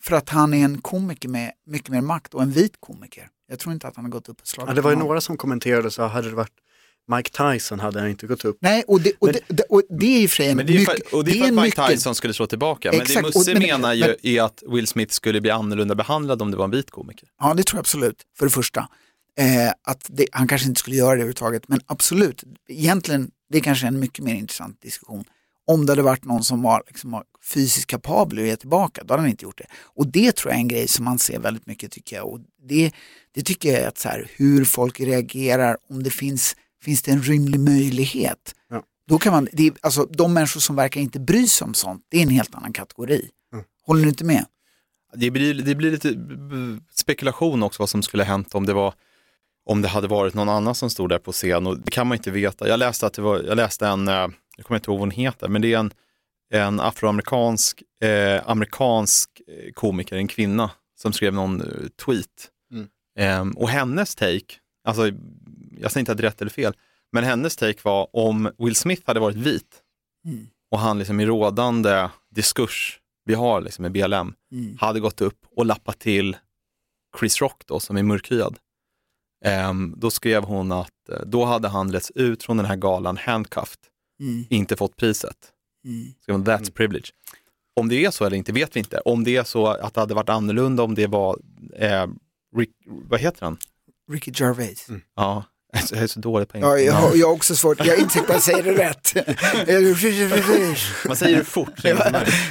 För 0.00 0.16
att 0.16 0.28
han 0.28 0.54
är 0.54 0.64
en 0.64 0.80
komiker 0.80 1.28
med 1.28 1.52
mycket 1.66 1.88
mer 1.88 2.00
makt 2.00 2.34
och 2.34 2.42
en 2.42 2.50
vit 2.50 2.76
komiker. 2.80 3.28
Jag 3.46 3.58
tror 3.58 3.72
inte 3.72 3.88
att 3.88 3.96
han 3.96 4.04
har 4.04 4.12
gått 4.12 4.28
upp 4.28 4.40
och 4.40 4.46
slagit 4.46 4.68
Ja, 4.68 4.74
det 4.74 4.80
var 4.80 4.90
ju 4.90 4.96
några 4.96 5.20
som 5.20 5.36
kommenterade 5.36 5.90
så 5.90 6.02
hade 6.02 6.30
det 6.30 6.36
varit 6.36 6.58
Mike 7.16 7.30
Tyson 7.30 7.80
hade 7.80 8.00
han 8.00 8.08
inte 8.08 8.26
gått 8.26 8.44
upp. 8.44 8.58
Nej, 8.60 8.84
och 8.86 9.00
det, 9.00 9.12
och 9.18 9.32
det, 9.32 9.38
och 9.48 9.54
det, 9.54 9.62
och 9.62 9.82
det 9.98 10.16
är 10.16 10.20
ju 10.20 10.28
för 10.28 10.42
en 10.44 10.56
Men 10.56 10.66
det 10.66 10.72
är 10.72 10.78
mycket... 10.78 11.08
för, 11.10 11.16
och 11.16 11.24
det 11.24 11.30
är 11.30 11.38
för 11.42 11.48
att 11.48 11.64
Mike 11.64 11.88
Tyson 11.88 12.14
skulle 12.14 12.34
slå 12.34 12.46
tillbaka. 12.46 12.90
Men 12.92 13.00
Exakt, 13.00 13.16
det 13.16 13.22
Musse 13.38 13.38
och- 13.52 13.58
men- 13.58 13.62
menar 13.68 13.94
ju 13.94 14.00
men- 14.06 14.16
är 14.22 14.42
att 14.42 14.62
Will 14.68 14.86
Smith 14.86 15.12
skulle 15.12 15.40
bli 15.40 15.50
annorlunda 15.50 15.94
behandlad 15.94 16.42
om 16.42 16.50
det 16.50 16.56
var 16.56 16.64
en 16.64 16.70
vit 16.70 16.90
komiker. 16.90 17.28
Ja, 17.40 17.54
det 17.54 17.62
tror 17.62 17.76
jag 17.78 17.80
absolut, 17.80 18.22
för 18.38 18.46
det 18.46 18.50
första. 18.52 18.88
Eh, 19.38 19.68
att 19.82 20.06
det, 20.08 20.26
han 20.32 20.48
kanske 20.48 20.68
inte 20.68 20.78
skulle 20.78 20.96
göra 20.96 21.08
det 21.08 21.14
överhuvudtaget, 21.14 21.68
men 21.68 21.80
absolut, 21.86 22.44
egentligen, 22.68 23.30
det 23.50 23.58
är 23.58 23.62
kanske 23.62 23.86
en 23.86 24.00
mycket 24.00 24.24
mer 24.24 24.34
intressant 24.34 24.82
diskussion. 24.82 25.24
Om 25.66 25.86
det 25.86 25.92
hade 25.92 26.02
varit 26.02 26.24
någon 26.24 26.44
som 26.44 26.62
var 26.62 26.82
liksom, 26.86 27.22
fysiskt 27.54 27.86
kapabel 27.86 28.38
att 28.38 28.44
ge 28.44 28.56
tillbaka, 28.56 29.04
då 29.04 29.12
hade 29.14 29.22
han 29.22 29.30
inte 29.30 29.44
gjort 29.44 29.58
det. 29.58 29.66
Och 29.84 30.06
det 30.06 30.32
tror 30.36 30.50
jag 30.52 30.56
är 30.56 30.60
en 30.60 30.68
grej 30.68 30.88
som 30.88 31.04
man 31.04 31.18
ser 31.18 31.38
väldigt 31.38 31.66
mycket 31.66 31.90
tycker 31.92 32.16
jag. 32.16 32.26
Och 32.28 32.40
det, 32.68 32.92
det 33.34 33.42
tycker 33.42 33.72
jag 33.72 33.80
är 33.82 33.88
att 33.88 33.98
så 33.98 34.08
här, 34.08 34.30
hur 34.36 34.64
folk 34.64 35.00
reagerar, 35.00 35.76
om 35.90 36.02
det 36.02 36.10
finns, 36.10 36.56
finns 36.82 37.02
det 37.02 37.10
en 37.12 37.22
rimlig 37.22 37.60
möjlighet. 37.60 38.54
Ja. 38.70 38.82
Då 39.08 39.18
kan 39.18 39.32
man, 39.32 39.48
det 39.52 39.66
är, 39.66 39.72
alltså, 39.80 40.04
de 40.04 40.34
människor 40.34 40.60
som 40.60 40.76
verkar 40.76 41.00
inte 41.00 41.20
bry 41.20 41.46
sig 41.46 41.64
om 41.64 41.74
sånt, 41.74 42.06
det 42.08 42.18
är 42.18 42.22
en 42.22 42.28
helt 42.28 42.54
annan 42.54 42.72
kategori. 42.72 43.28
Håller 43.86 44.02
du 44.02 44.08
inte 44.08 44.24
med? 44.24 44.44
Det 45.14 45.30
blir, 45.30 45.54
det 45.54 45.74
blir 45.74 45.90
lite 45.90 46.16
spekulation 46.94 47.62
också 47.62 47.82
vad 47.82 47.88
som 47.88 48.02
skulle 48.02 48.24
hänt 48.24 48.54
om 48.54 48.66
det 48.66 48.72
var 48.72 48.94
om 49.64 49.82
det 49.82 49.88
hade 49.88 50.08
varit 50.08 50.34
någon 50.34 50.48
annan 50.48 50.74
som 50.74 50.90
stod 50.90 51.08
där 51.08 51.18
på 51.18 51.32
scen 51.32 51.66
och 51.66 51.78
det 51.78 51.90
kan 51.90 52.06
man 52.06 52.16
inte 52.16 52.30
veta. 52.30 52.68
Jag 52.68 52.78
läste 52.78 53.06
att 53.06 53.14
det 53.14 53.22
var, 53.22 53.42
jag 53.42 53.56
läste 53.56 53.86
en, 53.86 54.08
eh, 54.08 54.28
jag 54.56 54.66
kommer 54.66 54.78
inte 54.78 54.90
ihåg 54.90 54.98
vad 54.98 55.08
hon 55.08 55.10
heter, 55.10 55.48
men 55.48 55.62
det 55.62 55.74
är 55.74 55.78
en, 55.78 55.92
en 56.52 56.80
afroamerikansk 56.80 57.82
eh, 58.02 58.48
amerikansk 58.50 59.30
eh, 59.46 59.72
komiker, 59.72 60.16
en 60.16 60.28
kvinna, 60.28 60.70
som 61.00 61.12
skrev 61.12 61.34
någon 61.34 61.60
eh, 61.60 61.88
tweet. 62.04 62.48
Mm. 62.72 62.88
Ehm, 63.18 63.52
och 63.52 63.68
hennes 63.68 64.14
take, 64.14 64.54
alltså 64.84 65.10
jag 65.82 65.92
säger 65.92 66.00
inte 66.00 66.12
att 66.12 66.18
det 66.18 66.22
är 66.24 66.30
rätt 66.30 66.40
eller 66.40 66.50
fel, 66.50 66.74
men 67.12 67.24
hennes 67.24 67.56
take 67.56 67.78
var 67.82 68.08
om 68.16 68.50
Will 68.58 68.74
Smith 68.76 69.02
hade 69.06 69.20
varit 69.20 69.36
vit 69.36 69.82
Mm. 70.24 70.46
och 70.70 70.78
han 70.78 70.98
liksom 70.98 71.20
i 71.20 71.26
rådande 71.26 72.08
diskurs 72.30 72.98
vi 73.24 73.34
har 73.34 73.60
liksom 73.60 73.82
med 73.82 73.92
BLM 73.92 74.34
Mm. 74.52 74.76
hade 74.80 75.00
gått 75.00 75.20
upp 75.20 75.38
och 75.56 75.66
lappat 75.66 75.98
till 75.98 76.36
Chris 77.20 77.40
Rock 77.40 77.62
då, 77.66 77.80
som 77.80 77.96
är 77.96 78.02
mörkhyad. 78.02 78.58
Ehm, 79.44 79.94
då 79.96 80.10
skrev 80.10 80.44
hon 80.44 80.72
att 80.72 81.08
eh, 81.08 81.20
då 81.26 81.44
hade 81.44 81.68
han 81.68 81.90
letts 81.92 82.10
ut 82.10 82.42
från 82.42 82.56
den 82.56 82.66
här 82.66 82.76
galan 82.76 83.16
handcuffed, 83.16 83.80
Mm. 84.20 84.44
inte 84.50 84.76
fått 84.76 84.96
priset. 84.96 85.52
Mm. 85.84 86.14
Skrev 86.20 86.36
hon, 86.36 86.44
That's 86.46 86.72
privilege. 86.72 87.10
Om 87.80 87.88
det 87.88 88.04
är 88.04 88.10
så 88.10 88.24
eller 88.24 88.36
inte 88.36 88.52
vet 88.52 88.76
vi 88.76 88.80
inte. 88.80 88.98
Om 88.98 89.24
det 89.24 89.36
är 89.36 89.44
så 89.44 89.66
att 89.66 89.94
det 89.94 90.00
hade 90.00 90.14
varit 90.14 90.28
annorlunda, 90.28 90.82
om 90.82 90.94
det 90.94 91.06
var, 91.06 91.38
eh, 91.76 92.06
Rick, 92.56 92.70
vad 92.86 93.20
heter 93.20 93.44
han? 93.44 93.56
Ricky 94.12 94.32
Gervais. 94.34 94.88
Ja, 95.16 95.44
jag 95.90 96.02
är 96.02 96.06
så 96.06 96.20
dålig 96.20 96.48
på 96.48 96.58
Ja, 96.58 96.78
engelska. 96.78 96.84
jag, 96.86 96.92
har- 96.94 97.14
jag 97.16 97.26
har 97.26 97.34
också 97.34 97.56
svårt, 97.56 97.78
jag 97.78 97.88
är 97.88 98.00
inte 98.00 98.12
säker 98.14 98.26
på 98.26 98.32
att 98.32 98.36
jag 98.36 98.42
säger 98.42 98.62
det 98.62 98.88
rätt. 98.88 99.14
Man 101.06 101.16
säger 101.16 101.36
det 101.38 101.44
fort. 101.44 101.78
så 101.78 101.82
det 101.88 101.94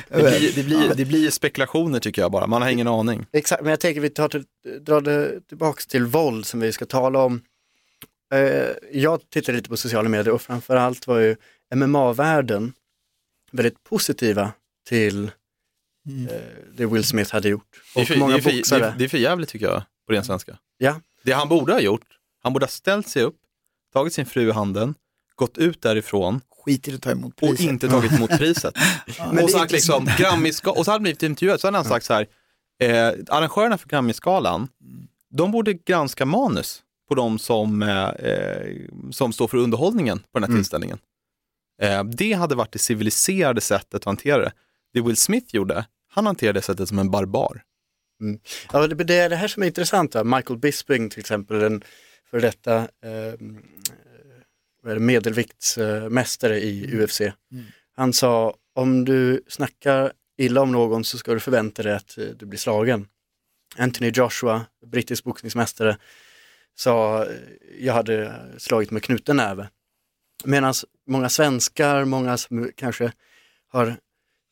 blir, 0.10 0.55
det, 0.55 0.63
blir, 0.63 0.93
det 0.95 1.05
blir 1.05 1.29
spekulationer 1.29 1.99
tycker 1.99 2.21
jag 2.21 2.31
bara, 2.31 2.47
man 2.47 2.62
har 2.62 2.69
ingen 2.69 2.88
aning. 2.88 3.25
Exakt, 3.34 3.62
men 3.63 3.69
jag 3.69 3.79
tänker 3.79 4.01
vi 4.01 4.10
tar 4.10 4.29
till, 4.29 4.43
drar 4.81 5.01
det 5.01 5.39
tillbaks 5.47 5.88
till 5.88 6.05
våld 6.05 6.45
som 6.45 6.60
vi 6.60 6.71
ska 6.71 6.86
tala 6.86 7.19
om. 7.19 7.41
Eh, 8.34 8.67
jag 8.91 9.29
tittade 9.29 9.57
lite 9.57 9.69
på 9.69 9.77
sociala 9.77 10.10
medier 10.10 10.34
och 10.34 10.41
framförallt 10.41 11.07
var 11.07 11.19
ju 11.19 11.36
MMA-världen 11.75 12.73
väldigt 13.51 13.84
positiva 13.84 14.51
till 14.89 15.31
Mm. 16.10 16.27
eh, 16.27 16.34
det 16.77 16.86
Will 16.86 17.03
Smith 17.03 17.34
hade 17.34 17.49
gjort. 17.49 17.63
Det 17.93 17.99
är, 17.99 18.01
Och 18.01 18.07
för, 18.07 18.15
många 18.15 18.34
det, 18.34 18.39
är 18.39 18.41
för, 18.41 18.51
boxare. 18.57 18.79
det, 18.79 18.86
är, 18.86 18.93
det 18.97 19.03
är 19.03 19.07
för 19.10 19.17
jävligt 19.17 19.49
tycker 19.49 19.65
jag, 19.65 19.84
på 20.07 20.13
ren 20.13 20.23
svenska. 20.23 20.57
Ja. 20.77 21.01
Det 21.23 21.31
han 21.31 21.49
borde 21.49 21.73
ha 21.73 21.79
gjort, 21.79 22.01
han 22.43 22.54
borde 22.54 22.65
ha 22.65 22.69
ställt 22.69 23.08
sig 23.08 23.23
upp, 23.23 23.38
tagit 23.93 24.13
sin 24.13 24.25
fru 24.25 24.49
i 24.49 24.51
handen, 24.51 24.95
gått 25.36 25.58
ut 25.58 25.82
därifrån 25.82 26.41
Skit 26.65 26.88
i 26.88 26.93
att 26.93 27.01
ta 27.01 27.12
emot 27.12 27.34
och 27.34 27.39
priset. 27.39 27.60
inte 27.60 27.89
tagit 27.89 28.12
emot 28.12 28.30
priset. 28.30 28.75
Är 29.19 29.43
och 29.43 29.49
sagt 29.49 29.63
inte 29.63 29.73
liksom, 29.73 30.06
Grammisga- 30.06 30.69
och 30.69 30.86
så 30.86 30.91
hade 30.91 30.91
han 30.91 31.01
blivit 31.01 31.23
intervjuad, 31.23 31.60
så 31.62 31.67
hade 31.67 31.77
han 31.77 31.86
sagt 31.86 32.06
så 32.06 32.13
här, 32.13 32.27
eh, 32.80 33.13
arrangörerna 33.30 33.77
för 33.77 33.89
Grammisgalan, 33.89 34.67
de 35.30 35.51
borde 35.51 35.73
granska 35.73 36.25
manus 36.25 36.84
på 37.10 37.15
de 37.15 37.39
som, 37.39 37.82
eh, 37.82 38.10
eh, 38.10 38.75
som 39.12 39.34
står 39.34 39.47
för 39.47 39.58
underhållningen 39.58 40.19
på 40.19 40.39
den 40.39 40.43
här 40.49 40.58
tillställningen. 40.58 40.97
Eh, 41.82 42.04
det 42.04 42.34
hade 42.34 42.56
varit 42.56 42.71
det 42.71 42.80
civiliserade 42.80 43.62
sättet 43.62 43.93
att 43.93 44.04
hantera 44.04 44.38
det. 44.38 44.51
Det 44.93 45.01
Will 45.01 45.17
Smith 45.17 45.56
gjorde, 45.56 45.86
han 46.10 46.25
hanterade 46.25 46.60
det 46.60 46.63
sättet 46.63 46.89
som 46.89 46.99
en 46.99 47.12
barbar. 47.12 47.62
Ja, 48.71 48.88
det, 48.88 49.04
det 49.04 49.15
är 49.15 49.30
det 49.30 49.36
här 49.36 49.47
som 49.47 49.63
är 49.63 49.67
intressant. 49.67 50.15
Va? 50.15 50.23
Michael 50.23 50.60
Bisping 50.60 51.10
till 51.10 51.19
exempel, 51.19 51.63
en 51.63 51.84
för 52.32 52.41
detta 52.41 52.78
eh, 52.78 53.34
medelviktsmästare 55.00 56.60
i 56.60 56.96
UFC. 57.04 57.22
Han 57.96 58.13
sa, 58.13 58.56
om 58.74 59.06
du 59.06 59.44
snackar 59.48 60.13
illa 60.38 60.62
om 60.62 60.72
någon 60.72 61.04
så 61.04 61.17
ska 61.17 61.34
du 61.34 61.39
förvänta 61.39 61.84
dig 61.84 61.94
att 61.94 62.17
eh, 62.17 62.26
du 62.26 62.46
blir 62.46 62.60
slagen. 62.60 63.08
Anthony 63.78 64.12
Joshua, 64.15 64.65
brittisk 64.86 65.24
boxningsmästare, 65.24 65.98
sa, 66.76 67.26
eh, 67.26 67.32
jag 67.80 67.94
hade 67.94 68.36
slagit 68.58 68.91
med 68.91 69.04
knuten 69.04 69.38
näve. 69.38 69.70
Medan 70.44 70.74
många 71.08 71.30
svenskar, 71.30 72.06
många 72.06 72.38
som 72.38 72.72
kanske 72.76 73.12
har 73.67 73.96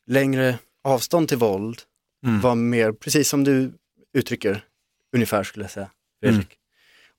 längre 0.06 0.58
avstånd 0.84 1.28
till 1.28 1.38
våld, 1.38 1.82
Mm. 2.24 2.40
var 2.40 2.54
mer, 2.54 2.92
precis 2.92 3.28
som 3.28 3.44
du 3.44 3.72
uttrycker, 4.12 4.64
ungefär 5.12 5.42
skulle 5.42 5.64
jag 5.64 5.70
säga, 5.70 5.90
Fredrik. 6.22 6.58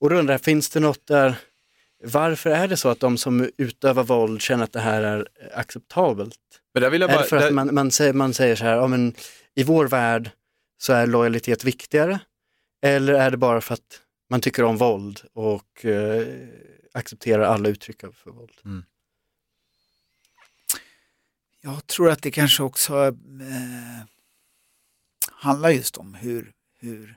Och 0.01 0.09
då 0.09 0.15
undrar 0.15 0.33
jag, 0.33 0.41
finns 0.41 0.69
det 0.69 0.79
något 0.79 1.07
där, 1.07 1.35
varför 2.03 2.49
är 2.49 2.67
det 2.67 2.77
så 2.77 2.89
att 2.89 2.99
de 2.99 3.17
som 3.17 3.49
utövar 3.57 4.03
våld 4.03 4.41
känner 4.41 4.63
att 4.63 4.73
det 4.73 4.79
här 4.79 5.01
är 5.01 5.27
acceptabelt? 5.53 6.39
Men 6.73 6.83
där 6.83 6.89
vill 6.89 7.01
jag 7.01 7.09
Är 7.09 7.13
bara, 7.13 7.21
det 7.21 7.29
för 7.29 7.37
att 7.37 7.43
där, 7.43 7.51
man, 7.51 7.73
man, 7.73 7.91
säger, 7.91 8.13
man 8.13 8.33
säger 8.33 8.55
så 8.55 8.63
här, 8.63 8.75
ja, 8.75 8.87
men 8.87 9.15
i 9.55 9.63
vår 9.63 9.87
värld 9.87 10.31
så 10.77 10.93
är 10.93 11.07
lojalitet 11.07 11.63
viktigare? 11.63 12.19
Eller 12.81 13.13
är 13.13 13.31
det 13.31 13.37
bara 13.37 13.61
för 13.61 13.73
att 13.73 14.01
man 14.29 14.41
tycker 14.41 14.63
om 14.63 14.77
våld 14.77 15.21
och 15.33 15.85
eh, 15.85 16.27
accepterar 16.93 17.43
alla 17.43 17.69
uttryck 17.69 18.01
för 18.01 18.31
våld? 18.31 18.85
Jag 21.61 21.87
tror 21.87 22.09
att 22.09 22.21
det 22.21 22.31
kanske 22.31 22.63
också 22.63 23.07
eh, 23.07 24.05
handlar 25.31 25.69
just 25.69 25.97
om 25.97 26.13
hur, 26.13 26.51
hur 26.79 27.15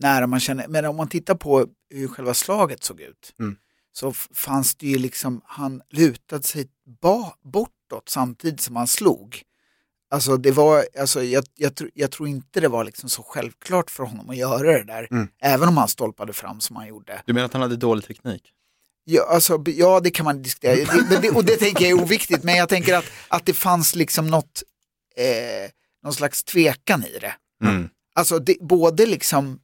nära 0.00 0.26
man 0.26 0.40
känner. 0.40 0.68
Men 0.68 0.84
om 0.84 0.96
man 0.96 1.08
tittar 1.08 1.34
på 1.34 1.66
hur 1.90 2.08
själva 2.08 2.34
slaget 2.34 2.84
såg 2.84 3.00
ut 3.00 3.34
Mm. 3.38 3.56
så 3.92 4.12
fanns 4.12 4.74
det 4.74 4.86
ju 4.86 4.98
liksom, 4.98 5.40
han 5.44 5.82
lutade 5.90 6.42
sig 6.42 6.68
ba, 7.02 7.32
bortåt 7.44 8.08
samtidigt 8.08 8.60
som 8.60 8.76
han 8.76 8.86
slog. 8.86 9.42
Alltså 10.12 10.36
det 10.36 10.50
var, 10.50 10.84
alltså 11.00 11.22
jag, 11.22 11.44
jag, 11.54 11.72
tr- 11.72 11.90
jag 11.94 12.10
tror 12.10 12.28
inte 12.28 12.60
det 12.60 12.68
var 12.68 12.84
liksom 12.84 13.08
så 13.08 13.22
självklart 13.22 13.90
för 13.90 14.04
honom 14.04 14.30
att 14.30 14.36
göra 14.36 14.72
det 14.78 14.84
där. 14.84 15.08
Mm. 15.10 15.28
Även 15.42 15.68
om 15.68 15.76
han 15.76 15.88
stolpade 15.88 16.32
fram 16.32 16.60
som 16.60 16.76
han 16.76 16.88
gjorde. 16.88 17.22
du 17.26 17.32
menar 17.32 17.46
att 17.46 17.52
han 17.52 17.62
hade 17.62 17.76
dålig 17.76 18.04
teknik? 18.06 18.52
Ja, 19.04 19.26
alltså, 19.28 19.62
ja 19.66 20.00
det 20.00 20.10
kan 20.10 20.24
man 20.24 20.42
diskutera, 20.42 20.74
det, 21.10 21.18
det, 21.22 21.30
och 21.30 21.44
det 21.44 21.56
tänker 21.56 21.84
jag 21.88 21.98
är 21.98 22.02
oviktigt, 22.02 22.44
men 22.44 22.56
jag 22.56 22.68
tänker 22.68 22.96
att, 22.96 23.04
att 23.28 23.46
det 23.46 23.54
fanns 23.54 23.94
liksom 23.94 24.26
något, 24.26 24.62
eh, 25.16 25.70
någon 26.02 26.12
slags 26.14 26.44
tvekan 26.44 27.04
i 27.04 27.18
det. 27.18 27.34
Mm. 27.64 27.88
Alltså 28.14 28.38
det, 28.38 28.56
både 28.60 29.06
liksom, 29.06 29.60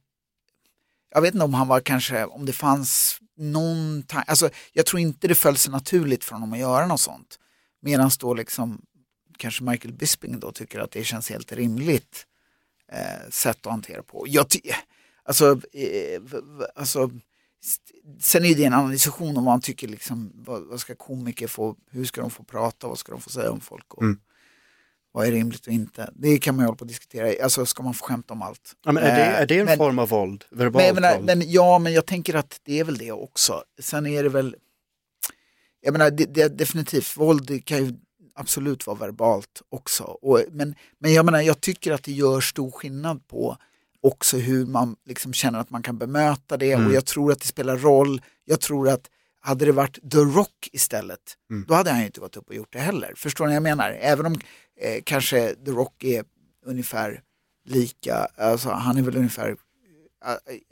jag 1.09 1.21
vet 1.21 1.33
inte 1.33 1.45
om 1.45 1.53
han 1.53 1.67
var 1.67 1.79
kanske, 1.79 2.25
om 2.25 2.45
det 2.45 2.53
fanns 2.53 3.19
någon 3.37 4.03
tanke, 4.03 4.29
alltså 4.31 4.49
jag 4.73 4.85
tror 4.85 4.99
inte 4.99 5.27
det 5.27 5.35
föll 5.35 5.57
sig 5.57 5.71
naturligt 5.71 6.23
för 6.23 6.33
honom 6.33 6.53
att 6.53 6.59
göra 6.59 6.87
något 6.87 7.01
sånt. 7.01 7.39
Medan 7.81 8.11
då 8.19 8.33
liksom, 8.33 8.81
kanske 9.37 9.63
Michael 9.63 9.93
Bisping 9.93 10.39
då 10.39 10.51
tycker 10.51 10.79
att 10.79 10.91
det 10.91 11.03
känns 11.03 11.29
helt 11.29 11.51
rimligt 11.51 12.25
eh, 12.91 13.29
sätt 13.29 13.65
att 13.65 13.71
hantera 13.71 14.03
på. 14.03 14.25
Jag 14.27 14.49
ty- 14.49 14.61
alltså, 15.23 15.61
eh, 15.73 16.21
alltså, 16.75 17.11
sen 18.19 18.45
är 18.45 18.55
det 18.55 18.63
en 18.65 18.73
annan 18.73 18.91
diskussion 18.91 19.37
om 19.37 19.45
vad 19.45 19.53
han 19.53 19.61
tycker, 19.61 19.87
liksom, 19.87 20.31
vad, 20.35 20.63
vad 20.63 20.79
ska 20.79 20.95
komiker 20.95 21.47
få, 21.47 21.75
hur 21.91 22.05
ska 22.05 22.21
de 22.21 22.29
få 22.31 22.43
prata, 22.43 22.87
vad 22.87 22.99
ska 22.99 23.11
de 23.11 23.21
få 23.21 23.29
säga 23.29 23.51
om 23.51 23.61
folk 23.61 23.93
och 23.93 24.03
Mm 24.03 24.19
vad 25.17 25.27
är 25.27 25.31
rimligt 25.31 25.67
och 25.67 25.73
inte. 25.73 26.09
Det 26.15 26.37
kan 26.39 26.55
man 26.55 26.63
ju 26.63 26.67
hålla 26.67 26.75
på 26.77 26.83
att 26.83 26.87
diskutera, 26.89 27.43
alltså 27.43 27.65
ska 27.65 27.83
man 27.83 27.93
få 27.93 28.05
skämta 28.05 28.33
om 28.33 28.41
allt. 28.41 28.73
Ja, 28.85 28.91
men 28.91 29.03
är, 29.03 29.15
det, 29.15 29.25
Eh, 29.25 29.41
är 29.41 29.45
det 29.45 29.59
en 29.59 29.65
men- 29.65 29.77
form 29.77 29.99
av 29.99 30.09
våld? 30.09 30.43
men, 30.49 30.59
Verbalt 30.59 30.85
jag 30.85 30.95
menar, 30.95 31.13
våld? 31.15 31.25
men, 31.25 31.51
ja, 31.51 31.79
men 31.79 31.93
jag 31.93 32.05
tänker 32.05 32.33
att 32.35 32.59
det 32.63 32.79
är 32.79 32.83
väl 32.83 32.97
det 32.97 33.11
också. 33.11 33.63
Sen 33.81 34.05
är 34.07 34.23
det 34.23 34.29
väl, 34.29 34.55
jag 35.81 35.91
menar 35.91 36.11
det, 36.11 36.25
det, 36.25 36.47
definitivt, 36.57 37.17
våld 37.17 37.65
kan 37.65 37.85
ju 37.85 37.93
absolut 38.35 38.87
vara 38.87 38.97
verbalt 38.97 39.61
också. 39.69 40.03
Och, 40.03 40.41
men, 40.51 40.75
men 40.99 41.13
jag 41.13 41.25
menar, 41.25 41.41
jag 41.41 41.61
tycker 41.61 41.91
att 41.91 42.03
det 42.03 42.11
gör 42.11 42.41
stor 42.41 42.71
skillnad 42.71 43.27
på 43.27 43.57
också 44.01 44.37
hur 44.37 44.65
man 44.65 44.95
liksom 45.05 45.33
känner 45.33 45.59
att 45.59 45.69
man 45.69 45.83
kan 45.83 45.97
bemöta 45.97 46.57
det 46.57 46.75
och 46.75 46.93
jag 46.93 47.05
tror 47.05 47.31
att 47.31 47.39
det 47.39 47.47
spelar 47.47 47.77
roll. 47.77 48.21
Jag 48.45 48.59
tror 48.59 48.89
att 48.89 49.09
hade 49.41 49.65
det 49.65 49.71
varit 49.71 50.11
The 50.11 50.17
Rock 50.17 50.69
istället, 50.71 51.19
då 51.67 51.73
hade 51.73 51.91
han 51.91 51.99
ju 51.99 52.05
inte 52.05 52.19
gått 52.19 52.37
upp 52.37 52.47
och 52.47 52.55
gjort 52.55 52.73
det 52.73 52.79
heller. 52.79 53.13
Förstår 53.15 53.45
ni 53.45 53.49
vad 53.49 53.55
jag 53.55 53.63
menar? 53.63 53.97
Även 54.01 54.25
om 54.25 54.33
eh, 54.81 55.01
kanske 55.03 55.55
The 55.65 55.71
Rock 55.71 56.03
är 56.03 56.23
ungefär 56.65 57.21
lika, 57.65 58.15
alltså 58.37 58.69
han 58.69 58.97
är 58.97 59.01
väl 59.01 59.17
ungefär 59.17 59.55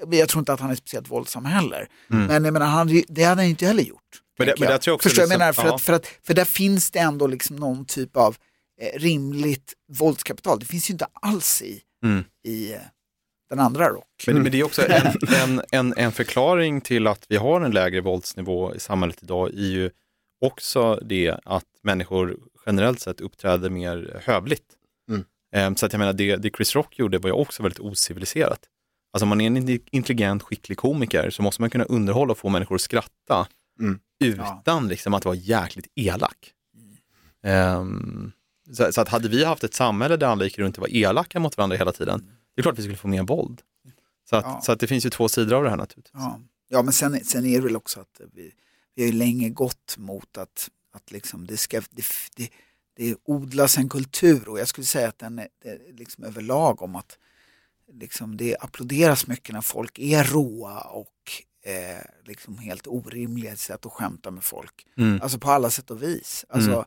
men 0.07 0.19
jag 0.19 0.29
tror 0.29 0.39
inte 0.39 0.53
att 0.53 0.59
han 0.59 0.71
är 0.71 0.75
speciellt 0.75 1.11
våldsam 1.11 1.45
heller. 1.45 1.87
Men 2.07 2.43
jag 2.43 2.53
menar, 2.53 2.65
han, 2.65 3.03
det 3.07 3.23
hade 3.23 3.41
han 3.41 3.49
inte 3.49 3.65
heller 3.65 3.83
gjort. 3.83 4.01
Men, 4.37 4.47
det, 4.47 4.55
men 4.59 4.69
jag. 4.69 4.75
också 4.75 5.09
Förstår 5.09 5.21
liksom, 5.21 5.31
jag 5.31 5.39
menar? 5.39 5.53
För, 5.53 5.65
ja. 5.67 5.75
att, 5.75 5.81
för, 5.81 5.93
att, 5.93 6.07
för 6.23 6.33
där 6.33 6.45
finns 6.45 6.91
det 6.91 6.99
ändå 6.99 7.27
liksom 7.27 7.55
någon 7.55 7.85
typ 7.85 8.17
av 8.17 8.37
eh, 8.81 8.99
rimligt 8.99 9.73
våldskapital. 9.91 10.59
Det 10.59 10.65
finns 10.65 10.89
ju 10.89 10.91
inte 10.91 11.07
alls 11.21 11.61
i, 11.61 11.81
mm. 12.03 12.23
i 12.43 12.73
eh, 12.73 12.79
den 13.55 13.65
andra 13.65 13.89
rock. 13.89 14.23
Men, 14.27 14.43
men 14.43 14.51
det 14.51 14.59
är 14.59 14.63
också 14.63 14.81
en, 14.89 15.13
en, 15.43 15.61
en, 15.71 15.93
en, 15.97 16.11
förklaring 16.11 16.81
till 16.81 17.07
att 17.07 17.25
vi 17.29 17.37
har 17.37 17.61
en 17.61 17.71
lägre 17.71 18.01
våldsnivå 18.01 18.75
i 18.75 18.79
samhället 18.79 19.23
idag 19.23 19.49
är 19.49 19.67
ju 19.67 19.89
också 20.41 20.99
det 21.01 21.39
att 21.45 21.65
människor 21.83 22.37
generellt 22.65 22.99
sett 22.99 23.21
uppträder 23.21 23.69
mer 23.69 24.21
hövligt. 24.25 24.67
Mm. 25.09 25.23
Ehm, 25.53 25.75
så 25.75 25.85
att 25.85 25.93
jag 25.93 25.99
menar, 25.99 26.13
det, 26.13 26.35
det 26.35 26.55
Chris 26.55 26.75
Rock 26.75 26.99
gjorde 26.99 27.17
var 27.17 27.29
ju 27.29 27.33
också 27.33 27.63
väldigt 27.63 27.79
ociviliserat. 27.79 28.59
Alltså 29.13 29.23
om 29.23 29.29
man 29.29 29.41
är 29.41 29.47
en 29.47 29.79
intelligent, 29.91 30.43
skicklig 30.43 30.77
komiker 30.77 31.29
så 31.29 31.41
måste 31.41 31.61
man 31.61 31.69
kunna 31.69 31.83
underhålla 31.83 32.31
och 32.31 32.37
få 32.37 32.49
människor 32.49 32.75
att 32.75 32.81
skratta 32.81 33.47
mm. 33.79 33.99
utan 34.23 34.61
ja. 34.65 34.79
liksom, 34.79 35.13
att 35.13 35.25
vara 35.25 35.35
jäkligt 35.35 35.87
elak. 35.95 36.51
Mm. 37.43 37.77
Um, 37.79 38.31
så, 38.71 38.91
så, 38.91 39.01
att 39.01 39.09
hade 39.09 39.29
vi 39.29 39.43
haft 39.43 39.63
ett 39.63 39.73
samhälle 39.73 40.17
där 40.17 40.27
alla 40.27 40.43
gick 40.43 40.59
runt 40.59 40.77
och 40.77 40.81
var 40.81 40.95
elaka 40.95 41.39
mot 41.39 41.57
varandra 41.57 41.77
hela 41.77 41.91
tiden, 41.91 42.19
mm. 42.19 42.34
Det 42.55 42.61
är 42.61 42.63
klart 42.63 42.73
att 42.73 42.79
vi 42.79 42.83
skulle 42.83 42.97
få 42.97 43.07
mer 43.07 43.23
våld. 43.23 43.61
Så 44.29 44.35
att, 44.35 44.45
ja. 44.45 44.61
så 44.61 44.71
att 44.71 44.79
det 44.79 44.87
finns 44.87 45.05
ju 45.05 45.09
två 45.09 45.29
sidor 45.29 45.53
av 45.53 45.63
det 45.63 45.69
här 45.69 45.77
naturligtvis. 45.77 46.13
Ja, 46.13 46.39
ja 46.67 46.81
men 46.81 46.93
sen, 46.93 47.25
sen 47.25 47.45
är 47.45 47.57
det 47.57 47.63
väl 47.63 47.75
också 47.75 47.99
att 47.99 48.21
vi, 48.33 48.51
vi 48.95 49.03
har 49.03 49.11
ju 49.11 49.17
länge 49.17 49.49
gått 49.49 49.95
mot 49.97 50.37
att, 50.37 50.69
att 50.91 51.11
liksom 51.11 51.47
det, 51.47 51.57
ska, 51.57 51.81
det, 51.89 52.05
det, 52.35 52.49
det 52.95 53.15
odlas 53.23 53.77
en 53.77 53.89
kultur 53.89 54.49
och 54.49 54.59
jag 54.59 54.67
skulle 54.67 54.85
säga 54.85 55.07
att 55.07 55.19
den 55.19 55.39
är, 55.39 55.47
liksom 55.93 56.23
överlag 56.23 56.81
om 56.81 56.95
att 56.95 57.17
liksom 57.93 58.37
det 58.37 58.57
applåderas 58.59 59.27
mycket 59.27 59.53
när 59.53 59.61
folk 59.61 59.99
är 59.99 60.23
råa 60.23 60.79
och 60.79 61.11
eh, 61.65 62.05
liksom 62.25 62.57
helt 62.57 62.87
orimliga 62.87 63.55
sätt 63.55 63.85
att 63.85 63.91
skämta 63.91 64.31
med 64.31 64.43
folk. 64.43 64.87
Mm. 64.97 65.21
Alltså 65.21 65.39
på 65.39 65.51
alla 65.51 65.69
sätt 65.69 65.91
och 65.91 66.03
vis. 66.03 66.45
Alltså, 66.49 66.85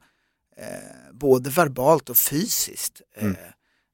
mm. 0.57 0.75
eh, 0.75 1.13
både 1.13 1.51
verbalt 1.51 2.11
och 2.11 2.17
fysiskt. 2.17 3.03
Eh, 3.17 3.25
mm. 3.25 3.37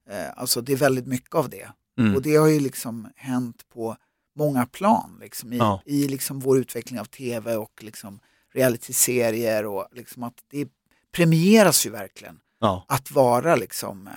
Eh, 0.09 0.29
alltså 0.35 0.61
det 0.61 0.73
är 0.73 0.77
väldigt 0.77 1.07
mycket 1.07 1.35
av 1.35 1.49
det. 1.49 1.69
Mm. 1.99 2.15
Och 2.15 2.21
det 2.21 2.35
har 2.35 2.47
ju 2.47 2.59
liksom 2.59 3.07
hänt 3.15 3.69
på 3.73 3.97
många 4.35 4.65
plan 4.65 5.17
liksom, 5.21 5.53
i, 5.53 5.57
ja. 5.57 5.81
i 5.85 6.07
liksom 6.07 6.39
vår 6.39 6.57
utveckling 6.57 6.99
av 6.99 7.05
tv 7.05 7.55
och 7.55 7.83
liksom 7.83 8.19
realityserier 8.53 9.65
och 9.65 9.87
liksom 9.91 10.23
att 10.23 10.43
det 10.51 10.67
premieras 11.11 11.85
ju 11.85 11.89
verkligen 11.89 12.39
ja. 12.59 12.85
att 12.87 13.11
vara 13.11 13.55
liksom 13.55 14.07
eh, 14.07 14.13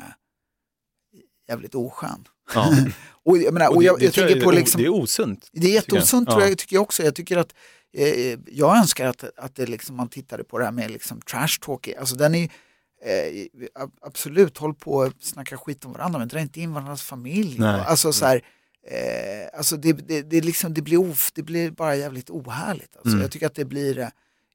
jävligt 1.49 1.75
oskön. 1.75 2.29
Ja. 2.55 2.77
och 3.25 3.39
jag, 3.39 3.55
menar, 3.55 3.77
och 3.77 3.83
jag, 3.83 4.03
jag 4.03 4.13
tänker 4.13 4.41
på 4.41 4.51
liksom, 4.51 4.83
det 4.83 4.87
är 4.87 4.93
osunt. 4.93 5.49
Det 5.53 5.67
är 5.67 5.73
jätteosunt 5.73 6.31
tror 6.31 6.43
jag, 6.43 6.59
tycker 6.59 6.77
jag 6.77 6.83
också. 6.83 7.03
Jag 7.03 7.15
tycker 7.15 7.37
att 7.37 7.55
eh, 7.97 8.39
jag 8.47 8.77
önskar 8.79 9.07
att, 9.07 9.25
att 9.37 9.55
det 9.55 9.67
liksom, 9.67 9.97
man 9.97 10.09
tittade 10.09 10.45
på 10.45 10.59
det 10.59 10.65
här 10.65 10.73
med 10.73 10.91
liksom 10.91 11.21
trash 11.21 11.59
talk. 11.61 11.89
Alltså 11.89 12.17
den 12.17 12.35
är 12.35 12.51
eh, 13.05 13.47
absolut, 14.01 14.59
håll 14.59 14.75
på 14.75 14.93
och 14.93 15.13
snacka 15.21 15.57
skit 15.57 15.85
om 15.85 15.93
varandra 15.93 16.19
men 16.19 16.29
dra 16.29 16.41
inte 16.41 16.61
in 16.61 16.73
varandras 16.73 17.03
familj. 17.03 17.57
Nej. 17.59 17.81
Alltså 17.87 18.13
så 18.13 18.27
här, 18.27 18.43
eh, 18.91 19.59
alltså 19.59 19.77
det, 19.77 19.93
det, 19.93 20.23
det, 20.23 20.41
liksom, 20.41 20.75
det, 20.75 20.83
blir 20.83 21.11
of, 21.11 21.33
det 21.35 21.43
blir 21.43 21.71
bara 21.71 21.97
jävligt 21.97 22.31
ohärligt. 22.31 22.97
Alltså, 22.97 23.11
mm. 23.11 23.21
Jag 23.21 23.31
tycker 23.31 23.47
att 23.47 23.55
det 23.55 23.65
blir 23.65 23.99
eh, 23.99 24.09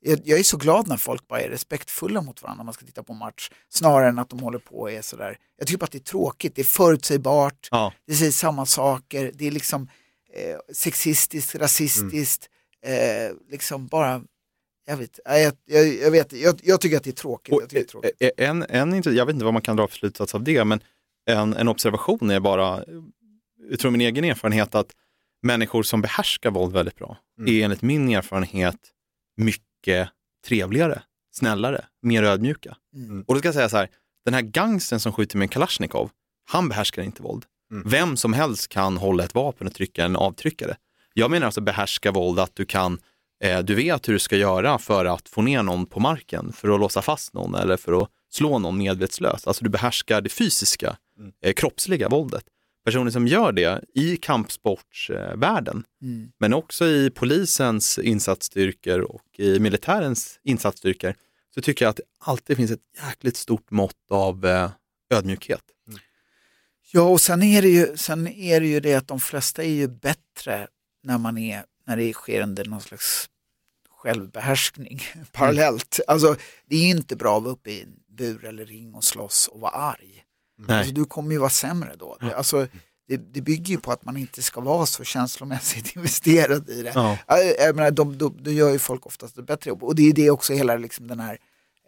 jag, 0.03 0.39
är 0.39 0.43
så 0.43 0.57
glad 0.57 0.87
när 0.87 0.97
folk 0.97 1.27
bara 1.27 1.41
är 1.41 1.49
respektfulla 1.49 2.21
mot 2.21 2.41
varandra 2.41 2.57
när 2.57 2.65
man 2.65 2.73
ska 2.73 2.85
titta 2.85 3.03
på 3.03 3.13
match. 3.13 3.49
Snarare 3.69 4.09
än 4.09 4.19
att 4.19 4.29
de 4.29 4.39
håller 4.39 4.59
på 4.59 4.75
och 4.79 4.91
är 4.91 5.01
sådär. 5.01 5.37
Jag 5.57 5.67
tycker 5.67 5.77
bara 5.77 5.85
att 5.85 5.91
det 5.91 5.97
är 5.97 5.99
tråkigt, 5.99 6.55
det 6.55 6.61
är 6.61 6.63
förutsägbart, 6.63 7.67
ja. 7.71 7.93
det 8.07 8.13
säger 8.13 8.31
samma 8.31 8.65
saker, 8.65 9.31
det 9.33 9.47
är 9.47 9.51
liksom 9.51 9.87
eh, 10.33 10.73
sexistiskt, 10.73 11.55
rasistiskt, 11.55 12.49
mm. 12.85 13.27
eh, 13.27 13.35
liksom 13.51 13.87
bara 13.87 14.21
jag 14.86 14.97
vet, 14.97 15.19
jag, 15.25 15.53
jag, 15.65 15.88
jag 15.88 16.11
vet 16.11 16.34
jag, 16.34 16.59
jag, 16.63 16.81
tycker 16.81 16.97
att 16.97 17.03
det 17.03 17.09
är 17.09 17.11
tråkigt. 17.11 17.55
Jag, 17.59 17.69
det 17.69 17.79
är 17.79 17.84
tråkigt. 17.84 18.31
En, 18.38 18.63
en, 18.69 19.01
jag 19.05 19.25
vet 19.25 19.34
inte 19.34 19.45
vad 19.45 19.53
man 19.53 19.61
kan 19.61 19.75
dra 19.75 19.88
för 19.88 19.95
slutsats 19.95 20.36
av 20.36 20.43
det, 20.43 20.65
men 20.65 20.79
en, 21.25 21.53
en 21.53 21.67
observation 21.67 22.29
är 22.29 22.39
bara, 22.39 22.84
utifrån 23.69 23.91
min 23.91 24.01
egen 24.01 24.23
erfarenhet, 24.23 24.75
att 24.75 24.91
människor 25.41 25.84
som 25.84 26.01
behärskar 26.01 26.51
våld 26.51 26.73
väldigt 26.73 26.95
bra 26.95 27.17
mm. 27.39 27.55
är 27.55 27.63
enligt 27.63 27.81
min 27.81 28.09
erfarenhet 28.09 28.77
mycket 29.38 30.09
trevligare, 30.47 31.01
snällare, 31.31 31.86
mer 32.01 32.23
ödmjuka. 32.23 32.77
Mm. 32.95 33.23
Och 33.27 33.34
då 33.34 33.39
ska 33.39 33.47
jag 33.47 33.55
säga 33.55 33.69
så 33.69 33.77
här, 33.77 33.89
den 34.25 34.34
här 34.34 34.41
gangsten 34.41 34.99
som 34.99 35.13
skjuter 35.13 35.38
med 35.38 35.45
en 35.45 35.49
Kalashnikov, 35.49 36.09
han 36.45 36.69
behärskar 36.69 37.01
inte 37.01 37.23
våld. 37.23 37.45
Mm. 37.71 37.89
Vem 37.89 38.17
som 38.17 38.34
helst 38.34 38.67
kan 38.67 38.97
hålla 38.97 39.23
ett 39.23 39.36
vapen 39.36 39.67
och 39.67 39.73
trycka 39.73 40.05
en 40.05 40.15
avtryckare. 40.15 40.77
Jag 41.13 41.31
menar 41.31 41.45
alltså 41.45 41.61
behärska 41.61 42.11
våld, 42.11 42.39
att 42.39 42.55
du 42.55 42.65
kan, 42.65 42.99
du 43.63 43.75
vet 43.75 44.07
hur 44.07 44.13
du 44.13 44.19
ska 44.19 44.37
göra 44.37 44.79
för 44.79 45.05
att 45.05 45.29
få 45.29 45.41
ner 45.41 45.63
någon 45.63 45.85
på 45.85 45.99
marken, 45.99 46.53
för 46.53 46.69
att 46.69 46.79
låsa 46.79 47.01
fast 47.01 47.33
någon 47.33 47.55
eller 47.55 47.77
för 47.77 48.01
att 48.01 48.09
slå 48.31 48.59
någon 48.59 48.77
medvetslös. 48.77 49.47
Alltså 49.47 49.63
du 49.63 49.69
behärskar 49.69 50.21
det 50.21 50.29
fysiska, 50.29 50.97
mm. 51.19 51.31
eh, 51.41 51.53
kroppsliga 51.53 52.09
våldet 52.09 52.43
personer 52.83 53.11
som 53.11 53.27
gör 53.27 53.51
det 53.51 53.83
i 53.95 54.17
kampsportsvärlden, 54.17 55.83
mm. 56.01 56.31
men 56.39 56.53
också 56.53 56.85
i 56.85 57.09
polisens 57.09 57.99
insatsstyrkor 57.99 58.99
och 58.99 59.25
i 59.37 59.59
militärens 59.59 60.39
insatsstyrkor, 60.43 61.15
så 61.55 61.61
tycker 61.61 61.85
jag 61.85 61.89
att 61.89 61.95
det 61.95 62.03
alltid 62.19 62.57
finns 62.57 62.71
ett 62.71 62.79
jäkligt 63.07 63.37
stort 63.37 63.71
mått 63.71 64.11
av 64.11 64.45
eh, 64.45 64.71
ödmjukhet. 65.13 65.63
Mm. 65.87 65.99
Ja, 66.91 67.01
och 67.01 67.21
sen 67.21 67.43
är, 67.43 67.61
det 67.61 67.69
ju, 67.69 67.97
sen 67.97 68.27
är 68.27 68.59
det 68.59 68.67
ju 68.67 68.79
det 68.79 68.95
att 68.95 69.07
de 69.07 69.19
flesta 69.19 69.63
är 69.63 69.73
ju 69.73 69.87
bättre 69.87 70.67
när, 71.03 71.17
man 71.17 71.37
är, 71.37 71.63
när 71.87 71.97
det 71.97 72.13
sker 72.13 72.41
under 72.41 72.65
någon 72.65 72.81
slags 72.81 73.29
självbehärskning 74.03 75.01
mm. 75.13 75.25
parallellt. 75.31 75.99
Alltså, 76.07 76.35
det 76.69 76.75
är 76.75 76.89
inte 76.89 77.15
bra 77.15 77.37
att 77.37 77.43
vara 77.43 77.53
uppe 77.53 77.71
i 77.71 77.81
en 77.81 77.95
bur 78.17 78.45
eller 78.45 78.65
ring 78.65 78.93
och 78.93 79.03
slåss 79.03 79.47
och 79.47 79.59
vara 79.59 79.71
arg. 79.71 80.23
Alltså, 80.67 80.93
du 80.93 81.05
kommer 81.05 81.31
ju 81.31 81.37
vara 81.37 81.49
sämre 81.49 81.95
då. 81.99 82.17
Ja. 82.19 82.33
Alltså, 82.33 82.67
det, 83.07 83.17
det, 83.17 83.41
bygger 83.41 83.73
ju 83.73 83.79
på 83.79 83.91
att 83.91 84.05
man 84.05 84.17
inte 84.17 84.41
ska 84.41 84.61
vara 84.61 84.85
så 84.85 85.03
känslomässigt 85.03 85.95
investerad 85.95 86.69
i 86.69 86.81
det. 86.81 86.91
Ja. 86.95 87.17
Jag 87.59 87.75
menar, 87.75 87.91
de, 87.91 88.17
de, 88.17 88.37
de 88.43 88.53
gör 88.53 88.69
ju 88.69 88.79
folk 88.79 89.05
oftast 89.05 89.37
ett 89.37 89.47
bättre 89.47 89.69
jobb 89.69 89.83
och 89.83 89.95
det 89.95 90.09
är 90.09 90.13
det 90.13 90.29
också 90.29 90.53
hela 90.53 90.75
liksom, 90.75 91.07
den 91.07 91.19
här 91.19 91.37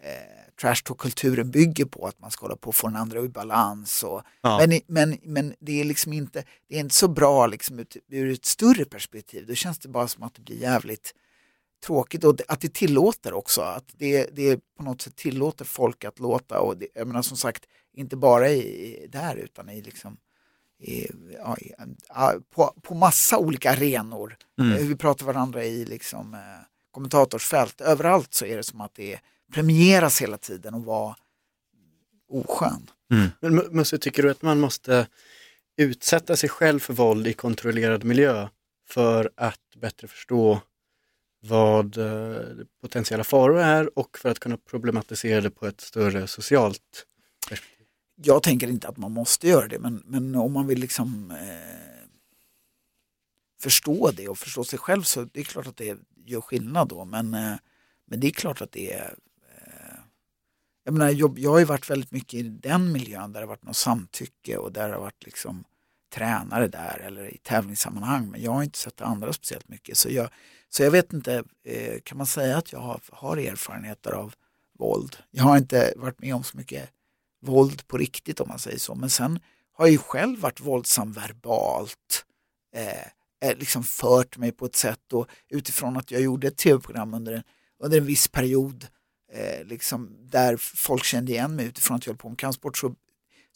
eh, 0.03 0.51
trash 0.61 0.83
talk-kulturen 0.83 1.51
bygger 1.51 1.85
på, 1.85 2.07
att 2.07 2.19
man 2.19 2.31
ska 2.31 2.45
hålla 2.45 2.55
på 2.55 2.69
att 2.69 2.75
få 2.75 2.87
den 2.87 2.95
andra 2.95 3.19
ur 3.19 3.27
balans. 3.27 4.03
Och, 4.03 4.21
ja. 4.41 4.65
men, 4.67 4.81
men, 4.87 5.17
men 5.23 5.55
det 5.59 5.81
är 5.81 5.83
liksom 5.83 6.13
inte, 6.13 6.43
det 6.69 6.75
är 6.75 6.79
inte 6.79 6.95
så 6.95 7.07
bra 7.07 7.47
liksom, 7.47 7.79
ut, 7.79 7.97
ur 8.09 8.31
ett 8.31 8.45
större 8.45 8.85
perspektiv. 8.85 9.45
Då 9.47 9.55
känns 9.55 9.79
det 9.79 9.89
bara 9.89 10.07
som 10.07 10.23
att 10.23 10.35
det 10.35 10.41
blir 10.41 10.61
jävligt 10.61 11.13
tråkigt 11.85 12.23
och 12.23 12.41
att 12.47 12.61
det 12.61 12.73
tillåter 12.73 13.33
också, 13.33 13.61
att 13.61 13.85
det, 13.97 14.29
det 14.35 14.59
på 14.77 14.83
något 14.83 15.01
sätt 15.01 15.15
tillåter 15.15 15.65
folk 15.65 16.05
att 16.05 16.19
låta 16.19 16.59
och 16.59 16.77
det, 16.77 16.87
jag 16.93 17.07
menar 17.07 17.21
som 17.21 17.37
sagt, 17.37 17.63
inte 17.93 18.15
bara 18.15 18.49
i, 18.49 19.07
där 19.11 19.35
utan 19.35 19.69
i 19.69 19.81
liksom 19.81 20.17
i, 20.79 21.07
ja, 21.33 21.57
i, 21.57 21.73
på, 22.55 22.73
på 22.81 22.95
massa 22.95 23.37
olika 23.37 23.71
arenor. 23.71 24.37
Mm. 24.59 24.77
Hur 24.77 24.85
vi 24.85 24.95
pratar 24.95 25.25
varandra 25.25 25.63
i 25.63 25.85
liksom, 25.85 26.33
eh, 26.33 26.39
kommentatorsfält. 26.91 27.81
Överallt 27.81 28.33
så 28.33 28.45
är 28.45 28.57
det 28.57 28.63
som 28.63 28.81
att 28.81 28.95
det 28.95 29.19
premieras 29.53 30.21
hela 30.21 30.37
tiden 30.37 30.73
och 30.73 30.85
vara 30.85 31.15
oskön. 32.29 32.89
Mm. 33.11 33.27
Men 33.39 33.55
Musse, 33.55 33.97
tycker 33.97 34.23
du 34.23 34.31
att 34.31 34.41
man 34.41 34.59
måste 34.59 35.07
utsätta 35.77 36.35
sig 36.35 36.49
själv 36.49 36.79
för 36.79 36.93
våld 36.93 37.27
i 37.27 37.33
kontrollerad 37.33 38.03
miljö 38.03 38.47
för 38.89 39.31
att 39.35 39.59
bättre 39.81 40.07
förstå 40.07 40.61
vad 41.47 41.97
eh, 41.97 42.65
potentiella 42.81 43.23
faror 43.23 43.59
är 43.59 43.99
och 43.99 44.17
för 44.17 44.29
att 44.29 44.39
kunna 44.39 44.57
problematisera 44.57 45.41
det 45.41 45.49
på 45.49 45.67
ett 45.67 45.81
större 45.81 46.27
socialt 46.27 47.05
perspektiv. 47.49 47.87
jag 48.15 48.43
tänker 48.43 48.67
inte 48.67 48.87
att 48.87 48.97
man 48.97 49.11
måste 49.11 49.47
göra 49.47 49.67
det 49.67 49.79
men, 49.79 50.03
men 50.05 50.35
om 50.35 50.53
man 50.53 50.67
vill 50.67 50.79
liksom 50.79 51.31
eh, 51.31 52.09
förstå 53.61 54.11
det 54.11 54.27
och 54.27 54.37
förstå 54.37 54.63
sig 54.63 54.79
själv 54.79 55.01
så 55.01 55.23
det 55.23 55.39
är 55.39 55.43
klart 55.43 55.67
att 55.67 55.77
det 55.77 55.97
gör 56.25 56.41
skillnad 56.41 56.87
då 56.87 57.05
men, 57.05 57.33
eh, 57.33 57.55
men 58.05 58.19
det 58.19 58.27
är 58.27 58.31
klart 58.31 58.61
att 58.61 58.71
det 58.71 58.93
är 58.93 59.15
eh, 59.57 59.99
jag, 60.83 60.93
menar, 60.93 61.09
jag, 61.09 61.39
jag 61.39 61.49
har 61.49 61.59
ju 61.59 61.65
varit 61.65 61.89
väldigt 61.89 62.11
mycket 62.11 62.33
i 62.33 62.43
den 62.43 62.91
miljön 62.91 63.33
där 63.33 63.39
det 63.39 63.45
har 63.45 63.49
varit 63.49 63.63
något 63.63 63.75
samtycke 63.75 64.57
och 64.57 64.71
där 64.71 64.87
det 64.87 64.93
har 64.93 65.01
varit 65.01 65.25
liksom 65.25 65.63
tränare 66.15 66.67
där 66.67 67.01
eller 67.05 67.33
i 67.33 67.37
tävlingssammanhang 67.37 68.29
men 68.31 68.41
jag 68.41 68.51
har 68.51 68.63
inte 68.63 68.77
sett 68.77 69.01
andra 69.01 69.33
speciellt 69.33 69.69
mycket 69.69 69.97
så 69.97 70.09
jag, 70.09 70.29
så 70.69 70.83
jag 70.83 70.91
vet 70.91 71.13
inte, 71.13 71.43
eh, 71.63 71.99
kan 72.03 72.17
man 72.17 72.27
säga 72.27 72.57
att 72.57 72.71
jag 72.71 72.79
har, 72.79 73.01
har 73.11 73.37
erfarenheter 73.37 74.11
av 74.11 74.33
våld? 74.79 75.17
Jag 75.31 75.43
har 75.43 75.57
inte 75.57 75.93
varit 75.95 76.21
med 76.21 76.35
om 76.35 76.43
så 76.43 76.57
mycket 76.57 76.89
våld 77.41 77.87
på 77.87 77.97
riktigt 77.97 78.39
om 78.39 78.47
man 78.47 78.59
säger 78.59 78.79
så. 78.79 78.95
Men 78.95 79.09
sen 79.09 79.39
har 79.73 79.85
jag 79.85 79.91
ju 79.91 79.97
själv 79.97 80.39
varit 80.39 80.59
våldsam 80.59 81.11
verbalt. 81.11 82.25
Eh, 82.75 83.49
eh 83.49 83.57
liksom 83.57 83.83
fört 83.83 84.37
mig 84.37 84.51
på 84.51 84.65
ett 84.65 84.75
sätt 84.75 85.13
och 85.13 85.27
utifrån 85.49 85.97
att 85.97 86.11
jag 86.11 86.21
gjorde 86.21 86.47
ett 86.47 86.57
tv-program 86.57 87.13
under 87.13 87.33
en, 87.33 87.43
under 87.79 87.97
en 87.97 88.05
viss 88.05 88.27
period 88.27 88.87
eh, 89.33 89.65
liksom, 89.65 90.17
där 90.21 90.57
folk 90.57 91.03
kände 91.03 91.31
igen 91.31 91.55
mig 91.55 91.65
utifrån 91.65 91.97
att 91.97 92.05
jag 92.05 92.13
höll 92.13 92.17
på 92.17 92.29
med 92.29 92.39
kampsport. 92.39 92.77
Så, 92.77 92.95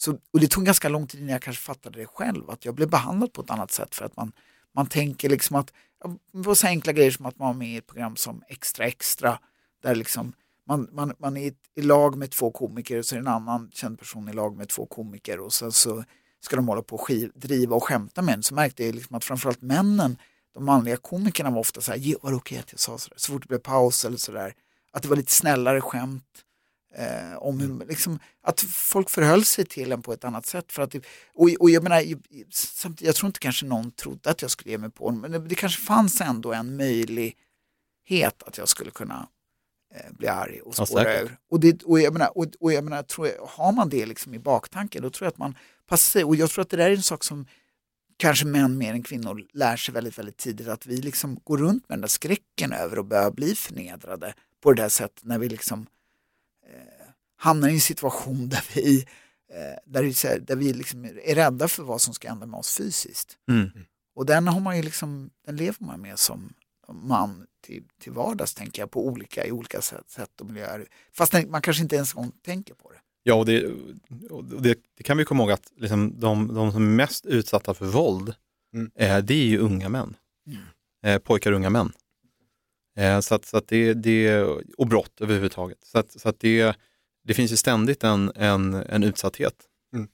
så, 0.02 0.12
och 0.34 0.40
det 0.40 0.48
tog 0.48 0.66
ganska 0.66 0.90
lång 0.90 1.08
tid 1.08 1.20
innan 1.22 1.32
jag 1.32 1.42
kanske 1.42 1.64
fattade 1.64 2.00
det 2.00 2.06
själv, 2.06 2.50
att 2.50 2.66
jag 2.66 2.76
blev 2.76 2.90
behandlad 2.90 3.34
på 3.34 3.42
ett 3.42 3.50
annat 3.50 3.72
sätt 3.72 3.96
för 3.96 4.06
att 4.06 4.16
man, 4.16 4.32
man 4.76 4.88
tänker 4.88 5.30
liksom 5.30 5.56
att, 5.56 5.74
på 6.44 6.56
så 6.56 6.68
enkla 6.68 6.94
grejer 6.94 7.12
som 7.12 7.26
att 7.26 7.40
man 7.40 7.50
är 7.50 7.54
med 7.54 7.70
i 7.70 7.78
ett 7.78 7.88
program 7.88 8.16
som 8.16 8.44
Extra 8.48 8.86
Extra, 8.86 9.40
där 9.84 9.96
liksom 9.96 10.34
man, 10.68 10.90
man, 10.92 11.14
man 11.18 11.38
är 11.38 11.54
i 11.76 11.82
lag 11.82 12.18
med 12.18 12.32
två 12.32 12.52
komiker 12.52 12.98
och 12.98 13.06
så 13.06 13.16
är 13.16 13.20
det 13.20 13.24
en 13.24 13.34
annan 13.34 13.70
känd 13.74 14.00
person 14.00 14.30
i 14.30 14.34
lag 14.34 14.58
med 14.58 14.70
två 14.70 14.86
komiker 14.86 15.40
och 15.40 15.54
sen 15.54 15.72
så 15.72 16.04
ska 16.42 16.56
de 16.56 16.68
hålla 16.68 16.82
på 16.82 16.96
och 16.96 17.02
skiv, 17.02 17.32
driva 17.36 17.76
och 17.76 17.84
skämta 17.84 18.22
med 18.22 18.34
en. 18.34 18.44
Så 18.44 18.54
märkte 18.54 18.86
jag 18.86 18.96
liksom 18.96 19.16
att 19.16 19.24
framförallt 19.24 19.62
männen, 19.62 20.18
de 20.54 20.66
manliga 20.66 20.98
komikerna 20.98 21.50
var 21.50 21.60
ofta 21.60 21.82
så 21.82 21.92
här, 21.92 22.16
var 22.22 22.32
det 22.32 22.38
okej 22.38 22.58
att 22.58 22.72
jag 22.72 22.80
sa 22.80 22.98
sådär? 22.98 23.18
Så 23.18 23.32
fort 23.32 23.42
det 23.42 23.48
blev 23.48 23.60
paus 23.60 24.06
eller 24.06 24.18
sådär. 24.18 24.54
Att 24.92 25.04
det 25.04 25.10
var 25.10 25.16
lite 25.16 25.32
snällare 25.32 25.82
skämt. 25.82 26.44
Eh, 26.96 27.38
om 27.38 27.60
hur, 27.60 27.86
liksom, 27.86 28.20
att 28.42 28.62
folk 28.62 29.10
förhöll 29.10 29.46
sig 29.46 29.66
till 29.66 29.92
en 29.92 30.02
på 30.02 30.14
ett 30.14 30.24
annat 30.24 30.46
sätt. 30.46 30.72
För 30.72 30.82
att, 30.82 30.96
och, 31.34 31.50
och 31.60 31.70
jag 31.70 31.84
menar, 31.84 32.04
jag 33.00 33.16
tror 33.16 33.28
inte 33.28 33.40
kanske 33.40 33.66
någon 33.66 33.92
trodde 33.92 34.30
att 34.30 34.42
jag 34.42 34.52
skulle 34.52 34.72
ge 34.72 34.78
mig 34.78 34.90
på 34.90 35.12
men 35.12 35.32
det, 35.32 35.40
det 35.40 35.56
kanske 35.56 35.82
fanns 35.82 36.22
ändå 36.22 36.54
en 36.54 36.78
möjlighet 36.78 38.44
att 38.46 38.58
jag 38.58 38.70
skulle 38.70 38.92
kunna 38.92 39.28
eh, 39.96 40.12
bli 40.12 40.28
arg 40.28 40.62
och 40.62 40.76
spåra 40.76 41.14
ja, 41.14 41.22
ur. 41.22 41.38
Och, 41.50 41.60
det, 41.60 41.84
och 41.84 42.00
jag 42.00 42.14
menar, 42.14 42.38
och, 42.38 42.46
och 42.60 42.74
jag 42.74 42.84
menar 42.84 43.04
tror 43.04 43.28
jag, 43.28 43.46
har 43.46 43.72
man 43.72 43.90
det 43.90 44.06
liksom 44.06 44.34
i 44.34 44.40
baktanken 44.40 45.02
då 45.02 45.10
tror 45.10 45.26
jag 45.26 45.32
att 45.32 45.38
man 45.38 45.56
passar 45.88 46.12
sig. 46.12 46.24
Och 46.24 46.36
jag 46.36 46.50
tror 46.50 46.62
att 46.62 46.70
det 46.70 46.78
där 46.78 46.90
är 46.90 46.96
en 46.96 47.04
sak 47.04 47.24
som 47.24 47.46
kanske 48.18 48.46
män 48.46 48.78
mer 48.78 48.94
än 48.94 49.04
kvinnor 49.04 49.48
lär 49.54 49.78
sig 49.78 49.94
väldigt, 49.94 50.18
väldigt 50.18 50.38
tidigt. 50.38 50.68
Att 50.68 50.86
vi 50.86 50.98
liksom 50.98 51.40
går 51.44 51.58
runt 51.58 51.90
med 51.90 51.98
den 51.98 52.02
där 52.02 52.08
skräcken 52.08 52.74
över 52.74 52.98
att 52.98 53.06
börja 53.06 53.32
bli 53.32 53.56
förnedrade 53.56 54.34
på 54.62 54.74
det 54.74 54.82
där 54.82 54.90
sättet 54.90 55.24
när 55.24 55.40
vi 55.40 55.50
liksom 55.50 55.88
hamnar 57.38 57.70
i 57.70 57.74
en 57.74 57.82
situation 57.82 58.50
där 58.50 58.64
vi, 58.76 59.06
eh, 59.50 59.80
där, 59.86 60.04
vi, 60.04 60.40
där 60.40 60.56
vi 60.56 60.74
liksom 60.74 61.06
är 61.06 61.36
rädda 61.36 61.68
för 61.68 61.84
vad 61.84 62.02
som 62.02 62.14
ska 62.14 62.30
hända 62.30 62.46
med 62.46 62.58
oss 62.58 62.78
fysiskt. 62.78 63.38
Mm. 63.50 63.70
Och 64.16 64.26
den, 64.26 64.48
har 64.48 64.60
man 64.60 64.78
ju 64.78 64.84
liksom, 64.84 65.30
den 65.46 65.56
lever 65.56 65.86
man 65.86 66.02
med 66.02 66.20
som 66.20 66.54
man 66.94 67.48
till, 67.62 67.84
till 68.02 68.12
vardags 68.12 68.54
tänker 68.54 68.82
jag 68.82 68.92
på 68.92 69.08
olika, 69.08 69.46
i 69.46 69.52
olika 69.52 69.82
sätt, 69.82 70.10
sätt 70.10 70.42
och 70.42 70.48
miljöer. 70.48 70.88
Fast 71.14 71.34
man 71.48 71.62
kanske 71.62 71.84
inte 71.84 71.96
ens 71.96 72.16
tänker 72.46 72.74
på 72.74 72.92
det. 72.92 73.00
Ja, 73.24 73.34
och 73.34 73.46
det, 73.46 73.66
och 74.30 74.44
det, 74.44 74.80
det, 74.98 75.04
kan 75.04 75.18
vi 75.18 75.26
komma 75.26 75.44
ihåg 75.44 75.52
att 75.52 75.72
liksom 75.78 76.20
de, 76.20 76.54
de 76.54 76.72
som 76.72 76.84
är 76.84 76.96
mest 76.96 77.26
utsatta 77.26 77.74
för 77.74 77.86
våld, 77.86 78.34
mm. 78.74 78.92
eh, 78.96 79.18
det 79.18 79.34
är 79.34 79.46
ju 79.46 79.58
unga 79.58 79.90
män. 79.90 80.16
Mm. 80.48 80.62
Eh, 81.04 81.20
pojkar 81.20 81.52
och 81.52 81.56
unga 81.56 81.70
män. 81.70 81.92
Eh, 83.00 83.20
så 83.20 83.36
att, 83.36 83.46
så 83.46 83.58
att 83.58 83.68
det, 83.68 83.94
det, 83.94 84.44
och 84.78 84.88
brott 84.88 85.22
överhuvudtaget. 85.22 85.78
Så 85.84 86.00
att, 86.00 86.22
så 86.22 86.30
att 86.30 86.40
det, 86.40 86.76
det 87.24 87.34
finns 87.34 87.52
ju 87.52 87.58
ständigt 87.58 88.04
en, 88.04 88.32
en, 88.36 88.74
en 88.74 89.04
utsatthet. 89.04 89.56
Mm. 89.94 90.08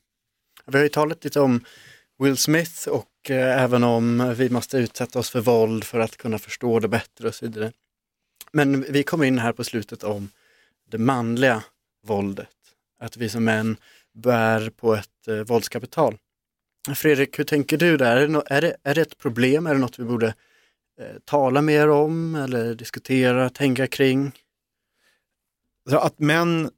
Vi 0.65 0.77
har 0.77 0.83
ju 0.83 0.89
talat 0.89 1.23
lite 1.23 1.39
om 1.39 1.65
Will 2.19 2.37
Smith 2.37 2.87
och 2.87 3.29
eh, 3.29 3.63
även 3.63 3.83
om 3.83 4.33
vi 4.37 4.49
måste 4.49 4.77
utsätta 4.77 5.19
oss 5.19 5.29
för 5.29 5.41
våld 5.41 5.83
för 5.83 5.99
att 5.99 6.17
kunna 6.17 6.39
förstå 6.39 6.79
det 6.79 6.87
bättre 6.87 7.27
och 7.27 7.35
så 7.35 7.45
vidare. 7.45 7.71
Men 8.51 8.81
vi 8.81 9.03
kommer 9.03 9.25
in 9.25 9.39
här 9.39 9.53
på 9.53 9.63
slutet 9.63 10.03
om 10.03 10.29
det 10.89 10.97
manliga 10.97 11.63
våldet. 12.03 12.49
Att 12.99 13.17
vi 13.17 13.29
som 13.29 13.43
män 13.43 13.77
bär 14.13 14.69
på 14.69 14.95
ett 14.95 15.27
eh, 15.27 15.35
våldskapital. 15.35 16.17
Fredrik, 16.95 17.39
hur 17.39 17.43
tänker 17.43 17.77
du 17.77 17.97
där? 17.97 18.17
Är 18.17 18.27
det, 18.27 18.43
är, 18.45 18.61
det, 18.61 18.75
är 18.83 18.95
det 18.95 19.01
ett 19.01 19.17
problem? 19.17 19.67
Är 19.67 19.73
det 19.73 19.79
något 19.79 19.99
vi 19.99 20.03
borde 20.03 20.33
eh, 20.99 21.19
tala 21.25 21.61
mer 21.61 21.89
om 21.89 22.35
eller 22.35 22.75
diskutera, 22.75 23.49
tänka 23.49 23.87
kring? 23.87 24.31
Så 25.89 25.97
att 25.97 26.19
män 26.19 26.69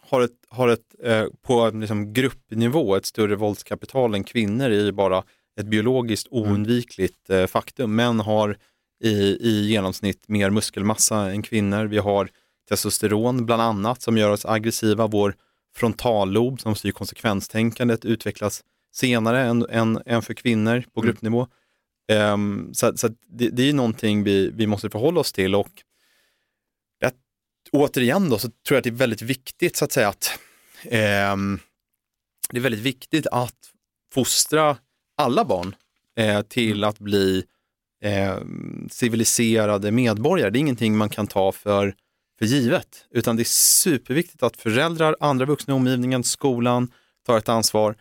har 0.00 0.20
ett, 0.20 0.36
har 0.48 0.68
ett 0.68 0.94
eh, 1.02 1.26
på 1.42 1.70
liksom 1.70 2.12
gruppnivå 2.12 2.96
ett 2.96 3.06
större 3.06 3.36
våldskapital 3.36 4.14
än 4.14 4.24
kvinnor 4.24 4.64
är 4.64 4.84
ju 4.84 4.92
bara 4.92 5.24
ett 5.60 5.66
biologiskt 5.66 6.32
mm. 6.32 6.44
oundvikligt 6.44 7.30
eh, 7.30 7.46
faktum. 7.46 7.94
Män 7.94 8.20
har 8.20 8.56
i, 9.00 9.10
i 9.48 9.66
genomsnitt 9.68 10.28
mer 10.28 10.50
muskelmassa 10.50 11.30
än 11.30 11.42
kvinnor. 11.42 11.84
Vi 11.84 11.98
har 11.98 12.30
testosteron 12.68 13.46
bland 13.46 13.62
annat 13.62 14.02
som 14.02 14.16
gör 14.16 14.30
oss 14.30 14.46
aggressiva. 14.46 15.06
Vår 15.06 15.34
frontallob 15.76 16.60
som 16.60 16.74
styr 16.74 16.92
konsekvenstänkandet 16.92 18.04
utvecklas 18.04 18.64
senare 18.92 19.40
än, 19.40 19.66
än, 19.70 20.02
än 20.06 20.22
för 20.22 20.34
kvinnor 20.34 20.84
på 20.94 21.00
mm. 21.00 21.06
gruppnivå. 21.06 21.46
Um, 22.12 22.74
så 22.74 22.96
så 22.96 23.08
det, 23.08 23.48
det, 23.48 23.62
är 23.62 23.72
någonting 23.72 24.24
vi, 24.24 24.50
vi 24.50 24.66
måste 24.66 24.90
förhålla 24.90 25.20
oss 25.20 25.32
till 25.32 25.54
och 25.54 25.70
det, 27.00 27.14
återigen 27.72 28.30
då 28.30 28.38
så 28.38 28.48
tror 28.48 28.56
jag 28.68 28.76
att 28.76 28.84
det 28.84 28.90
är 28.90 28.92
väldigt 28.92 29.22
viktigt 29.22 29.76
så 29.76 29.84
att 29.84 29.92
säga 29.92 30.08
att 30.08 30.38
um, 30.84 31.60
det 32.50 32.58
är 32.58 32.60
väldigt 32.60 32.80
viktigt 32.80 33.26
att 33.26 33.72
fostra 34.14 34.76
alla 35.16 35.44
barn 35.44 35.74
eh, 36.16 36.42
till 36.42 36.84
att 36.84 36.98
bli 36.98 37.44
eh, 38.02 38.38
civiliserade 38.90 39.90
medborgare. 39.90 40.50
Det 40.50 40.58
är 40.58 40.60
ingenting 40.60 40.96
man 40.96 41.08
kan 41.08 41.26
ta 41.26 41.52
för 41.52 41.94
för 42.38 42.46
givet, 42.46 43.06
utan 43.10 43.36
det 43.36 43.42
är 43.42 43.44
superviktigt 43.84 44.42
att 44.42 44.56
föräldrar, 44.56 45.16
andra 45.20 45.46
vuxna 45.46 45.74
i 45.74 45.76
omgivningen, 45.76 46.24
skolan 46.24 46.92
tar 47.26 47.38
ett 47.38 47.48
ansvar. 47.48 47.96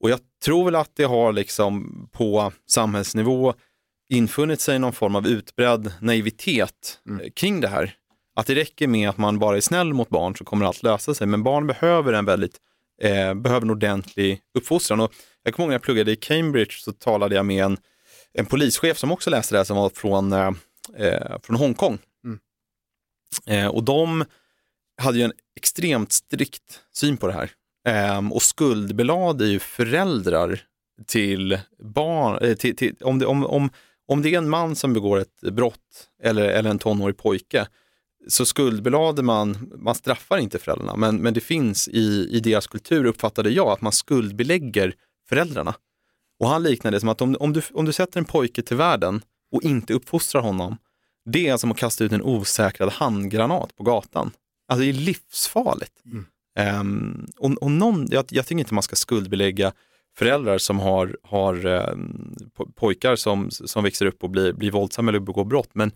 Och 0.00 0.10
jag 0.10 0.20
tror 0.44 0.64
väl 0.64 0.74
att 0.74 0.96
det 0.96 1.04
har 1.04 1.32
liksom 1.32 2.08
på 2.12 2.52
samhällsnivå 2.70 3.54
infunnit 4.08 4.60
sig 4.60 4.78
någon 4.78 4.92
form 4.92 5.16
av 5.16 5.26
utbredd 5.26 5.92
naivitet 6.00 7.00
mm. 7.06 7.20
Eh, 7.20 7.30
kring 7.30 7.60
det 7.60 7.68
här. 7.68 7.94
Att 8.36 8.46
det 8.46 8.54
räcker 8.54 8.86
med 8.86 9.08
att 9.08 9.18
man 9.18 9.38
bara 9.38 9.56
är 9.56 9.60
snäll 9.60 9.94
mot 9.94 10.08
barn 10.08 10.36
så 10.36 10.44
kommer 10.44 10.66
allt 10.66 10.82
lösa 10.82 11.14
sig. 11.14 11.26
Men 11.26 11.42
barn 11.42 11.66
behöver 11.66 12.12
en 12.12 12.24
väldigt 12.24 12.56
eh, 13.02 13.34
behöver 13.34 13.60
en 13.60 13.70
ordentlig 13.70 14.40
uppfostran. 14.58 15.00
Och 15.00 15.12
jag 15.42 15.54
kommer 15.54 15.64
ihåg 15.64 15.68
när 15.68 15.74
jag 15.74 15.82
pluggade 15.82 16.12
i 16.12 16.16
Cambridge 16.16 16.72
så 16.72 16.92
talade 16.92 17.34
jag 17.34 17.46
med 17.46 17.64
en, 17.64 17.76
en 18.32 18.46
polischef 18.46 18.98
som 18.98 19.12
också 19.12 19.30
läste 19.30 19.54
det 19.54 19.58
här 19.58 19.64
som 19.64 19.76
var 19.76 19.88
från, 19.88 20.32
eh, 20.32 20.52
eh 20.96 21.38
från 21.42 21.56
Hongkong. 21.56 21.98
Eh, 23.46 23.66
och 23.66 23.84
de 23.84 24.24
hade 25.02 25.18
ju 25.18 25.24
en 25.24 25.32
extremt 25.56 26.12
strikt 26.12 26.80
syn 26.92 27.16
på 27.16 27.26
det 27.26 27.32
här 27.32 27.50
eh, 27.88 28.32
och 28.32 28.42
skuldbelade 28.42 29.46
ju 29.46 29.58
föräldrar 29.58 30.60
till 31.06 31.58
barn, 31.78 32.38
eh, 32.44 32.54
till, 32.54 32.76
till, 32.76 32.94
om, 33.00 33.18
det, 33.18 33.26
om, 33.26 33.46
om, 33.46 33.70
om 34.06 34.22
det 34.22 34.34
är 34.34 34.38
en 34.38 34.48
man 34.48 34.76
som 34.76 34.92
begår 34.92 35.18
ett 35.18 35.40
brott 35.40 36.08
eller, 36.22 36.48
eller 36.48 36.70
en 36.70 36.78
tonårig 36.78 37.16
pojke 37.16 37.66
så 38.28 38.46
skuldbelade 38.46 39.22
man, 39.22 39.72
man 39.76 39.94
straffar 39.94 40.38
inte 40.38 40.58
föräldrarna, 40.58 40.96
men, 40.96 41.16
men 41.16 41.34
det 41.34 41.40
finns 41.40 41.88
i, 41.88 42.28
i 42.32 42.40
deras 42.40 42.66
kultur, 42.66 43.04
uppfattade 43.04 43.50
jag, 43.50 43.68
att 43.68 43.80
man 43.80 43.92
skuldbelägger 43.92 44.94
föräldrarna. 45.28 45.74
Och 46.40 46.48
han 46.48 46.62
liknade 46.62 46.96
det 46.96 47.00
som 47.00 47.08
att 47.08 47.22
om, 47.22 47.36
om, 47.40 47.52
du, 47.52 47.62
om 47.72 47.84
du 47.84 47.92
sätter 47.92 48.18
en 48.18 48.24
pojke 48.24 48.62
till 48.62 48.76
världen 48.76 49.22
och 49.52 49.62
inte 49.62 49.94
uppfostrar 49.94 50.42
honom, 50.42 50.76
det 51.24 51.48
är 51.48 51.56
som 51.56 51.70
att 51.70 51.76
kasta 51.76 52.04
ut 52.04 52.12
en 52.12 52.22
osäkrad 52.22 52.92
handgranat 52.92 53.76
på 53.76 53.82
gatan. 53.82 54.30
Alltså 54.68 54.80
det 54.82 54.88
är 54.88 54.92
livsfarligt. 54.92 56.04
Mm. 56.04 56.26
Um, 56.58 57.26
och, 57.38 57.62
och 57.62 57.70
någon, 57.70 58.06
jag, 58.10 58.24
jag 58.28 58.46
tycker 58.46 58.58
inte 58.58 58.74
man 58.74 58.82
ska 58.82 58.96
skuldbelägga 58.96 59.72
föräldrar 60.16 60.58
som 60.58 60.78
har, 60.78 61.16
har 61.22 61.66
um, 61.66 62.36
pojkar 62.74 63.16
som, 63.16 63.50
som 63.50 63.84
växer 63.84 64.06
upp 64.06 64.24
och 64.24 64.30
blir, 64.30 64.52
blir 64.52 64.70
våldsamma 64.70 65.10
eller 65.10 65.20
begår 65.20 65.44
brott. 65.44 65.70
Men, 65.72 65.92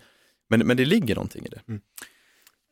men, 0.49 0.61
men 0.67 0.77
det 0.77 0.85
ligger 0.85 1.15
någonting 1.15 1.47
i 1.47 1.49
det. 1.49 1.61
Mm. 1.69 1.81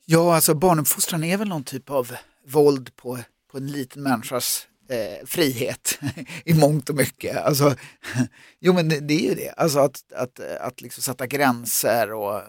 Ja, 0.05 0.34
alltså 0.34 0.55
barnuppfostran 0.55 1.24
är 1.24 1.36
väl 1.36 1.49
någon 1.49 1.64
typ 1.64 1.91
av 1.91 2.12
våld 2.47 2.97
på, 2.97 3.18
på 3.53 3.59
en 3.59 3.66
liten 3.66 4.03
människas 4.03 4.66
eh, 4.88 5.26
frihet 5.26 6.01
i 6.45 6.55
mångt 6.55 6.91
och 6.91 6.97
mycket. 6.97 7.36
Alltså, 7.36 7.74
jo 8.61 8.72
men 8.72 8.88
det, 8.88 9.01
det, 9.01 9.14
är 9.14 9.28
ju 9.28 9.34
det, 9.34 9.51
alltså 9.51 9.78
att, 9.78 10.12
att, 10.12 10.41
att 10.41 10.80
liksom 10.80 11.03
sätta 11.03 11.26
gränser 11.26 12.12
och, 12.12 12.43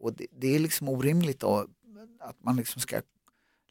och 0.00 0.12
det, 0.12 0.26
det 0.40 0.54
är 0.54 0.58
liksom 0.58 0.88
orimligt 0.88 1.40
då, 1.40 1.66
att 2.20 2.44
man 2.44 2.56
liksom 2.56 2.80
ska 2.80 3.00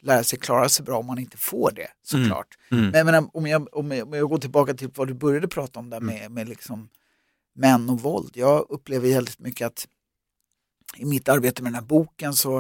lära 0.02 0.24
sig 0.24 0.40
klara 0.40 0.70
sig 0.70 0.86
bra 0.86 0.98
om 0.98 1.06
man 1.06 1.20
inte 1.20 1.38
får 1.38 1.72
det 1.76 1.88
såklart. 2.02 2.58
Mm. 2.72 2.84
Mm. 2.84 2.92
Men, 2.92 3.06
men 3.06 3.30
om, 3.34 3.48
jag, 3.48 3.78
om, 3.78 3.92
jag, 3.92 4.08
om 4.08 4.14
jag 4.14 4.30
går 4.30 4.38
tillbaka 4.38 4.74
till 4.74 4.90
vad 4.96 5.08
du 5.08 5.14
började 5.14 5.48
prata 5.48 5.80
om 5.80 5.90
där 5.90 5.98
mm. 5.98 6.16
med, 6.16 6.32
med 6.32 6.50
liksom 6.50 6.90
män 7.56 7.90
och 7.90 8.02
våld. 8.02 8.32
Jag 8.34 8.66
upplever 8.70 9.14
väldigt 9.14 9.40
mycket 9.40 9.68
att 9.68 9.88
i 10.98 11.06
mitt 11.06 11.30
arbete 11.30 11.64
med 11.64 11.72
den 11.72 11.82
här 11.82 11.88
boken 11.88 12.34
så 12.34 12.60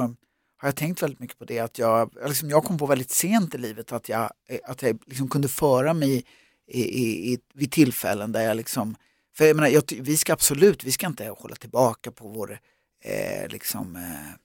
har 0.57 0.67
jag 0.67 0.75
tänkt 0.75 1.03
väldigt 1.03 1.19
mycket 1.19 1.37
på 1.37 1.45
det. 1.45 1.59
Att 1.59 1.79
jag, 1.79 2.13
liksom, 2.27 2.49
jag 2.49 2.63
kom 2.63 2.77
på 2.77 2.85
väldigt 2.85 3.11
sent 3.11 3.55
i 3.55 3.57
livet 3.57 3.91
att 3.91 4.09
jag, 4.09 4.31
att 4.63 4.81
jag 4.81 4.99
liksom 5.05 5.27
kunde 5.27 5.47
föra 5.47 5.93
mig 5.93 6.25
i, 6.67 6.83
i, 6.83 7.33
i, 7.33 7.39
vid 7.53 7.71
tillfällen 7.71 8.31
där 8.31 8.41
jag 8.41 8.57
liksom, 8.57 8.95
för 9.37 9.45
jag 9.45 9.55
menar, 9.55 9.69
jag, 9.69 9.83
vi 10.01 10.17
ska 10.17 10.33
absolut, 10.33 10.83
vi 10.83 10.91
ska 10.91 11.07
inte 11.07 11.29
hålla 11.29 11.55
tillbaka 11.55 12.11
på 12.11 12.27
vår, 12.27 12.59
eh, 13.03 13.47
liksom, 13.49 13.95
eh, 13.95 14.35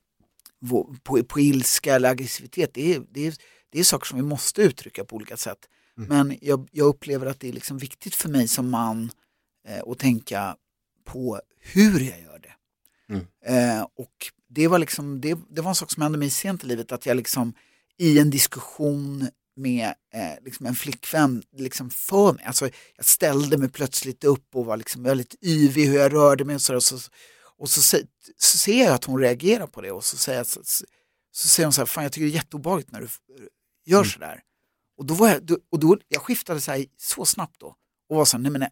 på, 1.02 1.22
på 1.28 1.40
ilska 1.40 1.94
eller 1.94 2.10
aggressivitet. 2.10 2.70
Det 2.74 2.94
är, 2.94 3.02
det, 3.10 3.26
är, 3.26 3.34
det 3.70 3.80
är 3.80 3.84
saker 3.84 4.06
som 4.06 4.18
vi 4.18 4.24
måste 4.24 4.62
uttrycka 4.62 5.04
på 5.04 5.16
olika 5.16 5.36
sätt. 5.36 5.58
Mm. 5.98 6.08
Men 6.08 6.38
jag, 6.42 6.68
jag, 6.72 6.86
upplever 6.86 7.26
att 7.26 7.40
det 7.40 7.48
är 7.48 7.52
liksom 7.52 7.78
viktigt 7.78 8.14
för 8.14 8.28
mig 8.28 8.48
som 8.48 8.70
man 8.70 9.10
eh, 9.68 9.82
att 9.86 9.98
tänka 9.98 10.56
på 11.04 11.40
hur 11.60 12.00
jag 12.00 12.20
gör 12.20 12.38
det. 12.38 12.52
Mm. 13.08 13.26
Eh, 13.44 13.82
och 13.82 14.32
det 14.48 14.68
var, 14.68 14.78
liksom, 14.78 15.20
det, 15.20 15.38
det 15.50 15.62
var 15.62 15.68
en 15.68 15.74
sak 15.74 15.90
som 15.90 16.02
hände 16.02 16.18
mig 16.18 16.30
sent 16.30 16.64
i 16.64 16.66
livet, 16.66 16.92
att 16.92 17.06
jag 17.06 17.16
liksom 17.16 17.54
i 17.98 18.18
en 18.18 18.30
diskussion 18.30 19.28
med 19.56 19.94
eh, 20.14 20.44
liksom 20.44 20.66
en 20.66 20.74
flickvän 20.74 21.42
liksom 21.56 21.90
för 21.90 22.32
mig. 22.32 22.44
Alltså, 22.44 22.68
jag 22.96 23.06
ställde 23.06 23.58
mig 23.58 23.68
plötsligt 23.68 24.24
upp 24.24 24.56
och 24.56 24.66
var 24.66 24.76
liksom 24.76 25.02
väldigt 25.02 25.34
yvig 25.44 25.86
hur 25.86 25.96
jag 25.96 26.12
rörde 26.12 26.44
mig 26.44 26.54
och 26.54 26.62
så, 26.62 26.74
och 26.74 26.82
så, 26.82 26.98
och 27.64 27.70
så, 27.70 27.98
så 28.36 28.58
ser 28.58 28.84
jag 28.84 28.94
att 28.94 29.04
hon 29.04 29.20
reagerar 29.20 29.66
på 29.66 29.80
det 29.80 29.90
och 29.90 30.04
så 30.04 30.16
säger, 30.16 30.44
så, 30.44 30.60
så 31.32 31.48
säger 31.48 31.66
hon 31.66 31.72
så 31.72 31.80
här, 31.80 31.86
fan 31.86 32.04
jag 32.04 32.12
tycker 32.12 32.26
det 32.26 32.32
är 32.32 32.34
jätteobehagligt 32.34 32.92
när 32.92 33.00
du 33.00 33.08
gör 33.86 33.98
mm. 33.98 34.10
sådär. 34.10 34.42
Och 34.98 35.06
då 35.06 35.14
var 35.14 35.28
jag, 35.28 35.58
och 35.70 35.78
då, 35.78 35.98
jag 36.08 36.22
skiftade 36.22 36.60
så, 36.60 36.72
här, 36.72 36.86
så 36.96 37.24
snabbt 37.24 37.60
då 37.60 37.76
och 38.08 38.16
var 38.16 38.24
så 38.24 38.36
här, 38.36 38.42
nej 38.42 38.52
men 38.52 38.68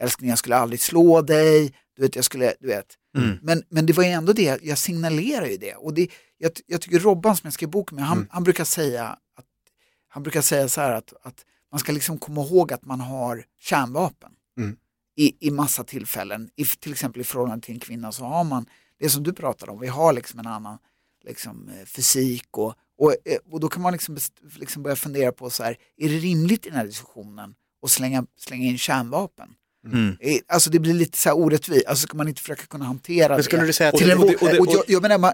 älskling 0.00 0.30
jag 0.30 0.38
skulle 0.38 0.56
aldrig 0.56 0.80
slå 0.80 1.22
dig, 1.22 1.74
du 1.96 2.02
vet 2.02 2.16
jag 2.16 2.24
skulle, 2.24 2.54
du 2.60 2.66
vet. 2.66 2.86
Mm. 3.16 3.38
Men, 3.42 3.62
men 3.68 3.86
det 3.86 3.92
var 3.92 4.04
ju 4.04 4.10
ändå 4.10 4.32
det, 4.32 4.62
jag 4.62 4.78
signalerar 4.78 5.46
ju 5.46 5.56
det. 5.56 5.74
Och 5.74 5.94
det, 5.94 6.08
jag, 6.38 6.52
jag 6.66 6.80
tycker 6.80 6.98
Robban 6.98 7.36
som 7.36 7.46
jag 7.46 7.54
skrev 7.54 7.70
bok 7.70 7.92
med, 7.92 8.04
han, 8.04 8.16
mm. 8.16 8.28
han 8.30 8.44
brukar 8.44 8.64
säga 8.64 9.06
att 9.08 9.46
han 10.08 10.22
brukar 10.22 10.42
säga 10.42 10.68
så 10.68 10.80
här 10.80 10.90
att, 10.90 11.12
att 11.22 11.44
man 11.70 11.80
ska 11.80 11.92
liksom 11.92 12.18
komma 12.18 12.40
ihåg 12.40 12.72
att 12.72 12.84
man 12.84 13.00
har 13.00 13.44
kärnvapen. 13.60 14.32
I, 15.16 15.46
I 15.46 15.50
massa 15.50 15.84
tillfällen, 15.84 16.50
I, 16.56 16.64
till 16.64 16.92
exempel 16.92 17.20
i 17.20 17.24
förhållande 17.24 17.64
till 17.64 17.74
en 17.74 17.80
kvinna 17.80 18.12
så 18.12 18.24
har 18.24 18.44
man 18.44 18.66
det 18.98 19.08
som 19.08 19.22
du 19.22 19.32
pratar 19.32 19.70
om, 19.70 19.80
vi 19.80 19.86
har 19.86 20.12
liksom 20.12 20.40
en 20.40 20.46
annan 20.46 20.78
liksom, 21.24 21.68
eh, 21.68 21.86
fysik 21.86 22.58
och, 22.58 22.74
och, 22.98 23.12
eh, 23.24 23.38
och 23.50 23.60
då 23.60 23.68
kan 23.68 23.82
man 23.82 23.92
liksom, 23.92 24.18
liksom 24.58 24.82
börja 24.82 24.96
fundera 24.96 25.32
på 25.32 25.50
så 25.50 25.62
här, 25.62 25.76
är 25.96 26.08
det 26.08 26.18
rimligt 26.18 26.66
i 26.66 26.68
den 26.68 26.78
här 26.78 26.86
diskussionen 26.86 27.54
att 27.82 27.90
slänga, 27.90 28.26
slänga 28.38 28.66
in 28.66 28.78
kärnvapen? 28.78 29.48
Mm. 29.86 30.16
Alltså 30.48 30.70
det 30.70 30.78
blir 30.78 30.94
lite 30.94 31.18
så 31.18 31.28
här 31.28 31.36
orättvist, 31.36 31.86
alltså 31.86 32.06
ska 32.06 32.16
man 32.16 32.28
inte 32.28 32.40
försöka 32.42 32.66
kunna 32.66 32.84
hantera 32.84 33.34
Men 33.34 33.42
skulle 33.42 33.62
det. 33.62 33.66
Du 33.66 33.72
säga 33.72 33.92
till 33.92 34.12
och, 34.12 34.26
det, 34.26 34.36
och, 34.36 34.48
det, 34.48 34.58
och, 34.58 34.66
jag, 34.70 34.84
jag 34.86 35.02
menar, 35.02 35.18
man, 35.18 35.32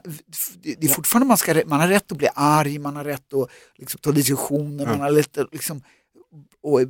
det 0.63 0.85
är 0.85 0.89
fortfarande 0.89 1.27
man, 1.27 1.37
ska, 1.37 1.63
man 1.67 1.81
har 1.81 1.89
rätt 1.89 2.13
att 2.13 2.19
bli 2.19 2.29
arg, 2.35 2.79
man 2.79 2.97
har 2.97 3.05
rätt 3.05 3.35
att 3.35 3.51
liksom, 3.77 4.01
ta 4.01 4.13
diskussioner, 4.13 4.85
mm. 4.85 4.99
man 4.99 5.01
har 5.01 5.13
rätt 5.13 5.39
att 5.39 5.53
liksom, 5.53 5.83
och, 6.63 6.81
äh, 6.81 6.87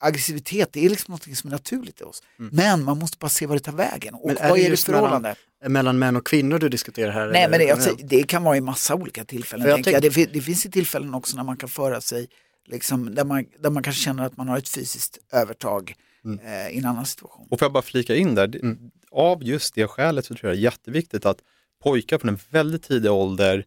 aggressivitet, 0.00 0.72
det 0.72 0.84
är 0.84 0.90
liksom 0.90 1.12
något 1.12 1.36
som 1.36 1.50
är 1.50 1.52
naturligt 1.52 2.00
i 2.00 2.04
oss. 2.04 2.22
Mm. 2.38 2.50
Men 2.54 2.84
man 2.84 2.98
måste 2.98 3.18
bara 3.18 3.28
se 3.28 3.46
vad 3.46 3.56
det 3.56 3.60
tar 3.60 3.72
vägen. 3.72 4.14
Och 4.14 4.30
vad 4.42 4.58
är 4.58 4.70
det 4.70 4.76
förhållande? 4.76 5.36
Mellan, 5.60 5.72
mellan 5.72 5.98
män 5.98 6.16
och 6.16 6.26
kvinnor 6.26 6.58
du 6.58 6.68
diskuterar 6.68 7.12
här? 7.12 7.26
Nej, 7.26 7.48
men 7.50 7.58
det, 7.58 7.70
alltså, 7.70 7.96
det 7.98 8.22
kan 8.22 8.42
vara 8.42 8.56
i 8.56 8.60
massa 8.60 8.94
olika 8.94 9.24
tillfällen. 9.24 9.68
Jag 9.68 9.84
tänk... 9.84 9.96
jag. 9.96 10.02
Det, 10.02 10.32
det, 10.32 10.40
finns 10.40 10.66
ju 10.66 10.70
tillfällen 10.70 11.14
också 11.14 11.36
när 11.36 11.44
man 11.44 11.56
kan 11.56 11.68
föra 11.68 12.00
sig, 12.00 12.28
liksom, 12.66 13.14
där, 13.14 13.24
man, 13.24 13.44
där 13.58 13.70
man 13.70 13.82
kanske 13.82 14.02
känner 14.02 14.26
att 14.26 14.36
man 14.36 14.48
har 14.48 14.58
ett 14.58 14.68
fysiskt 14.68 15.18
övertag 15.32 15.94
mm. 16.24 16.38
eh, 16.46 16.68
i 16.68 16.78
en 16.78 16.86
annan 16.86 17.06
situation. 17.06 17.46
Och 17.50 17.58
får 17.58 17.66
jag 17.66 17.72
bara 17.72 17.82
flika 17.82 18.16
in 18.16 18.34
där, 18.34 18.56
mm. 18.56 18.78
av 19.10 19.44
just 19.44 19.74
det 19.74 19.86
skälet 19.86 20.26
så 20.26 20.34
tror 20.34 20.50
jag 20.50 20.56
det 20.56 20.60
är 20.60 20.64
jätteviktigt 20.64 21.26
att 21.26 21.38
pojkar 21.82 22.18
från 22.18 22.28
en 22.28 22.38
väldigt 22.50 22.82
tidig 22.82 23.10
ålder 23.10 23.64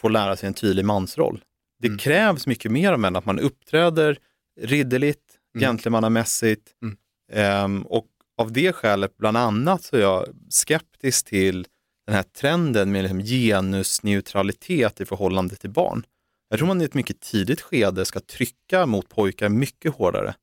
får 0.00 0.10
lära 0.10 0.36
sig 0.36 0.46
en 0.46 0.54
tydlig 0.54 0.84
mansroll. 0.84 1.44
Det 1.80 1.86
mm. 1.86 1.98
krävs 1.98 2.46
mycket 2.46 2.72
mer 2.72 2.92
av 2.92 2.98
män, 2.98 3.16
att 3.16 3.26
man 3.26 3.38
uppträder 3.38 4.18
ridderligt, 4.62 5.38
mm. 5.54 5.60
gentlemannamässigt 5.60 6.70
mm. 6.82 7.64
um, 7.64 7.82
och 7.82 8.06
av 8.38 8.52
det 8.52 8.72
skälet, 8.72 9.16
bland 9.16 9.36
annat, 9.36 9.82
så 9.82 9.96
är 9.96 10.00
jag 10.00 10.26
skeptisk 10.48 11.26
till 11.26 11.66
den 12.06 12.14
här 12.16 12.22
trenden 12.22 12.92
med 12.92 13.02
liksom 13.02 13.20
genusneutralitet 13.20 15.00
i 15.00 15.04
förhållande 15.04 15.56
till 15.56 15.70
barn. 15.70 16.04
Jag 16.48 16.58
tror 16.58 16.68
man 16.68 16.80
i 16.80 16.84
ett 16.84 16.94
mycket 16.94 17.20
tidigt 17.20 17.60
skede 17.60 18.04
ska 18.04 18.20
trycka 18.20 18.86
mot 18.86 19.08
pojkar 19.08 19.48
mycket 19.48 19.94
hårdare 19.94 20.34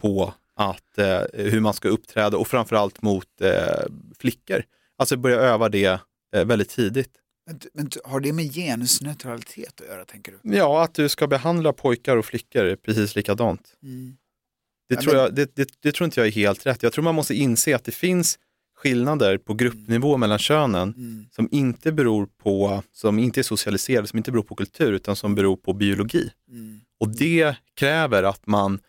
på 0.00 0.34
att, 0.54 0.98
eh, 0.98 1.20
hur 1.32 1.60
man 1.60 1.74
ska 1.74 1.88
uppträda 1.88 2.36
och 2.36 2.48
framförallt 2.48 3.02
mot 3.02 3.40
eh, 3.40 3.84
flickor. 4.18 4.64
Alltså 4.98 5.16
börja 5.16 5.36
öva 5.36 5.68
det 5.68 6.00
eh, 6.36 6.44
väldigt 6.44 6.70
tidigt. 6.70 7.21
Men, 7.46 7.60
men, 7.74 7.90
har 8.04 8.20
det 8.20 8.32
med 8.32 8.54
genusneutralitet 8.54 9.80
att 9.80 9.86
göra 9.86 10.04
tänker 10.04 10.32
du? 10.42 10.56
Ja, 10.56 10.84
att 10.84 10.94
du 10.94 11.08
ska 11.08 11.26
behandla 11.26 11.72
pojkar 11.72 12.16
och 12.16 12.24
flickor 12.24 12.76
precis 12.76 13.16
likadant. 13.16 13.74
Mm. 13.82 14.16
Det, 14.88 14.96
tror 14.96 15.14
jag, 15.14 15.34
det, 15.34 15.56
det, 15.56 15.68
det, 15.80 15.92
tror 15.92 16.04
inte 16.04 16.20
jag 16.20 16.26
är 16.26 16.32
helt 16.32 16.66
rätt. 16.66 16.82
Jag 16.82 16.92
tror 16.92 17.04
man 17.04 17.14
måste 17.14 17.34
inse 17.34 17.76
att 17.76 17.84
det 17.84 17.92
finns 17.92 18.38
skillnader 18.76 19.38
på 19.38 19.54
gruppnivå 19.54 20.08
mm. 20.08 20.20
mellan 20.20 20.38
könen 20.38 20.94
mm. 20.96 21.26
som 21.30 21.48
inte 21.50 21.92
beror 21.92 22.26
på, 22.26 22.82
som 22.92 23.18
inte 23.18 23.40
är 23.40 23.42
socialiserade, 23.42 24.08
som 24.08 24.16
inte 24.16 24.32
beror 24.32 24.42
på 24.42 24.54
kultur 24.54 24.92
utan 24.92 25.16
som 25.16 25.34
beror 25.34 25.56
på 25.56 25.72
biologi. 25.72 26.30
Mm. 26.50 26.80
Och 27.00 27.08
det 27.08 27.56
kräver 27.74 28.22
att 28.22 28.46
man 28.46 28.80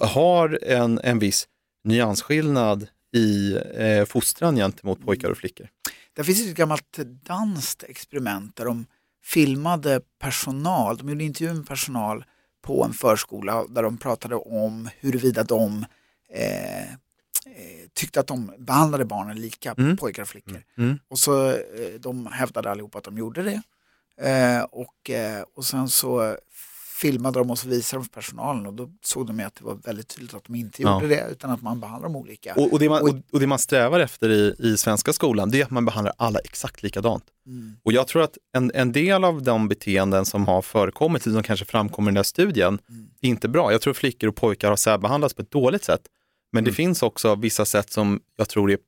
har 0.00 0.58
en, 0.62 1.00
en 1.02 1.18
viss 1.18 1.48
nyansskillnad 1.84 2.86
i 3.12 3.58
eh, 3.74 4.04
fostran 4.04 4.56
gentemot 4.56 5.04
pojkar 5.04 5.30
och 5.30 5.38
flickor. 5.38 5.68
Det 6.16 6.24
finns 6.24 6.46
ett 6.46 6.56
gammalt 6.56 6.98
danskt 7.22 7.82
experiment 7.82 8.56
där 8.56 8.64
de 8.64 8.86
filmade 9.24 10.00
personal, 10.18 10.96
de 10.96 11.08
gjorde 11.08 11.24
intervju 11.24 11.54
med 11.54 11.68
personal 11.68 12.24
på 12.62 12.84
en 12.84 12.92
förskola 12.92 13.66
där 13.66 13.82
de 13.82 13.98
pratade 13.98 14.34
om 14.34 14.88
huruvida 15.00 15.42
de 15.44 15.86
eh, 16.32 16.82
eh 16.82 16.96
tyckte 17.92 18.20
att 18.20 18.26
de 18.26 18.52
behandlade 18.58 19.04
barnen 19.04 19.40
lika, 19.40 19.74
mm. 19.78 19.96
pojkar 19.96 20.22
och 20.22 20.28
flickor. 20.28 20.62
Mm. 20.78 20.98
Och 21.08 21.18
så 21.18 21.50
eh, 21.50 22.00
de 22.00 22.26
hävdade 22.26 22.70
allihopa 22.70 22.98
att 22.98 23.04
de 23.04 23.18
gjorde 23.18 23.42
det. 23.42 23.62
Eh, 24.28 24.62
och, 24.62 25.10
eh, 25.10 25.44
och 25.54 25.64
sen 25.64 25.88
så 25.88 26.36
filmade 26.96 27.38
de 27.38 27.50
och 27.50 27.58
så 27.58 27.68
visade 27.68 28.02
de 28.02 28.04
för 28.04 28.12
personalen 28.12 28.66
och 28.66 28.72
då 28.72 28.90
såg 29.02 29.26
de 29.26 29.40
att 29.40 29.54
det 29.54 29.64
var 29.64 29.74
väldigt 29.74 30.08
tydligt 30.08 30.34
att 30.34 30.44
de 30.44 30.54
inte 30.54 30.82
ja. 30.82 30.94
gjorde 30.94 31.14
det 31.14 31.26
utan 31.30 31.50
att 31.50 31.62
man 31.62 31.80
behandlar 31.80 32.08
dem 32.08 32.16
olika. 32.16 32.54
Och, 32.54 32.72
och, 32.72 32.78
det, 32.78 32.88
man, 32.88 33.02
och, 33.02 33.08
och 33.32 33.40
det 33.40 33.46
man 33.46 33.58
strävar 33.58 34.00
efter 34.00 34.30
i, 34.30 34.54
i 34.58 34.76
svenska 34.76 35.12
skolan 35.12 35.50
det 35.50 35.60
är 35.60 35.64
att 35.64 35.70
man 35.70 35.84
behandlar 35.84 36.14
alla 36.18 36.38
exakt 36.38 36.82
likadant. 36.82 37.24
Mm. 37.46 37.76
Och 37.82 37.92
jag 37.92 38.08
tror 38.08 38.22
att 38.22 38.38
en, 38.52 38.70
en 38.74 38.92
del 38.92 39.24
av 39.24 39.42
de 39.42 39.68
beteenden 39.68 40.24
som 40.24 40.46
har 40.46 40.62
förekommit, 40.62 41.22
som 41.22 41.42
kanske 41.42 41.66
framkommer 41.66 42.10
i 42.10 42.12
den 42.12 42.16
här 42.16 42.22
studien, 42.22 42.78
mm. 42.88 43.08
är 43.20 43.28
inte 43.28 43.48
bra. 43.48 43.72
Jag 43.72 43.80
tror 43.80 43.94
flickor 43.94 44.28
och 44.28 44.36
pojkar 44.36 44.68
har 44.68 44.76
särbehandlats 44.76 45.34
på 45.34 45.42
ett 45.42 45.50
dåligt 45.50 45.84
sätt. 45.84 46.02
Men 46.52 46.58
mm. 46.58 46.70
det 46.70 46.74
finns 46.74 47.02
också 47.02 47.34
vissa 47.34 47.64
sätt 47.64 47.90
som 47.90 48.20
jag 48.36 48.48
tror 48.48 48.70
är 48.70 48.78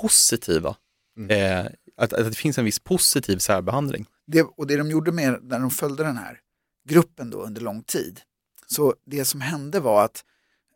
positiva. 0.00 0.76
Mm. 1.16 1.30
Eh, 1.30 1.72
att, 1.96 2.12
att 2.12 2.24
det 2.24 2.36
finns 2.36 2.58
en 2.58 2.64
viss 2.64 2.78
positiv 2.78 3.38
särbehandling. 3.38 4.06
Det, 4.26 4.42
och 4.42 4.66
det 4.66 4.76
de 4.76 4.90
gjorde 4.90 5.12
med 5.12 5.38
när 5.42 5.58
de 5.58 5.70
följde 5.70 6.04
den 6.04 6.16
här 6.16 6.40
gruppen 6.88 7.30
då 7.30 7.42
under 7.42 7.60
lång 7.60 7.82
tid. 7.82 8.20
Så 8.66 8.94
det 9.06 9.24
som 9.24 9.40
hände 9.40 9.80
var 9.80 10.04
att 10.04 10.24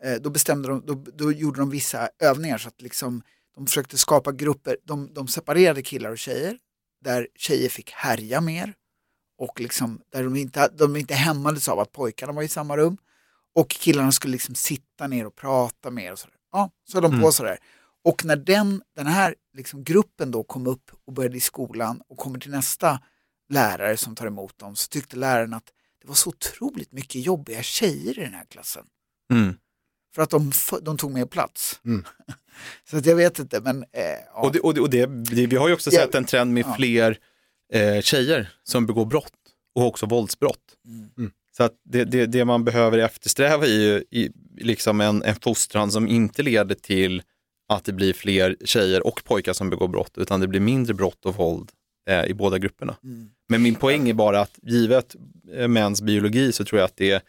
eh, 0.05 0.15
då 0.15 0.31
bestämde 0.31 0.69
de, 0.69 0.87
då, 0.87 0.95
då, 0.95 1.33
gjorde 1.33 1.61
de 1.61 1.71
vissa 1.71 2.09
övningar 2.19 2.59
så 2.59 2.69
att 2.69 2.83
liksom 2.83 3.23
de 3.55 3.67
försökte 3.67 3.99
skapa 3.99 4.33
grupper, 4.33 4.77
de, 4.85 5.15
de 5.15 5.29
separerade 5.29 5.83
killar 5.83 6.11
och 6.11 6.19
tjejer 6.19 6.59
där 7.01 7.29
tjejer 7.37 7.69
fick 7.69 7.91
härja 7.91 8.41
mer 8.41 8.75
och 9.39 9.61
liksom 9.61 10.01
där 10.13 10.25
de 10.25 10.37
inte, 10.37 10.69
de 10.69 10.97
inte 10.97 11.15
hämmades 11.15 11.69
av 11.69 11.79
att 11.79 11.93
pojkarna 11.93 12.33
var 12.33 12.43
i 12.43 12.49
samma 12.49 12.77
rum 12.77 12.97
och 13.55 13.71
killarna 13.71 14.13
skulle 14.13 14.33
liksom 14.33 14.55
sitta 14.55 15.07
ner 15.07 15.27
och 15.27 15.37
prata 15.37 15.91
mer 15.91 16.13
och 16.13 16.19
sådär. 16.19 16.37
Ja, 16.53 16.71
så 16.85 16.97
höll 16.97 17.03
de 17.03 17.13
mm. 17.13 17.23
på 17.23 17.33
sådär. 17.33 17.59
Och 18.05 18.25
när 18.25 18.37
den, 18.37 18.83
den 18.97 19.07
här 19.07 19.35
liksom 19.53 19.85
gruppen 19.85 20.31
då 20.31 20.43
kom 20.43 20.67
upp 20.67 20.91
och 21.07 21.13
började 21.13 21.37
i 21.37 21.41
skolan 21.41 22.03
och 22.09 22.17
kommer 22.17 22.39
till 22.39 22.51
nästa 22.51 23.01
lärare 23.49 23.97
som 23.97 24.15
tar 24.15 24.27
emot 24.27 24.59
dem 24.59 24.77
så 24.77 24.89
tyckte 24.89 25.17
läraren 25.17 25.55
att 25.55 25.73
det 26.03 26.09
var 26.09 26.15
så 26.15 26.29
otroligt 26.29 26.93
mycket 26.93 27.27
jobbiga 27.27 27.63
tjejer 27.63 28.19
i 28.19 28.23
den 28.23 28.35
här 28.35 28.45
klassen. 28.45 28.85
Mm. 29.33 29.55
För 30.15 30.23
att 30.23 30.31
de, 30.31 30.53
de 30.83 30.97
tog 30.97 31.13
mer 31.13 31.27
plats. 31.27 31.81
Mm. 31.85 32.05
så 32.91 32.97
att 32.97 33.07
jag 33.07 33.17
vet 33.17 33.39
inte, 33.39 33.61
men... 33.61 33.83
Eh, 33.83 34.03
ja. 34.35 34.41
Och, 34.41 34.53
det, 34.53 34.61
och, 34.61 34.75
det, 34.75 34.81
och 34.81 34.91
det, 34.91 35.07
vi 35.47 35.57
har 35.57 35.69
ju 35.69 35.75
också 35.75 35.91
sett 35.91 36.15
en 36.15 36.25
trend 36.25 36.55
med 36.55 36.65
ja. 36.67 36.75
fler 36.75 37.19
eh, 37.73 38.01
tjejer 38.01 38.51
som 38.63 38.87
begår 38.87 39.07
brott 39.07 39.33
och 39.75 39.87
också 39.87 40.07
våldsbrott. 40.07 40.77
Mm. 40.87 41.11
mm. 41.19 41.31
Så 41.57 41.63
att 41.63 41.73
det, 41.85 42.05
det, 42.05 42.27
det, 42.27 42.45
man 42.45 42.65
behöver 42.65 42.99
eftersträva 42.99 43.67
är 43.67 43.71
ju 43.71 44.05
i, 44.11 44.31
liksom 44.57 45.01
en, 45.01 45.23
en 45.23 45.35
fostran 45.35 45.91
som 45.91 46.09
inte 46.09 46.43
leder 46.43 46.75
till 46.75 47.23
att 47.69 47.85
det 47.85 47.93
blir 47.93 48.13
fler 48.13 48.57
tjejer 48.65 49.07
och 49.07 49.25
pojkar 49.25 49.53
som 49.53 49.71
begår 49.71 49.89
brott, 49.89 50.19
utan 50.19 50.41
det 50.41 50.49
blir 50.49 50.61
mindre 50.61 50.95
brott 50.95 51.27
och 51.27 51.37
våld 51.37 51.71
eh, 52.09 52.25
i 52.25 52.35
båda 52.35 52.59
grupperna. 52.59 52.97
Mm. 53.05 53.31
Men 53.49 53.63
min 53.63 53.75
poäng 53.75 54.09
är 54.09 54.15
bara 54.15 54.41
att 54.41 54.59
givet 54.63 55.17
eh, 55.55 55.69
mäns 55.69 56.03
biologi 56.03 56.53
så 56.53 56.65
tror 56.65 56.79
jag 56.79 56.87
att 56.87 56.97
det 56.97 57.23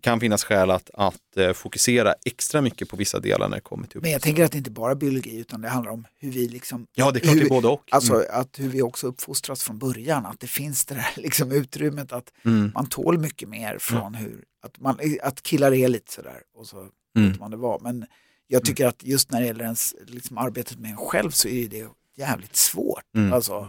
kan 0.00 0.20
finnas 0.20 0.44
skäl 0.44 0.70
att, 0.70 0.90
att 0.94 1.36
eh, 1.36 1.52
fokusera 1.52 2.14
extra 2.24 2.60
mycket 2.60 2.88
på 2.88 2.96
vissa 2.96 3.20
delar 3.20 3.48
när 3.48 3.56
det 3.56 3.60
kommer 3.60 3.86
till 3.86 4.00
Men 4.00 4.10
jag 4.10 4.22
tänker 4.22 4.44
att 4.44 4.52
det 4.52 4.58
inte 4.58 4.70
bara 4.70 4.90
är 4.90 4.94
biologi 4.94 5.38
utan 5.38 5.60
det 5.60 5.68
handlar 5.68 5.92
om 5.92 6.06
hur 6.18 6.30
vi 6.30 6.48
liksom 6.48 6.86
Ja 6.94 7.10
det 7.10 7.18
är 7.18 7.20
klart 7.20 7.36
det 7.36 7.42
är 7.42 7.48
både 7.48 7.68
och. 7.68 7.88
Alltså 7.90 8.14
mm. 8.14 8.26
att 8.30 8.58
hur 8.58 8.68
vi 8.68 8.82
också 8.82 9.06
uppfostras 9.06 9.62
från 9.62 9.78
början, 9.78 10.26
att 10.26 10.40
det 10.40 10.46
finns 10.46 10.84
det 10.84 10.94
där 10.94 11.06
liksom 11.22 11.52
utrymmet 11.52 12.12
att 12.12 12.32
mm. 12.44 12.72
man 12.74 12.86
tål 12.86 13.18
mycket 13.18 13.48
mer 13.48 13.78
från 13.78 14.14
hur, 14.14 14.44
att, 14.62 14.80
man, 14.80 14.98
att 15.22 15.42
killar 15.42 15.74
är 15.74 15.88
lite 15.88 16.12
sådär 16.12 16.42
och 16.54 16.66
så 16.66 16.88
mm. 17.16 17.30
vet 17.30 17.40
man 17.40 17.50
det 17.50 17.56
var. 17.56 17.80
Men 17.80 18.06
jag 18.46 18.58
mm. 18.58 18.64
tycker 18.64 18.86
att 18.86 19.04
just 19.04 19.30
när 19.30 19.40
det 19.40 19.46
gäller 19.46 19.64
ens, 19.64 19.94
liksom, 20.06 20.38
arbetet 20.38 20.78
med 20.78 20.90
en 20.90 20.96
själv 20.96 21.30
så 21.30 21.48
är 21.48 21.68
det 21.68 21.86
jävligt 22.16 22.56
svårt. 22.56 23.04
Mm. 23.14 23.32
Alltså, 23.32 23.68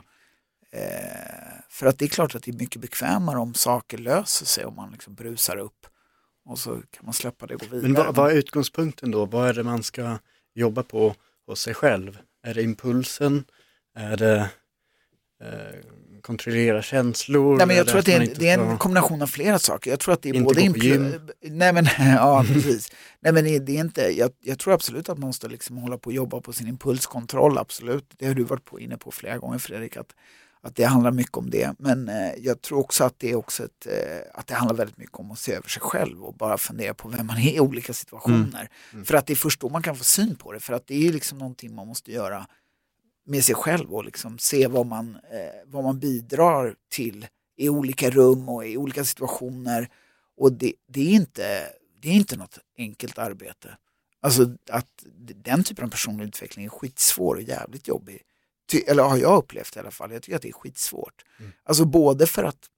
för 1.69 1.85
att 1.85 1.99
det 1.99 2.05
är 2.05 2.09
klart 2.09 2.35
att 2.35 2.43
det 2.43 2.51
är 2.51 2.55
mycket 2.57 2.81
bekvämare 2.81 3.39
om 3.39 3.53
saker 3.53 3.97
löser 3.97 4.45
sig 4.45 4.65
om 4.65 4.75
man 4.75 4.91
liksom 4.91 5.15
brusar 5.15 5.57
upp 5.57 5.87
och 6.45 6.59
så 6.59 6.71
kan 6.71 7.05
man 7.05 7.13
släppa 7.13 7.47
det 7.47 7.55
och 7.55 7.61
gå 7.61 7.67
vidare. 7.67 7.81
Men 7.91 7.93
vad, 7.93 8.15
vad 8.15 8.31
är 8.31 8.35
utgångspunkten 8.35 9.11
då? 9.11 9.25
Vad 9.25 9.49
är 9.49 9.53
det 9.53 9.63
man 9.63 9.83
ska 9.83 10.17
jobba 10.53 10.83
på 10.83 11.15
hos 11.47 11.61
sig 11.61 11.73
själv? 11.73 12.17
Är 12.43 12.53
det 12.53 12.63
impulsen? 12.63 13.43
Är 13.95 14.17
det 14.17 14.49
eh, 15.43 16.19
kontrollera 16.21 16.81
känslor? 16.81 17.57
Nej, 17.57 17.67
men 17.67 17.75
jag 17.75 17.87
tror 17.87 17.99
att 17.99 18.05
det 18.05 18.13
är, 18.13 18.35
det 18.35 18.49
är 18.49 18.59
en 18.59 18.77
kombination 18.77 19.21
av 19.21 19.27
flera 19.27 19.59
saker. 19.59 19.91
Jag 19.91 19.99
tror 19.99 20.13
att 20.13 20.21
det 20.21 20.29
är 20.29 20.41
både... 20.41 20.61
Gym. 20.61 21.29
Nej 21.41 21.73
men, 21.73 21.85
ja 21.99 22.45
precis. 22.53 22.91
Nej 23.19 23.33
men 23.33 23.65
det 23.65 23.77
är 23.77 23.79
inte, 23.79 24.01
jag, 24.01 24.31
jag 24.41 24.59
tror 24.59 24.73
absolut 24.73 25.09
att 25.09 25.17
man 25.17 25.27
måste 25.27 25.47
liksom 25.47 25.77
hålla 25.77 25.97
på 25.97 26.07
och 26.07 26.13
jobba 26.13 26.41
på 26.41 26.53
sin 26.53 26.67
impulskontroll, 26.67 27.57
absolut. 27.57 28.13
Det 28.17 28.27
har 28.27 28.33
du 28.33 28.43
varit 28.43 28.65
på, 28.65 28.79
inne 28.79 28.97
på 28.97 29.11
flera 29.11 29.37
gånger 29.37 29.57
Fredrik, 29.57 29.97
att, 29.97 30.15
att 30.65 30.75
det 30.75 30.83
handlar 30.83 31.11
mycket 31.11 31.37
om 31.37 31.49
det. 31.49 31.75
Men 31.79 32.09
eh, 32.09 32.33
jag 32.37 32.61
tror 32.61 32.79
också 32.79 33.03
att 33.03 33.19
det 33.19 33.31
är 33.31 33.35
också 33.35 33.65
ett, 33.65 33.87
eh, 33.87 34.39
att 34.39 34.47
det 34.47 34.53
handlar 34.53 34.75
väldigt 34.75 34.97
mycket 34.97 35.15
om 35.15 35.31
att 35.31 35.39
se 35.39 35.53
över 35.53 35.69
sig 35.69 35.81
själv 35.81 36.23
och 36.23 36.33
bara 36.33 36.57
fundera 36.57 36.93
på 36.93 37.07
vem 37.07 37.27
man 37.27 37.37
är 37.37 37.53
i 37.53 37.59
olika 37.59 37.93
situationer. 37.93 38.59
Mm. 38.59 38.67
Mm. 38.93 39.05
För 39.05 39.13
att 39.13 39.27
det 39.27 39.33
är 39.33 39.35
först 39.35 39.59
då 39.59 39.69
man 39.69 39.83
kan 39.83 39.95
få 39.95 40.03
syn 40.03 40.35
på 40.35 40.51
det, 40.51 40.59
för 40.59 40.73
att 40.73 40.87
det 40.87 41.07
är 41.07 41.11
liksom 41.13 41.37
någonting 41.37 41.75
man 41.75 41.87
måste 41.87 42.11
göra 42.11 42.47
med 43.25 43.43
sig 43.43 43.55
själv 43.55 43.93
och 43.93 44.05
liksom 44.05 44.37
se 44.37 44.67
vad 44.67 44.85
man, 44.85 45.15
eh, 45.15 45.61
vad 45.65 45.83
man 45.83 45.99
bidrar 45.99 46.75
till 46.89 47.27
i 47.57 47.69
olika 47.69 48.09
rum 48.09 48.49
och 48.49 48.67
i 48.67 48.77
olika 48.77 49.03
situationer. 49.03 49.89
Och 50.37 50.53
det, 50.53 50.73
det, 50.87 51.01
är 51.01 51.13
inte, 51.13 51.63
det 52.01 52.09
är 52.09 52.13
inte 52.13 52.37
något 52.37 52.59
enkelt 52.77 53.17
arbete. 53.17 53.77
Alltså 54.21 54.55
att 54.69 55.05
den 55.43 55.63
typen 55.63 55.85
av 55.85 55.89
personlig 55.89 56.25
utveckling 56.25 56.65
är 56.65 56.69
skitsvår 56.69 57.35
och 57.35 57.41
jävligt 57.41 57.87
jobbig. 57.87 58.21
Eller 58.87 59.03
har 59.03 59.17
jag 59.17 59.37
upplevt 59.37 59.75
i 59.75 59.79
alla 59.79 59.91
fall. 59.91 60.11
Jag 60.11 60.21
tycker 60.21 60.35
att 60.35 60.41
det 60.41 60.49
är 60.49 60.53
skitsvårt. 60.53 61.25
Mm. 61.39 61.51
Alltså 61.63 61.85
både 61.85 62.27
för 62.27 62.43
att, 62.43 62.69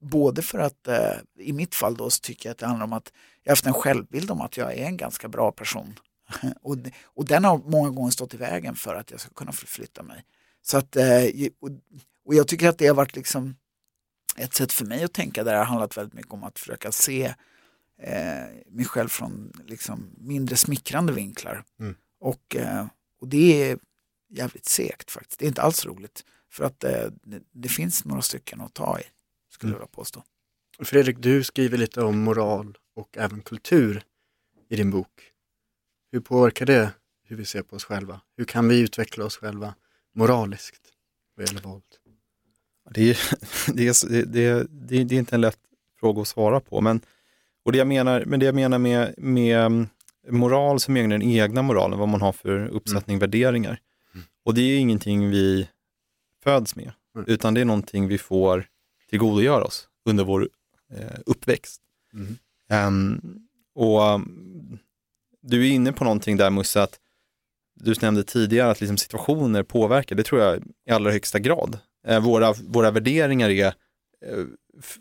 både 0.00 0.42
för 0.42 0.58
att 0.58 0.88
eh, 0.88 1.12
i 1.38 1.52
mitt 1.52 1.74
fall 1.74 1.96
då 1.96 2.10
så 2.10 2.20
tycker 2.20 2.48
jag 2.48 2.52
att 2.52 2.58
det 2.58 2.66
handlar 2.66 2.84
om 2.84 2.92
att 2.92 3.12
jag 3.42 3.50
har 3.50 3.56
haft 3.56 3.66
en 3.66 3.72
självbild 3.72 4.30
om 4.30 4.40
att 4.40 4.56
jag 4.56 4.72
är 4.74 4.86
en 4.86 4.96
ganska 4.96 5.28
bra 5.28 5.52
person. 5.52 5.98
Och, 6.62 6.76
och 7.04 7.24
den 7.24 7.44
har 7.44 7.58
många 7.58 7.90
gånger 7.90 8.10
stått 8.10 8.34
i 8.34 8.36
vägen 8.36 8.76
för 8.76 8.94
att 8.94 9.10
jag 9.10 9.20
ska 9.20 9.30
kunna 9.30 9.52
förflytta 9.52 10.02
mig. 10.02 10.24
Så 10.62 10.78
att, 10.78 10.96
eh, 10.96 11.24
och, 11.60 11.70
och 12.24 12.34
jag 12.34 12.48
tycker 12.48 12.68
att 12.68 12.78
det 12.78 12.86
har 12.86 12.94
varit 12.94 13.16
liksom 13.16 13.56
ett 14.36 14.54
sätt 14.54 14.72
för 14.72 14.84
mig 14.84 15.04
att 15.04 15.12
tänka 15.12 15.44
där 15.44 15.52
det 15.52 15.58
har 15.58 15.64
handlat 15.64 15.96
väldigt 15.96 16.14
mycket 16.14 16.32
om 16.32 16.44
att 16.44 16.58
försöka 16.58 16.92
se 16.92 17.34
eh, 18.02 18.44
mig 18.66 18.84
själv 18.84 19.08
från 19.08 19.52
liksom 19.66 20.10
mindre 20.18 20.56
smickrande 20.56 21.12
vinklar. 21.12 21.64
Mm. 21.80 21.94
Och, 22.20 22.56
eh, 22.56 22.86
och 23.20 23.28
det 23.28 23.62
är 23.62 23.78
jävligt 24.30 24.66
segt 24.66 25.10
faktiskt. 25.10 25.38
Det 25.38 25.44
är 25.44 25.48
inte 25.48 25.62
alls 25.62 25.86
roligt. 25.86 26.24
För 26.50 26.64
att 26.64 26.84
eh, 26.84 27.06
det, 27.22 27.42
det, 27.52 27.68
finns 27.68 28.04
några 28.04 28.22
stycken 28.22 28.60
att 28.60 28.74
ta 28.74 29.00
i, 29.00 29.02
skulle 29.50 29.72
mm. 29.72 29.80
jag 29.80 29.92
påstå. 29.92 30.24
Fredrik, 30.82 31.16
du 31.18 31.44
skriver 31.44 31.78
lite 31.78 32.02
om 32.02 32.22
moral 32.22 32.78
och 32.94 33.18
även 33.18 33.40
kultur 33.40 34.02
i 34.68 34.76
din 34.76 34.90
bok. 34.90 35.32
Hur 36.12 36.20
påverkar 36.20 36.66
det 36.66 36.92
hur 37.24 37.36
vi 37.36 37.44
ser 37.44 37.62
på 37.62 37.76
oss 37.76 37.84
själva? 37.84 38.20
Hur 38.36 38.44
kan 38.44 38.68
vi 38.68 38.80
utveckla 38.80 39.24
oss 39.24 39.36
själva 39.36 39.74
moraliskt 40.14 40.82
vad 41.36 41.46
gäller 41.46 41.60
våld? 41.60 41.82
Det 42.90 43.10
är, 43.10 43.18
det, 43.72 43.88
är, 43.88 44.24
det, 44.26 44.46
är, 44.46 44.66
det 44.70 44.96
är 44.96 45.18
inte 45.18 45.34
en 45.34 45.40
lätt 45.40 45.58
fråga 46.00 46.22
att 46.22 46.28
svara 46.28 46.60
på, 46.60 46.80
men, 46.80 47.00
och 47.64 47.72
det 47.72 47.78
jag 47.78 47.86
menar, 47.86 48.24
men 48.26 48.40
det 48.40 48.46
jag 48.46 48.54
menar 48.54 48.78
med, 48.78 49.14
med 49.18 49.58
mm, 49.58 49.88
moral 50.28 50.80
som 50.80 50.96
är 50.96 51.08
den 51.08 51.22
egna 51.22 51.62
moralen, 51.62 51.98
vad 51.98 52.08
man 52.08 52.20
har 52.20 52.32
för 52.32 52.68
uppsättning 52.68 53.14
mm. 53.14 53.20
värderingar. 53.20 53.80
Mm. 54.50 54.52
Och 54.52 54.54
det 54.54 54.62
är 54.62 54.78
ingenting 54.78 55.30
vi 55.30 55.68
föds 56.44 56.76
med, 56.76 56.92
mm. 57.14 57.26
utan 57.28 57.54
det 57.54 57.60
är 57.60 57.64
någonting 57.64 58.08
vi 58.08 58.18
får 58.18 58.66
tillgodogöra 59.10 59.64
oss 59.64 59.88
under 60.04 60.24
vår 60.24 60.48
eh, 60.94 61.20
uppväxt. 61.26 61.82
Um, 62.86 63.20
och 63.74 64.20
du 65.42 65.66
är 65.66 65.70
inne 65.70 65.92
på 65.92 66.04
någonting 66.04 66.36
där 66.36 66.50
Musse, 66.50 66.82
att 66.82 67.00
du 67.74 67.94
nämnde 68.00 68.24
tidigare 68.24 68.70
att 68.70 68.80
liksom 68.80 68.96
situationer 68.96 69.62
påverkar, 69.62 70.16
det 70.16 70.22
tror 70.22 70.40
jag 70.40 70.62
i 70.86 70.90
allra 70.90 71.10
högsta 71.10 71.38
grad. 71.38 71.78
Eh, 72.06 72.20
våra, 72.20 72.52
våra 72.52 72.90
värderingar 72.90 73.50
är, 73.50 73.66
eh, 73.66 74.44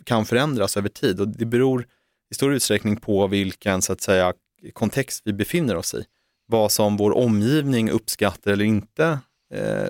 kan 0.03 0.25
förändras 0.25 0.77
över 0.77 0.89
tid 0.89 1.19
och 1.19 1.27
det 1.27 1.45
beror 1.45 1.87
i 2.31 2.35
stor 2.35 2.53
utsträckning 2.53 2.95
på 2.97 3.27
vilken 3.27 3.81
så 3.81 3.93
att 3.93 4.01
säga, 4.01 4.33
kontext 4.73 5.21
vi 5.25 5.33
befinner 5.33 5.75
oss 5.75 5.93
i. 5.93 6.05
Vad 6.45 6.71
som 6.71 6.97
vår 6.97 7.17
omgivning 7.17 7.89
uppskattar 7.89 8.51
eller 8.51 8.65
inte 8.65 9.19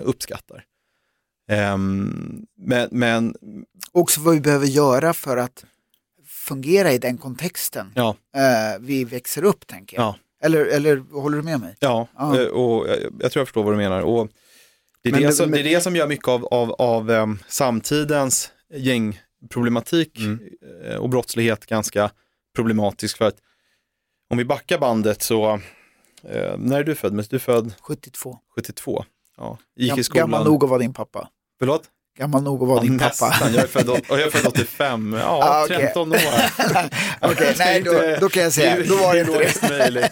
uppskattar. 0.02 0.64
Um, 1.50 2.46
men, 2.56 2.88
men... 2.90 3.34
Också 3.92 4.20
vad 4.20 4.34
vi 4.34 4.40
behöver 4.40 4.66
göra 4.66 5.14
för 5.14 5.36
att 5.36 5.64
fungera 6.26 6.92
i 6.92 6.98
den 6.98 7.18
kontexten 7.18 7.92
ja. 7.94 8.16
uh, 8.36 8.86
vi 8.86 9.04
växer 9.04 9.44
upp, 9.44 9.66
tänker 9.66 9.96
jag. 9.96 10.04
Ja. 10.04 10.16
Eller, 10.42 10.66
eller 10.66 10.96
håller 10.96 11.36
du 11.36 11.42
med 11.42 11.60
mig? 11.60 11.76
Ja, 11.78 12.08
ah. 12.14 12.30
och 12.30 12.88
jag, 12.88 12.98
jag, 13.20 13.32
tror 13.32 13.40
jag 13.40 13.46
förstår 13.48 13.62
vad 13.62 13.72
du 13.72 13.76
menar. 13.76 14.02
Och 14.02 14.28
det, 15.02 15.08
är 15.08 15.12
men, 15.12 15.22
det, 15.22 15.32
som, 15.32 15.50
men... 15.50 15.62
det 15.62 15.70
är 15.70 15.74
det 15.74 15.80
som 15.80 15.96
gör 15.96 16.08
mycket 16.08 16.28
av, 16.28 16.44
av, 16.44 16.72
av 16.72 17.10
um, 17.10 17.38
samtidens 17.48 18.52
gängproblematik 18.74 20.18
mm. 20.18 20.40
Eh, 20.84 20.96
och 20.96 21.08
brottslighet 21.08 21.66
ganska 21.66 22.10
problematisk. 22.56 23.18
För 23.18 23.24
att 23.24 23.36
om 24.30 24.38
vi 24.38 24.44
backar 24.44 24.78
bandet 24.78 25.22
så, 25.22 25.54
uh, 25.54 25.60
när 26.58 26.80
är 26.80 26.84
du 26.84 26.94
född? 26.94 27.12
Men 27.12 27.24
du 27.30 27.36
är 27.36 27.40
född? 27.40 27.74
72. 27.80 28.38
72, 28.54 29.04
ja. 29.40 29.58
Gick 29.76 29.98
i 29.98 30.04
skolan. 30.04 30.30
Gammal 30.30 30.44
nog 30.44 30.64
att 30.64 30.70
vara 30.70 30.80
din 30.80 30.92
pappa. 30.92 31.28
Förlåt? 31.58 31.82
Gammal 32.18 32.42
nog 32.42 32.62
att 32.62 32.68
vara 32.68 32.78
ja, 32.78 32.82
din 32.82 32.96
nästan. 32.96 33.30
pappa. 33.30 33.50
Jag 33.50 33.62
är 33.62 33.66
född, 33.66 34.04
jag 34.08 34.20
är 34.20 34.30
född 34.30 34.46
85, 34.52 35.12
ja, 35.12 35.24
ah, 35.26 35.64
okay. 35.64 35.86
13 35.86 36.12
år. 36.12 36.16
Okej, 37.20 37.32
okay, 37.32 37.54
nej 37.58 37.82
då, 37.82 37.92
då, 38.20 38.28
kan 38.28 38.42
jag 38.42 38.52
säga, 38.52 38.84
då 38.88 38.96
var 38.96 39.14
det 39.14 39.20
inte 39.20 39.90
det. 39.90 40.10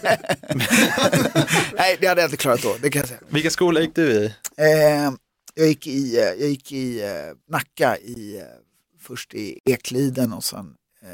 nej, 1.77 1.97
det 2.01 2.07
hade 2.07 2.21
jag 2.21 2.27
inte 2.27 2.37
klarat 2.37 2.61
då, 2.63 2.75
det 2.81 2.89
kan 2.89 2.99
jag 2.99 3.09
säga. 3.09 3.19
Vilka 3.29 3.49
skolor 3.49 3.81
gick 3.81 3.95
du 3.95 4.11
i? 4.11 4.25
Eh, 4.57 5.11
jag 5.53 5.67
gick 5.67 5.87
i, 5.87 6.17
eh, 6.17 6.23
jag 6.23 6.49
gick 6.49 6.71
i 6.71 7.01
eh, 7.03 7.07
Nacka, 7.49 7.97
i, 7.97 8.37
eh, 8.37 8.43
först 9.01 9.33
i 9.33 9.59
Ekliden 9.65 10.33
och 10.33 10.43
sen 10.43 10.75
eh, 11.01 11.09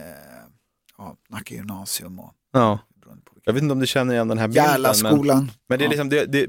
ja, 0.97 1.15
Nacka 1.29 1.55
gymnasium. 1.55 2.19
Och, 2.19 2.33
ja. 2.53 2.79
Jag 3.45 3.53
vet 3.53 3.63
inte 3.63 3.73
om 3.73 3.79
du 3.79 3.87
känner 3.87 4.13
igen 4.13 4.27
den 4.27 4.37
här 4.37 4.47
bilden. 4.47 4.65
Järlaskolan. 4.65 5.37
Men, 5.37 5.51
men 5.67 5.79
det 5.79 5.85
är 5.85 5.89
liksom, 5.89 6.09
det, 6.09 6.25
det, 6.25 6.47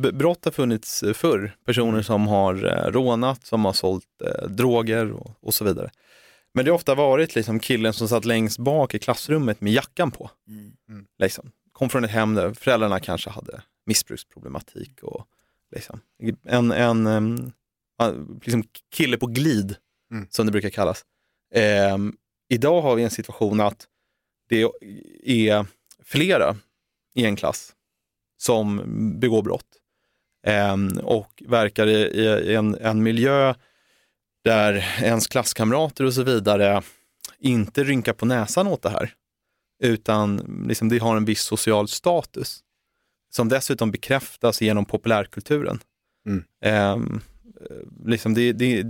brott 0.00 0.44
har 0.44 0.52
funnits 0.52 1.04
förr. 1.14 1.56
Personer 1.66 2.02
som 2.02 2.26
har 2.26 2.64
eh, 2.64 2.92
rånat, 2.92 3.46
som 3.46 3.64
har 3.64 3.72
sålt 3.72 4.04
eh, 4.24 4.48
droger 4.48 5.12
och, 5.12 5.36
och, 5.40 5.54
så 5.54 5.64
vidare. 5.64 5.90
Men 6.54 6.64
det 6.64 6.70
har 6.70 6.76
ofta 6.76 6.94
varit 6.94 7.34
liksom 7.34 7.60
killen 7.60 7.92
som 7.92 8.08
satt 8.08 8.24
längst 8.24 8.58
bak 8.58 8.94
i 8.94 8.98
klassrummet 8.98 9.60
med 9.60 9.72
jackan 9.72 10.10
på. 10.10 10.30
Mm. 10.48 10.72
mm. 10.88 11.06
Liksom. 11.18 11.50
Kom 11.72 11.88
från 11.88 12.04
ett 12.04 12.10
hem 12.10 12.34
där 12.34 12.54
föräldrarna 12.54 13.00
kanske 13.00 13.30
hade 13.30 13.62
missbruksproblematik 13.86 15.02
och 15.02 15.26
liksom, 15.74 16.00
en, 16.44 16.72
en 16.72 17.06
um, 17.06 17.52
liksom 18.42 18.64
kille 18.94 19.16
på 19.16 19.26
glid, 19.26 19.76
mm. 20.12 20.26
som 20.30 20.46
det 20.46 20.52
brukar 20.52 20.70
kallas. 20.70 21.04
Um, 21.94 22.16
idag 22.48 22.82
har 22.82 22.94
vi 22.94 23.02
en 23.02 23.10
situation 23.10 23.60
att 23.60 23.86
det 24.48 24.62
är 25.24 25.66
flera 26.04 26.56
i 27.14 27.24
en 27.24 27.36
klass 27.36 27.74
som 28.36 28.82
begår 29.20 29.42
brott 29.42 29.66
eh, 29.66 29.79
och 31.02 31.42
verkar 31.46 31.86
i, 31.86 31.96
i 32.50 32.54
en, 32.54 32.74
en, 32.80 33.02
miljö 33.02 33.54
där 34.44 34.74
ens 35.02 35.26
klasskamrater 35.26 36.04
och 36.04 36.14
så 36.14 36.22
vidare 36.22 36.82
inte 37.38 37.84
rynkar 37.84 38.12
på 38.12 38.26
näsan 38.26 38.66
åt 38.66 38.82
det 38.82 38.90
här, 38.90 39.14
utan 39.82 40.36
liksom 40.68 40.88
det 40.88 40.98
har 40.98 41.16
en 41.16 41.24
viss 41.24 41.42
social 41.42 41.88
status 41.88 42.60
som 43.30 43.48
dessutom 43.48 43.90
bekräftas 43.90 44.60
genom 44.60 44.84
populärkulturen. 44.84 45.80
Mm. 46.26 46.44
Eh, 46.64 47.20
liksom 48.06 48.34
det, 48.34 48.52
det, 48.52 48.82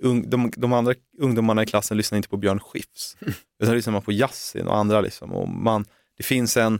de, 0.00 0.50
de, 0.56 0.72
andra 0.72 0.94
ungdomarna 1.18 1.62
i 1.62 1.66
klassen 1.66 1.96
lyssnar 1.96 2.16
inte 2.16 2.28
på 2.28 2.36
Björn 2.36 2.60
Skifs, 2.60 3.16
utan 3.62 3.74
lyssnar 3.74 3.92
man 3.92 4.02
på 4.02 4.12
Yasin 4.12 4.66
och 4.66 4.76
andra. 4.76 5.00
Liksom, 5.00 5.32
och 5.32 5.48
man, 5.48 5.84
det 6.16 6.22
finns 6.22 6.56
en, 6.56 6.78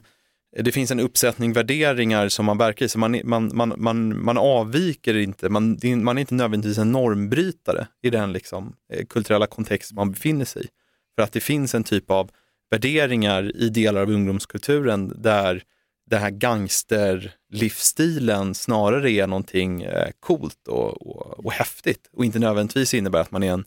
det 0.57 0.73
finns 0.73 0.91
en 0.91 1.01
uppsättning 1.01 1.53
värderingar 1.53 2.29
som 2.29 2.47
man 2.47 2.59
verkar 2.59 2.87
i, 2.87 2.89
så 2.89 2.99
man, 2.99 3.21
man, 3.25 3.51
man, 3.55 3.75
man, 3.77 4.25
man 4.25 4.39
avviker 4.39 5.17
inte, 5.17 5.49
man, 5.49 5.79
man 5.85 6.17
är 6.17 6.21
inte 6.21 6.35
nödvändigtvis 6.35 6.79
en 6.79 6.93
normbrytare 6.93 7.87
i 8.03 8.11
den 8.11 8.33
liksom, 8.33 8.77
eh, 8.93 9.07
kulturella 9.07 9.47
kontext 9.47 9.93
man 9.93 10.13
befinner 10.13 10.45
sig 10.45 10.65
i. 10.65 10.69
För 11.15 11.23
att 11.23 11.33
det 11.33 11.41
finns 11.41 11.75
en 11.75 11.85
typ 11.85 12.11
av 12.11 12.31
värderingar 12.71 13.57
i 13.57 13.69
delar 13.69 14.03
av 14.03 14.11
ungdomskulturen 14.11 15.23
där 15.23 15.63
den 16.11 16.21
här 16.21 16.31
gangsterlivsstilen 16.31 18.55
snarare 18.55 19.11
är 19.11 19.27
någonting 19.27 19.83
eh, 19.83 20.11
coolt 20.21 20.69
och, 20.69 21.07
och, 21.07 21.45
och 21.45 21.53
häftigt 21.53 22.11
och 22.13 22.25
inte 22.25 22.39
nödvändigtvis 22.39 22.95
innebär 22.95 23.21
att 23.21 23.31
man 23.31 23.43
är 23.43 23.53
en, 23.53 23.65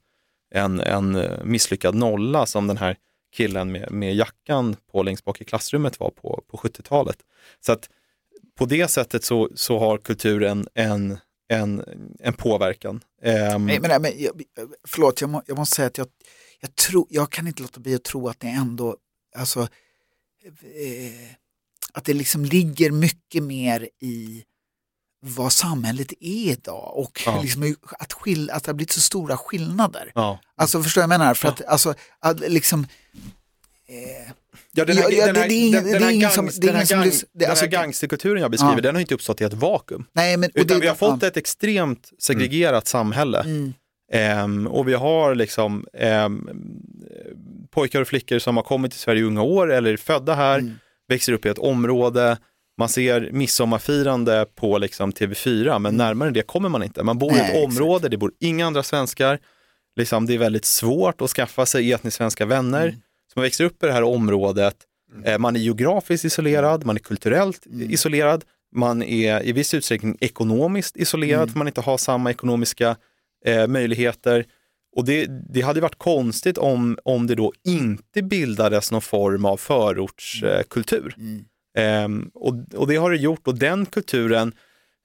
en, 0.55 0.79
en 0.79 1.15
eh, 1.15 1.43
misslyckad 1.43 1.95
nolla 1.95 2.45
som 2.45 2.67
den 2.67 2.77
här 2.77 2.97
killen 3.33 3.71
med, 3.71 3.91
med 3.91 4.15
jackan 4.15 4.75
på 4.91 5.03
längst 5.03 5.25
bak 5.25 5.41
i 5.41 5.45
klassrummet 5.45 5.99
var 5.99 6.09
på, 6.09 6.43
på 6.47 6.57
70-talet. 6.57 7.17
Så 7.59 7.71
att 7.71 7.89
på 8.55 8.65
det 8.65 8.87
sättet 8.87 9.23
så, 9.23 9.49
så 9.55 9.79
har 9.79 9.97
kulturen 9.97 10.67
en, 10.73 11.17
en, 11.47 11.83
en 12.19 12.33
påverkan. 12.33 12.95
Um, 12.95 13.65
nej, 13.65 13.79
men, 13.79 14.01
men, 14.01 14.11
jag, 14.17 14.41
förlåt, 14.87 15.21
jag, 15.21 15.29
må, 15.29 15.43
jag 15.45 15.57
måste 15.57 15.75
säga 15.75 15.87
att 15.87 15.97
jag, 15.97 16.07
jag, 16.59 16.75
tro, 16.75 17.07
jag 17.09 17.31
kan 17.31 17.47
inte 17.47 17.61
låta 17.61 17.79
bli 17.79 17.95
att 17.95 18.03
tro 18.03 18.27
att 18.27 18.39
det 18.39 18.47
ändå, 18.47 18.97
alltså, 19.35 19.59
eh, 19.59 21.31
att 21.93 22.05
det 22.05 22.13
liksom 22.13 22.45
ligger 22.45 22.91
mycket 22.91 23.43
mer 23.43 23.89
i 24.01 24.43
vad 25.25 25.53
samhället 25.53 26.13
är 26.19 26.51
idag 26.51 26.97
och 26.97 27.21
ja. 27.25 27.41
liksom, 27.41 27.75
att, 27.99 28.13
skill 28.13 28.49
att 28.49 28.63
det 28.63 28.69
har 28.69 28.73
blivit 28.73 28.91
så 28.91 28.99
stora 28.99 29.37
skillnader. 29.37 30.11
Ja. 30.15 30.39
Alltså 30.55 30.83
förstår 30.83 31.01
jag 31.01 31.07
vad 31.07 31.13
jag 31.13 31.19
menar? 31.19 31.33
För 31.33 31.47
att, 31.47 31.65
alltså, 31.65 31.93
att, 32.19 32.39
liksom, 32.39 32.87
eh, 33.87 34.33
Ja, 34.75 34.85
den 34.85 34.97
här 34.97 35.11
gangsterkulturen 37.67 38.41
jag 38.41 38.51
beskriver, 38.51 38.75
ja. 38.75 38.81
den 38.81 38.95
har 38.95 39.01
inte 39.01 39.13
uppstått 39.13 39.41
i 39.41 39.43
ett 39.43 39.53
vakuum. 39.53 40.05
Nej, 40.13 40.37
men, 40.37 40.49
Utan 40.53 40.67
det, 40.67 40.81
vi 40.81 40.87
har 40.87 40.95
fått 40.95 41.21
ja. 41.21 41.27
ett 41.27 41.37
extremt 41.37 42.09
segregerat 42.19 42.71
mm. 42.71 42.85
samhälle. 42.85 43.39
Mm. 43.39 43.73
Um, 44.43 44.67
och 44.67 44.87
vi 44.87 44.93
har 44.93 45.35
liksom 45.35 45.85
um, 45.93 46.49
pojkar 47.71 48.01
och 48.01 48.07
flickor 48.07 48.39
som 48.39 48.57
har 48.57 48.63
kommit 48.63 48.91
till 48.91 48.99
Sverige 48.99 49.21
i 49.21 49.23
unga 49.23 49.41
år 49.41 49.71
eller 49.71 49.93
är 49.93 49.97
födda 49.97 50.33
här, 50.33 50.59
mm. 50.59 50.73
växer 51.07 51.33
upp 51.33 51.45
i 51.45 51.49
ett 51.49 51.59
område, 51.59 52.37
man 52.77 52.89
ser 52.89 53.29
midsommarfirande 53.31 54.45
på 54.55 54.77
liksom 54.77 55.11
TV4, 55.11 55.65
men 55.65 55.75
mm. 55.75 55.95
närmare 55.95 56.31
det 56.31 56.41
kommer 56.41 56.69
man 56.69 56.83
inte. 56.83 57.03
Man 57.03 57.17
bor 57.17 57.31
Nej, 57.31 57.39
i 57.39 57.57
ett 57.57 57.65
område, 57.65 57.95
exakt. 57.95 58.11
det 58.11 58.17
bor 58.17 58.31
inga 58.39 58.67
andra 58.67 58.83
svenskar. 58.83 59.39
Liksom, 59.95 60.25
det 60.25 60.33
är 60.33 60.37
väldigt 60.37 60.65
svårt 60.65 61.21
att 61.21 61.29
skaffa 61.29 61.65
sig 61.65 61.91
etniskt 61.91 62.17
svenska 62.17 62.45
vänner. 62.45 62.83
Mm. 62.83 62.95
Så 63.33 63.39
man 63.39 63.43
växer 63.43 63.63
upp 63.63 63.83
i 63.83 63.87
det 63.87 63.93
här 63.93 64.03
området, 64.03 64.75
mm. 65.13 65.23
eh, 65.23 65.39
man 65.39 65.55
är 65.55 65.59
geografiskt 65.59 66.25
isolerad, 66.25 66.85
man 66.85 66.95
är 66.95 66.99
kulturellt 66.99 67.65
mm. 67.65 67.91
isolerad, 67.91 68.43
man 68.75 69.03
är 69.03 69.47
i 69.47 69.51
viss 69.51 69.73
utsträckning 69.73 70.17
ekonomiskt 70.21 70.97
isolerad 70.97 71.41
mm. 71.41 71.49
för 71.49 71.57
man 71.57 71.67
inte 71.67 71.81
har 71.81 71.97
samma 71.97 72.31
ekonomiska 72.31 72.95
eh, 73.45 73.67
möjligheter. 73.67 74.45
Och 74.95 75.05
det, 75.05 75.25
det 75.53 75.61
hade 75.61 75.81
varit 75.81 75.97
konstigt 75.97 76.57
om, 76.57 76.97
om 77.03 77.27
det 77.27 77.35
då 77.35 77.53
inte 77.63 78.21
bildades 78.21 78.91
någon 78.91 79.01
form 79.01 79.45
av 79.45 79.57
förortskultur. 79.57 81.15
Mm. 81.17 81.45
Um, 82.05 82.31
och, 82.33 82.55
och, 82.75 82.87
det 82.87 82.95
har 82.95 83.11
det 83.11 83.17
gjort 83.17 83.47
och 83.47 83.57
den 83.57 83.85
kulturen 83.85 84.53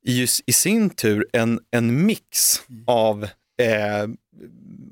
är 0.05 0.13
ju 0.13 0.27
i 0.47 0.53
sin 0.53 0.91
tur 0.91 1.27
en, 1.33 1.61
en 1.71 2.07
mix 2.07 2.63
mm. 2.69 2.85
av, 2.87 3.25
eh, 3.59 4.09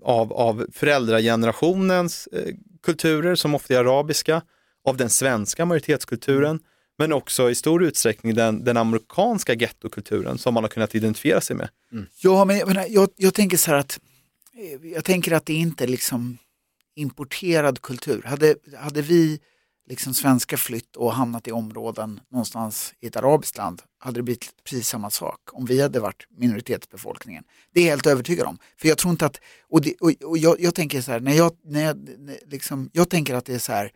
av, 0.03 0.33
av 0.33 0.67
föräldragenerationens 0.73 2.27
eh, 2.33 2.55
kulturer 2.83 3.35
som 3.35 3.55
ofta 3.55 3.75
är 3.75 3.79
arabiska, 3.79 4.43
av 4.85 4.97
den 4.97 5.11
svenska 5.11 5.65
majoritetskulturen, 5.65 6.61
men 6.99 7.13
också 7.13 7.51
i 7.51 7.55
stor 7.55 7.85
utsträckning 7.85 8.35
den, 8.35 8.65
den 8.65 8.77
amerikanska 8.77 9.55
gettokulturen 9.55 10.39
som 10.39 10.55
man 10.55 10.65
har 10.65 10.69
kunnat 10.69 10.95
identifiera 10.95 11.41
sig 11.41 11.57
med. 11.57 11.69
Mm. 11.93 12.07
Ja, 12.23 12.45
men 12.45 12.59
jag, 12.59 12.91
jag, 12.91 13.09
jag, 13.17 13.35
tänker 13.35 13.57
så 13.57 13.71
här 13.71 13.79
att 13.79 14.01
eh, 14.55 14.91
jag 14.91 15.05
tänker 15.05 15.33
att 15.33 15.47
det 15.47 15.55
inte 15.55 15.85
är 15.85 15.89
liksom 15.89 16.39
importerad 16.95 17.83
kultur. 17.83 18.23
Hade, 18.23 18.55
hade 18.77 19.03
vi 19.03 19.41
liksom 19.87 20.15
svenskar 20.15 20.57
flytt 20.57 20.97
och 20.97 21.13
hamnat 21.13 21.49
i 21.49 21.53
områden 21.53 22.21
någonstans 22.29 22.95
i 23.01 23.07
ett 23.07 23.17
arabiskt 23.17 23.57
land 23.57 23.83
hade 23.99 24.19
det 24.19 24.23
blivit 24.23 24.51
precis 24.65 24.89
samma 24.89 25.11
sak 25.11 25.41
om 25.53 25.65
vi 25.65 25.83
hade 25.83 26.01
varit 26.01 26.27
minoritetsbefolkningen. 26.31 27.45
Det 27.73 27.81
är 27.81 27.85
jag 27.85 27.91
helt 27.91 28.07
övertygad 28.07 28.47
om. 28.47 28.59
För 28.77 28.89
jag 28.89 28.99
tror 28.99 29.11
inte 29.11 29.27
att, 29.27 29.41
och, 29.69 29.81
det, 29.81 29.95
och, 30.01 30.13
och 30.23 30.39
jag, 30.39 30.61
jag, 30.61 30.75
tänker 30.75 31.01
så 31.01 31.13
här, 31.13 31.21
när 31.21 31.33
jag, 31.33 31.53
när 31.65 31.85
jag, 31.85 32.09
liksom, 32.47 32.91
jag 32.93 33.11
tänker 33.11 33.35
att 33.35 33.45
det 33.45 33.55
är 33.55 33.59
så 33.59 33.73
här, 33.73 33.91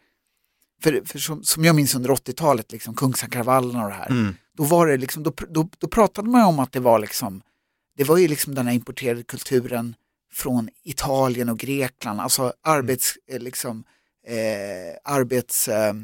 för, 0.82 1.02
för 1.04 1.18
som, 1.18 1.44
som 1.44 1.64
jag 1.64 1.76
minns 1.76 1.94
under 1.94 2.10
80-talet, 2.10 2.72
liksom, 2.72 2.94
Kungsankravallerna 2.94 3.84
och 3.84 3.90
det 3.90 3.96
här, 3.96 4.10
mm. 4.10 4.34
då 4.56 4.64
var 4.64 4.86
det 4.86 4.96
liksom, 4.96 5.22
då, 5.22 5.32
då, 5.48 5.68
då 5.78 5.88
pratade 5.88 6.28
man 6.28 6.44
om 6.44 6.58
att 6.58 6.72
det 6.72 6.80
var 6.80 6.98
liksom, 6.98 7.42
det 7.96 8.04
var 8.04 8.16
ju 8.16 8.28
liksom 8.28 8.54
den 8.54 8.66
här 8.66 8.74
importerade 8.74 9.22
kulturen 9.22 9.94
från 10.32 10.68
Italien 10.84 11.48
och 11.48 11.58
Grekland, 11.58 12.20
alltså 12.20 12.52
arbets, 12.62 13.18
mm. 13.28 13.42
liksom, 13.42 13.84
eh, 14.26 14.96
arbets... 15.04 15.68
Eh, 15.68 15.94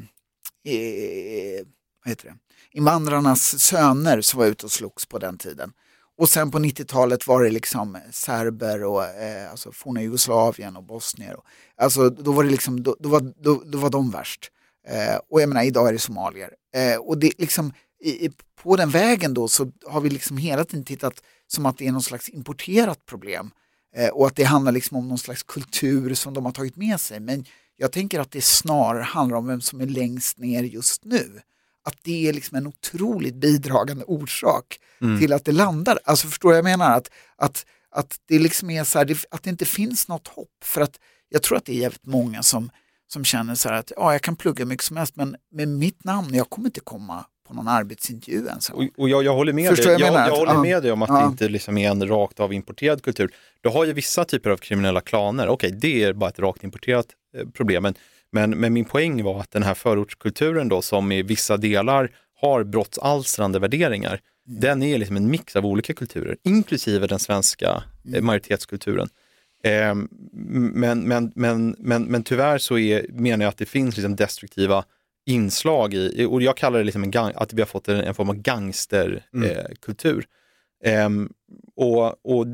vad 2.03 2.09
heter 2.09 2.27
det? 2.27 2.37
invandrarnas 2.77 3.59
söner 3.59 4.21
som 4.21 4.39
var 4.39 4.47
ute 4.47 4.65
och 4.65 4.71
slogs 4.71 5.05
på 5.05 5.19
den 5.19 5.37
tiden. 5.37 5.71
Och 6.17 6.29
sen 6.29 6.51
på 6.51 6.59
90-talet 6.59 7.27
var 7.27 7.43
det 7.43 7.49
liksom 7.49 7.97
serber 8.11 8.83
och 8.83 9.03
eh, 9.05 9.51
alltså 9.51 9.71
forna 9.71 10.01
Jugoslavien 10.01 10.77
och 10.77 10.83
bosnier. 10.83 11.35
Och, 11.35 11.45
alltså 11.77 12.09
då 12.09 12.31
var 12.31 12.43
det 12.43 12.49
liksom, 12.49 12.83
då, 12.83 12.95
då, 12.99 13.09
var, 13.09 13.33
då, 13.43 13.63
då 13.65 13.77
var 13.77 13.89
de 13.89 14.11
värst. 14.11 14.51
Eh, 14.87 15.19
och 15.29 15.41
jag 15.41 15.49
menar 15.49 15.63
idag 15.63 15.87
är 15.87 15.93
det 15.93 15.99
somalier. 15.99 16.53
Eh, 16.75 16.97
och 16.97 17.17
det 17.17 17.31
liksom, 17.37 17.73
i, 18.03 18.29
på 18.63 18.75
den 18.75 18.89
vägen 18.89 19.33
då 19.33 19.47
så 19.47 19.71
har 19.85 20.01
vi 20.01 20.09
liksom 20.09 20.37
hela 20.37 20.65
tiden 20.65 20.85
tittat 20.85 21.23
som 21.47 21.65
att 21.65 21.77
det 21.77 21.87
är 21.87 21.91
någon 21.91 22.01
slags 22.01 22.29
importerat 22.29 23.05
problem. 23.05 23.51
Eh, 23.95 24.09
och 24.09 24.27
att 24.27 24.35
det 24.35 24.43
handlar 24.43 24.71
liksom 24.71 24.97
om 24.97 25.07
någon 25.07 25.17
slags 25.17 25.43
kultur 25.43 26.13
som 26.13 26.33
de 26.33 26.45
har 26.45 26.51
tagit 26.51 26.75
med 26.75 27.01
sig. 27.01 27.19
Men 27.19 27.45
jag 27.77 27.91
tänker 27.91 28.19
att 28.19 28.31
det 28.31 28.43
snarare 28.43 29.03
handlar 29.03 29.37
om 29.37 29.47
vem 29.47 29.61
som 29.61 29.81
är 29.81 29.85
längst 29.85 30.37
ner 30.37 30.63
just 30.63 31.05
nu. 31.05 31.41
Att 31.83 31.97
det 32.01 32.27
är 32.29 32.33
liksom 32.33 32.57
en 32.57 32.67
otroligt 32.67 33.35
bidragande 33.35 34.03
orsak 34.03 34.79
mm. 35.01 35.19
till 35.19 35.33
att 35.33 35.45
det 35.45 35.51
landar. 35.51 35.99
Alltså 36.03 36.27
förstår 36.27 36.53
jag 36.53 36.63
menar? 36.63 36.97
Att, 36.97 37.09
att, 37.35 37.65
att 37.91 38.19
det 38.27 38.39
liksom 38.39 38.69
är 38.69 38.83
så 38.83 38.97
här, 38.99 39.17
att 39.31 39.43
det 39.43 39.49
inte 39.49 39.65
finns 39.65 40.07
något 40.07 40.27
hopp. 40.27 40.63
För 40.63 40.81
att 40.81 40.99
jag 41.29 41.43
tror 41.43 41.57
att 41.57 41.65
det 41.65 41.71
är 41.71 41.79
jävligt 41.81 42.05
många 42.05 42.43
som, 42.43 42.69
som 43.07 43.25
känner 43.25 43.55
så 43.55 43.69
här 43.69 43.75
att 43.75 43.91
ja, 43.95 44.11
jag 44.11 44.21
kan 44.21 44.35
plugga 44.35 44.65
mycket 44.65 44.85
som 44.85 44.97
helst 44.97 45.15
men 45.15 45.35
med 45.51 45.67
mitt 45.67 46.03
namn, 46.03 46.33
jag 46.33 46.49
kommer 46.49 46.67
inte 46.67 46.79
komma 46.79 47.25
på 47.47 47.53
någon 47.53 47.67
arbetsintervju 47.67 48.45
ens. 48.47 48.69
Och, 48.69 48.83
och 48.97 49.09
jag, 49.09 49.23
jag 49.23 49.33
håller 49.33 49.53
med 49.53 49.69
Förstår 49.69 49.91
dig, 49.91 49.99
jag, 49.99 50.13
jag, 50.13 50.27
jag 50.27 50.35
håller 50.35 50.57
med 50.57 50.83
dig 50.83 50.91
om 50.91 51.01
att 51.01 51.09
ja. 51.09 51.19
det 51.19 51.25
inte 51.25 51.49
liksom 51.49 51.77
är 51.77 51.89
en 51.89 52.07
rakt 52.07 52.39
av 52.39 52.53
importerad 52.53 53.03
kultur. 53.03 53.33
Du 53.61 53.69
har 53.69 53.85
ju 53.85 53.93
vissa 53.93 54.25
typer 54.25 54.49
av 54.49 54.57
kriminella 54.57 55.01
klaner, 55.01 55.47
okej 55.47 55.67
okay, 55.67 55.79
det 55.79 56.03
är 56.03 56.13
bara 56.13 56.29
ett 56.29 56.39
rakt 56.39 56.63
importerat 56.63 57.07
eh, 57.37 57.47
problem. 57.53 57.93
Men, 58.31 58.59
men, 58.59 58.73
min 58.73 58.85
poäng 58.85 59.23
var 59.23 59.39
att 59.39 59.51
den 59.51 59.63
här 59.63 59.73
förortskulturen 59.73 60.69
då 60.69 60.81
som 60.81 61.11
i 61.11 61.21
vissa 61.21 61.57
delar 61.57 62.11
har 62.41 62.63
brottsalstrande 62.63 63.59
värderingar, 63.59 64.19
mm. 64.47 64.59
den 64.59 64.83
är 64.83 64.97
liksom 64.97 65.17
en 65.17 65.31
mix 65.31 65.55
av 65.55 65.65
olika 65.65 65.93
kulturer, 65.93 66.37
inklusive 66.43 67.07
den 67.07 67.19
svenska 67.19 67.83
eh, 68.05 68.11
mm. 68.11 68.25
majoritetskulturen. 68.25 69.09
Eh, 69.63 69.95
men, 70.33 70.99
men, 70.99 71.31
men, 71.35 71.75
men, 71.79 72.03
men 72.03 72.23
tyvärr 72.23 72.57
så 72.57 72.77
är, 72.77 73.05
menar 73.09 73.45
jag 73.45 73.49
att 73.49 73.57
det 73.57 73.65
finns 73.65 73.97
liksom 73.97 74.15
destruktiva 74.15 74.83
inslag 75.25 75.93
i, 75.93 76.25
och 76.25 76.41
jag 76.41 76.57
kallar 76.57 76.79
det 76.79 76.85
liksom 76.85 77.03
en 77.03 77.11
gang, 77.11 77.33
att 77.35 77.53
vi 77.53 77.61
har 77.61 77.67
fått 77.67 77.87
en, 77.87 77.99
en 77.99 78.15
form 78.15 78.29
av 78.29 78.35
gangsterkultur. 78.35 80.25
Mm. 80.83 81.23
Eh, 81.23 81.29
och 81.75 82.25
och 82.25 82.45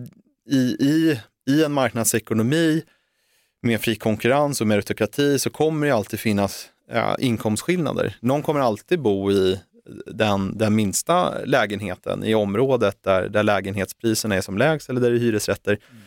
i, 0.50 0.58
i, 0.80 1.20
i 1.50 1.64
en 1.64 1.72
marknadsekonomi 1.72 2.84
med 3.64 3.82
fri 3.82 3.96
konkurrens 3.96 4.62
och 4.62 4.68
meritokrati 4.68 5.40
så 5.40 5.50
kommer 5.50 5.88
det 5.88 5.94
alltid 5.94 6.20
finnas 6.20 6.70
ja, 6.92 7.18
inkomstskillnader. 7.20 8.16
Någon 8.20 8.42
kommer 8.42 8.60
alltid 8.60 9.02
bo 9.02 9.32
i 9.32 9.60
den, 10.06 10.58
den 10.58 10.76
minsta 10.76 11.46
lägenheten 11.46 12.24
i 12.24 12.36
området 12.36 13.04
där, 13.04 13.30
där 13.30 13.44
lägenhetspriserna 13.44 14.36
är 14.36 14.42
som 14.42 14.58
lägst 14.58 14.90
eller 14.90 15.02
där 15.02 15.12
det 15.12 15.18
är 15.18 15.20
hyresrätter. 15.20 15.72
Mm. 15.72 16.04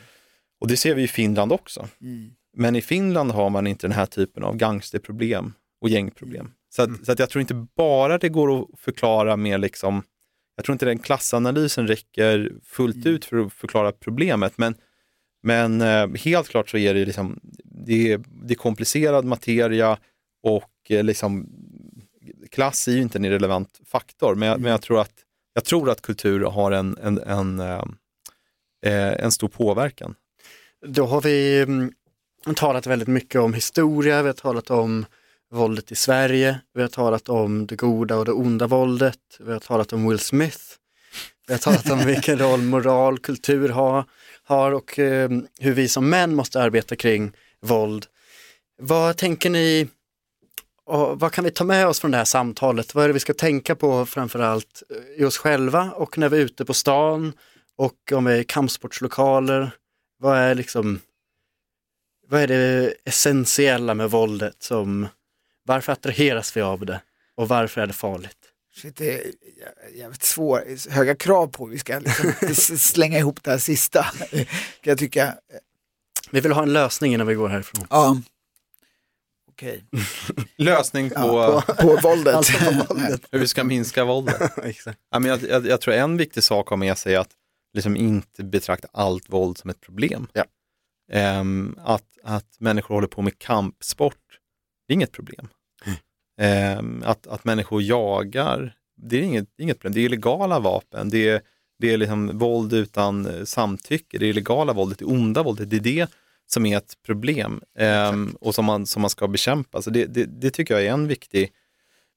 Och 0.61 0.69
det 0.69 0.77
ser 0.77 0.95
vi 0.95 1.03
i 1.03 1.09
Finland 1.09 1.53
också. 1.53 1.89
Mm. 2.01 2.31
Men 2.57 2.77
i 2.77 2.83
Finland 2.83 3.31
har 3.31 3.51
man 3.51 3.67
inte 3.67 3.87
den 3.87 3.97
här 3.97 4.07
typen 4.07 4.45
av 4.45 4.57
gangsterproblem 4.57 5.53
och 5.81 5.89
gängproblem. 5.89 6.51
Så, 6.69 6.83
att, 6.83 6.89
mm. 6.89 7.05
så 7.05 7.13
att 7.13 7.19
jag 7.19 7.31
tror 7.31 7.41
inte 7.41 7.67
bara 7.77 8.19
det 8.19 8.29
går 8.29 8.61
att 8.61 8.67
förklara 8.79 9.37
med 9.37 9.61
liksom, 9.61 10.03
jag 10.57 10.65
tror 10.65 10.73
inte 10.73 10.87
den 10.87 10.99
klassanalysen 10.99 11.89
räcker 11.89 12.53
fullt 12.65 12.97
mm. 12.97 13.09
ut 13.09 13.25
för 13.25 13.37
att 13.37 13.53
förklara 13.53 13.93
problemet, 13.93 14.59
men, 14.59 14.75
men 15.47 15.81
eh, 15.81 16.09
helt 16.15 16.49
klart 16.49 16.71
så 16.71 16.77
är 16.77 16.95
det, 16.95 17.05
liksom, 17.05 17.41
det, 17.65 18.13
är, 18.13 18.21
det 18.43 18.55
är 18.55 18.57
komplicerad 18.57 19.25
materia 19.25 19.99
och 20.43 20.71
eh, 20.89 21.05
liksom, 21.05 21.49
klass 22.51 22.89
är 22.89 22.93
ju 22.93 23.03
inte 23.03 23.19
en 23.19 23.25
irrelevant 23.25 23.81
faktor, 23.85 24.35
men, 24.35 24.49
mm. 24.49 24.63
men 24.63 24.71
jag, 24.71 24.83
tror 24.83 25.01
att, 25.01 25.13
jag 25.55 25.65
tror 25.65 25.91
att 25.91 26.03
kultur 26.03 26.41
har 26.41 26.73
en, 26.73 26.99
en, 27.03 27.19
en, 27.19 27.61
eh, 27.61 27.83
eh 28.87 29.25
en 29.25 29.31
stor 29.31 29.49
påverkan. 29.49 30.15
Då 30.87 31.07
har 31.07 31.21
vi 31.21 31.63
mm, 31.63 31.93
talat 32.57 32.87
väldigt 32.87 33.09
mycket 33.09 33.41
om 33.41 33.55
historia, 33.55 34.23
vi 34.23 34.29
har 34.29 34.35
talat 34.35 34.71
om 34.71 35.07
våldet 35.51 35.93
i 35.93 35.95
Sverige, 35.95 36.61
vi 36.75 36.83
har 36.83 36.89
talat 36.89 37.29
om 37.29 37.67
det 37.67 37.77
goda 37.77 38.17
och 38.17 38.25
det 38.25 38.33
onda 38.33 38.67
våldet, 38.67 39.21
vi 39.41 39.53
har 39.53 39.61
talat 39.61 39.93
om 39.93 40.09
Will 40.09 40.19
Smith, 40.19 40.61
vi 41.47 41.55
har 41.55 41.59
talat 41.59 41.91
om 41.91 41.99
vilken 42.07 42.39
roll 42.39 42.63
moral, 42.63 43.19
kultur 43.19 43.69
har, 43.69 44.05
har 44.47 44.73
och 44.73 44.99
eh, 44.99 45.31
hur 45.61 45.73
vi 45.73 45.89
som 45.89 46.11
män 46.11 46.35
måste 46.35 46.63
arbeta 46.63 46.97
kring 46.97 47.33
våld. 47.61 48.07
Vad 48.79 49.17
tänker 49.17 49.51
ni, 49.51 49.89
och 50.85 51.21
vad 51.21 51.33
kan 51.33 51.45
vi 51.45 51.51
ta 51.51 51.65
med 51.65 51.87
oss 51.87 52.01
från 52.01 52.11
det 52.11 52.17
här 52.17 52.25
samtalet? 52.25 52.95
Vad 52.95 53.05
är 53.05 53.09
det 53.09 53.15
vi 53.15 53.21
ska 53.21 53.35
tänka 53.35 53.75
på 53.75 54.07
framförallt 54.07 54.83
eh, 54.91 55.23
i 55.23 55.25
oss 55.25 55.39
själva 55.39 55.91
och 55.93 56.19
när 56.19 56.29
vi 56.29 56.37
är 56.37 56.45
ute 56.45 56.65
på 56.65 56.75
stan 56.75 57.33
och 57.77 58.13
om 58.13 58.25
vi 58.25 58.33
är 58.33 58.39
i 58.39 58.45
kampsportslokaler? 58.45 59.71
Vad 60.19 60.39
är 60.39 60.55
liksom, 60.55 61.01
vad 62.29 62.41
är 62.41 62.47
det 62.47 62.95
essentiella 63.05 63.95
med 63.95 64.11
våldet 64.11 64.63
som 64.63 65.09
varför 65.65 65.93
attraheras 65.93 66.57
vi 66.57 66.61
av 66.61 66.87
det 66.87 67.01
och 67.35 67.49
varför 67.49 67.81
är 67.81 67.87
det 67.87 67.93
farligt? 67.93 68.46
Shit, 68.77 68.97
det 68.97 69.15
är 69.15 69.33
jävligt 69.95 70.23
svårt, 70.23 70.63
höga 70.91 71.15
krav 71.15 71.47
på 71.47 71.67
vi 71.67 71.79
ska 71.79 71.99
liksom 71.99 72.79
slänga 72.79 73.19
ihop 73.19 73.43
det 73.43 73.51
här 73.51 73.59
sista. 73.59 74.03
Kan 74.03 74.47
jag 74.83 74.99
tycka. 74.99 75.35
Vi 76.31 76.41
vill 76.41 76.53
ha 76.53 76.63
en 76.63 76.73
lösning 76.73 77.15
innan 77.15 77.27
vi 77.27 77.35
går 77.35 77.49
härifrån. 77.49 77.87
Ja. 77.91 78.21
Okej. 79.49 79.85
Lösning 80.57 81.11
på, 81.11 81.17
Ja, 81.17 81.63
på, 81.67 81.75
på 81.75 81.99
våldet. 82.03 82.35
Alltså 82.35 82.65
på 82.65 82.95
våldet. 82.95 83.21
hur 83.31 83.39
vi 83.39 83.49
ska 83.49 83.65
minska 83.65 84.05
våldet. 84.05 84.53
Ja, 85.11 85.19
men 85.19 85.25
jag, 85.25 85.43
jag, 85.43 85.67
jag 85.67 85.81
tror 85.81 85.95
en 85.95 86.17
viktig 86.17 86.43
sak 86.43 86.67
att 86.67 86.71
ha 86.71 86.77
med 86.77 86.99
sig 86.99 87.15
är 87.15 87.19
att 87.19 87.31
liksom 87.75 87.97
inte 87.97 88.45
betrakta 88.45 88.89
allt 88.93 89.29
våld 89.29 89.59
som 89.59 89.71
ett 89.71 89.81
problem. 89.81 90.27
Ja. 90.33 90.45
Ehm, 91.13 91.79
att, 91.85 92.19
att 92.23 92.57
människor 92.59 92.95
håller 92.95 93.09
på 93.09 93.23
med 93.23 93.39
kampsport, 93.39 94.41
det 94.87 94.93
är 94.93 94.95
inget 94.95 95.13
problem. 95.13 95.49
Ehm, 96.39 97.03
att, 97.07 97.27
att 97.27 97.45
människor 97.45 97.83
jagar, 97.83 98.75
det 98.97 99.19
är 99.19 99.23
inget, 99.23 99.49
inget 99.59 99.79
problem. 99.79 99.95
Det 99.95 100.01
är 100.01 100.05
illegala 100.05 100.59
vapen, 100.59 101.09
det 101.09 101.29
är, 101.29 101.41
det 101.79 101.93
är 101.93 101.97
liksom 101.97 102.39
våld 102.39 102.73
utan 102.73 103.27
eh, 103.27 103.45
samtycke, 103.45 104.19
det 104.19 104.27
är 104.27 104.31
illegala 104.31 104.73
våldet, 104.73 104.99
det 104.99 105.05
onda 105.05 105.43
våldet, 105.43 105.71
det 105.71 105.77
är 105.77 105.81
det 105.81 106.11
som 106.47 106.67
är 106.67 106.77
ett 106.77 106.95
problem 107.07 107.61
ehm, 107.79 108.37
och 108.41 108.55
som 108.55 108.65
man, 108.65 108.87
som 108.87 109.03
man 109.03 109.11
ska 109.11 109.29
bekämpa. 109.29 109.83
Så 109.83 109.91
det, 109.91 110.07
det, 110.07 110.25
det 110.25 110.51
tycker 110.51 110.75
jag 110.75 110.85
är 110.85 110.93
en 110.93 111.09
viktig, 111.09 111.53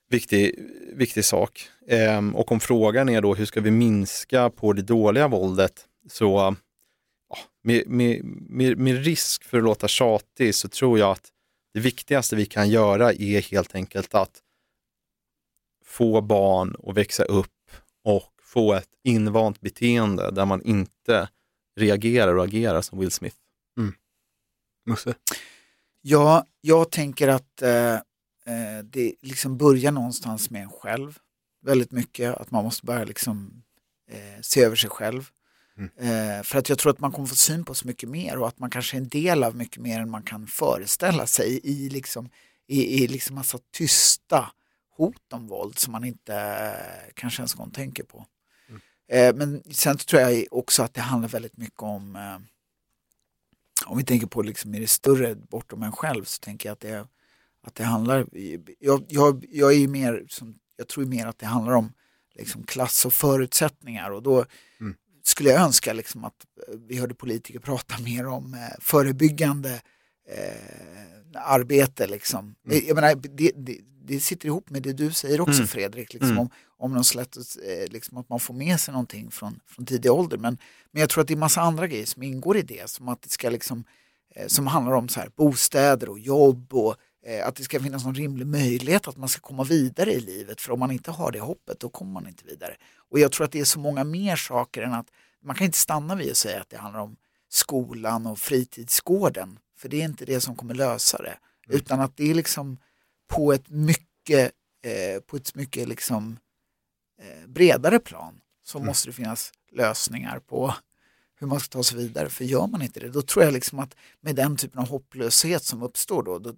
viktig, 0.09 0.55
viktig 0.93 1.25
sak. 1.25 1.69
Ehm, 1.87 2.35
och 2.35 2.51
om 2.51 2.59
frågan 2.59 3.09
är 3.09 3.21
då 3.21 3.35
hur 3.35 3.45
ska 3.45 3.61
vi 3.61 3.71
minska 3.71 4.49
på 4.49 4.73
det 4.73 4.81
dåliga 4.81 5.27
våldet 5.27 5.85
så 6.09 6.55
ja, 7.29 7.37
med, 7.63 7.83
med, 7.87 8.23
med, 8.49 8.77
med 8.77 9.03
risk 9.03 9.43
för 9.43 9.57
att 9.57 9.63
låta 9.63 9.87
tjatig 9.87 10.55
så 10.55 10.69
tror 10.69 10.99
jag 10.99 11.11
att 11.11 11.31
det 11.73 11.79
viktigaste 11.79 12.35
vi 12.35 12.45
kan 12.45 12.69
göra 12.69 13.13
är 13.13 13.41
helt 13.41 13.75
enkelt 13.75 14.15
att 14.15 14.41
få 15.85 16.21
barn 16.21 16.75
att 16.83 16.97
växa 16.97 17.23
upp 17.23 17.71
och 18.03 18.33
få 18.41 18.73
ett 18.73 18.89
invant 19.03 19.61
beteende 19.61 20.31
där 20.31 20.45
man 20.45 20.61
inte 20.61 21.29
reagerar 21.75 22.35
och 22.35 22.43
agerar 22.43 22.81
som 22.81 22.99
Will 22.99 23.11
Smith. 23.11 23.37
Musse. 24.85 25.15
Ja, 26.01 26.45
jag 26.61 26.91
tänker 26.91 27.27
att 27.27 27.61
eh, 27.61 27.93
eh, 27.93 28.83
det 28.83 29.15
liksom 29.21 29.57
börjar 29.57 29.91
någonstans 29.91 30.49
med 30.49 30.61
en 30.61 30.69
själv. 30.69 31.19
Väldigt 31.61 31.91
mycket, 31.91 32.35
att 32.35 32.51
man 32.51 32.63
måste 32.63 32.85
börja 32.85 33.03
liksom, 33.03 33.63
eh, 34.11 34.41
se 34.41 34.63
över 34.63 34.75
sig 34.75 34.89
själv. 34.89 35.29
Eh, 35.79 36.43
för 36.43 36.59
att 36.59 36.69
jag 36.69 36.77
tror 36.77 36.91
att 36.91 36.99
man 36.99 37.11
kommer 37.11 37.27
få 37.27 37.35
syn 37.35 37.65
på 37.65 37.73
så 37.73 37.87
mycket 37.87 38.09
mer 38.09 38.37
och 38.37 38.47
att 38.47 38.59
man 38.59 38.69
kanske 38.69 38.97
är 38.97 39.01
en 39.01 39.09
del 39.09 39.43
av 39.43 39.55
mycket 39.55 39.81
mer 39.81 39.99
än 39.99 40.09
man 40.09 40.23
kan 40.23 40.47
föreställa 40.47 41.27
sig 41.27 41.59
i, 41.63 41.89
liksom, 41.89 42.29
i, 42.67 43.03
i 43.03 43.07
liksom 43.07 43.35
massa 43.35 43.59
tysta 43.71 44.51
hot 44.97 45.33
om 45.33 45.47
våld 45.47 45.79
som 45.79 45.91
man 45.91 46.03
inte 46.03 46.35
eh, 46.35 47.11
kanske 47.13 47.41
ens 47.41 47.53
gång 47.53 47.71
tänker 47.71 48.03
på. 48.03 48.25
Eh, 49.11 49.35
men 49.35 49.63
sen 49.71 49.97
tror 49.97 50.21
jag 50.21 50.45
också 50.51 50.83
att 50.83 50.93
det 50.93 51.01
handlar 51.01 51.29
väldigt 51.29 51.57
mycket 51.57 51.81
om 51.81 52.17
om 53.85 53.97
vi 53.97 54.03
tänker 54.03 54.27
på 54.27 54.41
liksom 54.41 54.75
i 54.75 54.79
det 54.79 54.87
större 54.87 55.35
bortom 55.35 55.83
en 55.83 55.91
själv 55.91 56.23
så 56.23 56.39
tänker 56.39 56.69
jag 56.69 56.73
att 56.73 56.79
det, 56.79 57.07
att 57.61 57.75
det 57.75 57.83
handlar, 57.83 58.25
jag, 58.79 59.05
jag, 59.07 59.45
jag 59.49 59.73
är 59.73 59.87
mer, 59.87 60.25
som, 60.29 60.59
jag 60.77 60.87
tror 60.87 61.05
mer 61.05 61.27
att 61.27 61.39
det 61.39 61.45
handlar 61.45 61.73
om 61.73 61.93
liksom 62.35 62.63
klass 62.63 63.05
och 63.05 63.13
förutsättningar 63.13 64.11
och 64.11 64.23
då 64.23 64.45
skulle 65.29 65.49
jag 65.49 65.61
önska 65.61 65.93
liksom 65.93 66.25
att 66.25 66.45
eh, 66.67 66.75
vi 66.87 66.97
hörde 66.97 67.13
politiker 67.13 67.59
prata 67.69 67.95
mer 68.03 68.27
om 68.27 68.53
eh, 68.53 68.59
förebyggande 68.79 69.81
eh, 70.29 71.41
arbete. 71.45 72.07
Liksom. 72.07 72.55
Jag 72.63 72.95
menar, 72.95 73.15
det, 73.15 73.51
det, 73.55 73.77
det 74.09 74.19
sitter 74.19 74.47
ihop 74.47 74.69
med 74.69 74.83
det 74.83 74.93
du 74.93 75.11
säger 75.11 75.41
också 75.41 75.63
Fredrik, 75.63 76.13
liksom, 76.13 76.39
om, 76.39 76.49
om 76.77 76.93
någon 76.93 77.03
slags, 77.03 77.55
eh, 77.55 77.87
liksom, 77.87 78.17
att 78.17 78.29
man 78.29 78.39
får 78.39 78.53
med 78.53 78.79
sig 78.79 78.91
någonting 78.91 79.31
från, 79.31 79.59
från 79.67 79.85
tidig 79.85 80.11
ålder. 80.11 80.37
Men, 80.37 80.57
men 80.91 80.99
jag 81.01 81.09
tror 81.09 81.21
att 81.21 81.27
det 81.27 81.33
är 81.33 81.37
massa 81.37 81.61
andra 81.61 81.87
grejer 81.87 82.05
som 82.05 82.23
ingår 82.23 82.57
i 82.57 82.61
det, 82.61 82.89
som 82.89 83.09
att 83.09 83.21
det 83.21 83.29
ska 83.29 83.49
liksom, 83.49 83.83
eh, 84.35 84.47
som 84.47 84.67
handlar 84.67 84.93
om 84.93 85.09
så 85.09 85.19
här, 85.19 85.29
bostäder 85.35 86.09
och 86.09 86.19
jobb 86.19 86.73
och 86.73 86.91
eh, 86.91 86.97
att 87.45 87.55
det 87.55 87.63
ska 87.63 87.79
finnas 87.79 88.05
någon 88.05 88.15
rimlig 88.15 88.47
möjlighet 88.47 89.07
att 89.07 89.17
man 89.17 89.29
ska 89.29 89.41
komma 89.41 89.63
vidare 89.63 90.13
i 90.13 90.19
livet. 90.19 90.61
För 90.61 90.71
om 90.73 90.79
man 90.79 90.91
inte 90.91 91.11
har 91.11 91.31
det 91.31 91.39
hoppet, 91.39 91.79
då 91.79 91.89
kommer 91.89 92.11
man 92.11 92.27
inte 92.27 92.45
vidare. 92.45 92.75
Och 93.09 93.19
jag 93.19 93.31
tror 93.31 93.45
att 93.45 93.51
det 93.51 93.59
är 93.59 93.65
så 93.65 93.79
många 93.79 94.03
mer 94.03 94.35
saker 94.35 94.81
än 94.81 94.93
att 94.93 95.07
man 95.41 95.55
kan 95.55 95.65
inte 95.65 95.77
stanna 95.77 96.15
vid 96.15 96.31
att 96.31 96.37
säga 96.37 96.61
att 96.61 96.69
det 96.69 96.77
handlar 96.77 96.99
om 96.99 97.15
skolan 97.49 98.25
och 98.25 98.39
fritidsgården. 98.39 99.59
För 99.77 99.89
det 99.89 100.01
är 100.01 100.05
inte 100.05 100.25
det 100.25 100.41
som 100.41 100.55
kommer 100.55 100.73
lösa 100.73 101.17
det. 101.17 101.37
Utan 101.67 101.99
att 101.99 102.17
det 102.17 102.29
är 102.29 102.33
liksom 102.33 102.77
på 103.27 103.53
ett 103.53 103.69
mycket, 103.69 104.51
eh, 104.83 105.21
på 105.21 105.35
ett 105.37 105.55
mycket 105.55 105.87
liksom, 105.87 106.39
eh, 107.21 107.47
bredare 107.47 107.99
plan 107.99 108.41
så 108.63 108.79
måste 108.79 109.09
det 109.09 109.13
finnas 109.13 109.51
lösningar 109.71 110.39
på 110.39 110.73
hur 111.39 111.47
man 111.47 111.59
ska 111.59 111.69
ta 111.69 111.83
sig 111.83 111.97
vidare. 111.97 112.29
För 112.29 112.43
gör 112.43 112.67
man 112.67 112.81
inte 112.81 112.99
det, 112.99 113.09
då 113.09 113.21
tror 113.21 113.45
jag 113.45 113.53
liksom 113.53 113.79
att 113.79 113.95
med 114.21 114.35
den 114.35 114.57
typen 114.57 114.81
av 114.81 114.87
hopplöshet 114.87 115.63
som 115.63 115.83
uppstår 115.83 116.23
då, 116.23 116.39
då, 116.39 116.53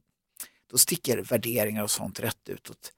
då 0.71 0.77
sticker 0.77 1.17
värderingar 1.17 1.83
och 1.83 1.91
sånt 1.91 2.19
rätt 2.19 2.49
utåt. 2.49 2.93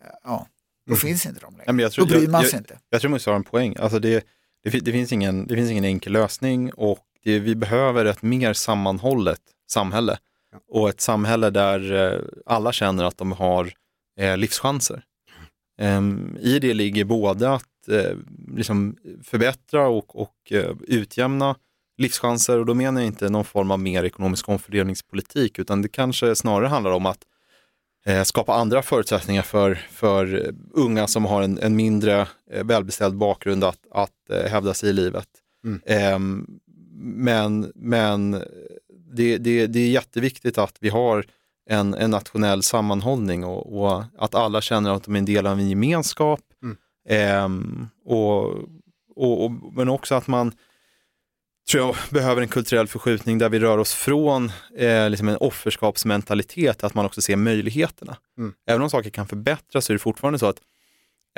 Eh, 0.00 0.06
Ja, 0.24 0.46
då 0.86 0.96
finns 0.96 1.26
inte 1.26 1.40
de 1.40 1.52
längre. 1.52 1.64
Ja, 1.66 1.72
men 1.72 1.82
jag 1.82 1.92
tror- 1.92 2.06
då 2.06 2.14
bryr 2.14 2.28
man 2.28 2.40
jag- 2.42 2.50
sig 2.50 2.58
inte. 2.58 2.78
Jag 2.90 3.00
tror 3.00 3.10
Musse 3.10 3.30
har 3.30 3.36
en 3.36 3.44
poäng. 3.44 3.76
Alltså 3.78 3.98
det, 3.98 4.26
det, 4.64 4.70
det, 4.80 4.92
finns 4.92 5.12
ingen, 5.12 5.46
det 5.46 5.54
finns 5.54 5.70
ingen 5.70 5.84
enkel 5.84 6.12
lösning 6.12 6.72
och 6.72 7.06
det, 7.24 7.38
vi 7.38 7.54
behöver 7.54 8.04
ett 8.04 8.22
mer 8.22 8.52
sammanhållet 8.52 9.40
samhälle. 9.70 10.18
Och 10.68 10.88
ett 10.88 11.00
samhälle 11.00 11.50
där 11.50 11.92
eh, 12.14 12.20
alla 12.46 12.72
känner 12.72 13.04
att 13.04 13.16
de 13.18 13.32
har 13.32 13.72
eh, 14.20 14.36
livschanser. 14.36 15.04
Ehm, 15.78 16.36
I 16.40 16.58
det 16.58 16.74
ligger 16.74 17.04
både 17.04 17.54
att 17.54 17.88
eh, 17.88 18.16
liksom 18.56 18.96
förbättra 19.24 19.88
och, 19.88 20.16
och 20.22 20.52
eh, 20.52 20.76
utjämna 20.82 21.56
livschanser 22.02 22.58
och 22.58 22.66
då 22.66 22.74
menar 22.74 23.00
jag 23.00 23.06
inte 23.06 23.28
någon 23.28 23.44
form 23.44 23.70
av 23.70 23.80
mer 23.80 24.04
ekonomisk 24.04 24.48
omfördelningspolitik 24.48 25.58
utan 25.58 25.82
det 25.82 25.88
kanske 25.88 26.34
snarare 26.34 26.68
handlar 26.68 26.90
om 26.90 27.06
att 27.06 27.24
eh, 28.06 28.22
skapa 28.22 28.54
andra 28.54 28.82
förutsättningar 28.82 29.42
för, 29.42 29.74
för 29.74 30.52
unga 30.72 31.06
som 31.06 31.24
har 31.24 31.42
en, 31.42 31.58
en 31.58 31.76
mindre 31.76 32.26
eh, 32.50 32.64
välbeställd 32.64 33.16
bakgrund 33.16 33.64
att, 33.64 33.78
att 33.90 34.30
eh, 34.30 34.50
hävda 34.50 34.74
sig 34.74 34.90
i 34.90 34.92
livet. 34.92 35.28
Ehm, 35.86 36.46
men 37.04 37.72
men 37.74 38.42
det, 39.12 39.38
det, 39.38 39.66
det 39.66 39.80
är 39.80 39.90
jätteviktigt 39.90 40.58
att 40.58 40.76
vi 40.80 40.88
har 40.88 41.24
en, 41.70 41.94
en 41.94 42.10
nationell 42.10 42.62
sammanhållning 42.62 43.44
och, 43.44 43.82
och 43.82 44.04
att 44.18 44.34
alla 44.34 44.60
känner 44.60 44.90
att 44.90 45.04
de 45.04 45.14
är 45.14 45.18
en 45.18 45.24
del 45.24 45.46
av 45.46 45.58
en 45.58 45.68
gemenskap. 45.68 46.40
Ehm, 47.08 47.88
och, 48.04 48.44
och, 49.16 49.44
och, 49.44 49.52
men 49.72 49.88
också 49.88 50.14
att 50.14 50.26
man 50.26 50.52
tror 51.70 51.86
jag 51.86 51.96
behöver 52.10 52.42
en 52.42 52.48
kulturell 52.48 52.88
förskjutning 52.88 53.38
där 53.38 53.48
vi 53.48 53.58
rör 53.58 53.78
oss 53.78 53.94
från 53.94 54.52
eh, 54.76 55.10
liksom 55.10 55.28
en 55.28 55.36
offerskapsmentalitet, 55.36 56.84
att 56.84 56.94
man 56.94 57.06
också 57.06 57.20
ser 57.20 57.36
möjligheterna. 57.36 58.16
Även 58.66 58.82
om 58.82 58.90
saker 58.90 59.10
kan 59.10 59.26
förbättras 59.26 59.84
så 59.84 59.92
är 59.92 59.94
det 59.94 59.98
fortfarande 59.98 60.38
så 60.38 60.46
att 60.46 60.58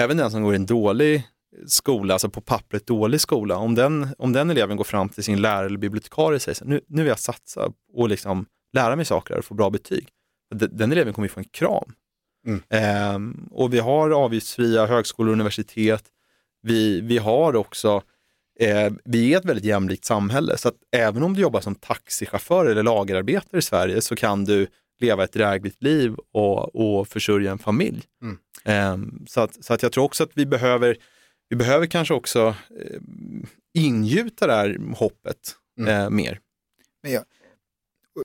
även 0.00 0.16
den 0.16 0.30
som 0.30 0.42
går 0.42 0.52
i 0.52 0.56
en 0.56 0.66
dålig 0.66 1.22
skola, 1.66 2.14
alltså 2.14 2.28
på 2.28 2.40
pappret 2.40 2.86
dålig 2.86 3.20
skola, 3.20 3.56
om 3.56 3.74
den, 3.74 4.08
om 4.18 4.32
den 4.32 4.50
eleven 4.50 4.76
går 4.76 4.84
fram 4.84 5.08
till 5.08 5.24
sin 5.24 5.42
lärare 5.42 5.66
eller 5.66 5.78
bibliotekarie 5.78 6.36
och 6.36 6.42
säger 6.42 6.54
så 6.54 6.64
här, 6.64 6.70
nu, 6.70 6.80
nu 6.86 7.02
vill 7.02 7.08
jag 7.08 7.18
satsa 7.18 7.72
och 7.92 8.08
liksom 8.08 8.46
lära 8.72 8.96
mig 8.96 9.04
saker 9.04 9.38
och 9.38 9.44
få 9.44 9.54
bra 9.54 9.70
betyg. 9.70 10.08
Den, 10.54 10.92
eleven 10.92 11.12
kommer 11.12 11.28
ju 11.28 11.32
få 11.32 11.40
en 11.40 11.44
kram. 11.44 11.92
Ehm, 12.68 13.48
och 13.50 13.74
vi 13.74 13.78
har 13.78 14.10
avgiftsfria 14.10 14.86
högskolor 14.86 15.28
och 15.28 15.32
universitet. 15.32 16.04
Vi, 16.62 17.00
vi 17.00 17.18
har 17.18 17.56
också, 17.56 18.02
eh, 18.60 18.92
vi 19.04 19.34
är 19.34 19.38
ett 19.38 19.44
väldigt 19.44 19.64
jämlikt 19.64 20.04
samhälle, 20.04 20.58
så 20.58 20.68
att 20.68 20.76
även 20.96 21.22
om 21.22 21.34
du 21.34 21.40
jobbar 21.40 21.60
som 21.60 21.74
taxichaufför 21.74 22.66
eller 22.66 22.82
lagerarbetare 22.82 23.58
i 23.58 23.62
Sverige 23.62 24.00
så 24.00 24.16
kan 24.16 24.44
du 24.44 24.66
leva 25.00 25.24
ett 25.24 25.32
drägligt 25.32 25.82
liv 25.82 26.14
och, 26.32 26.74
och 26.74 27.08
försörja 27.08 27.52
en 27.52 27.58
familj. 27.58 28.02
Ehm, 28.64 29.24
så 29.28 29.40
att, 29.40 29.64
så 29.64 29.74
att 29.74 29.82
jag 29.82 29.92
tror 29.92 30.04
också 30.04 30.24
att 30.24 30.30
vi 30.34 30.46
behöver, 30.46 30.96
vi 31.48 31.56
behöver 31.56 31.86
kanske 31.86 32.14
också 32.14 32.54
eh, 32.80 33.00
ingjuta 33.74 34.46
det 34.46 34.52
här 34.54 34.94
hoppet 34.96 35.56
eh, 35.88 36.10
mer. 36.10 36.40
Men 37.02 37.12
jag, 37.12 37.24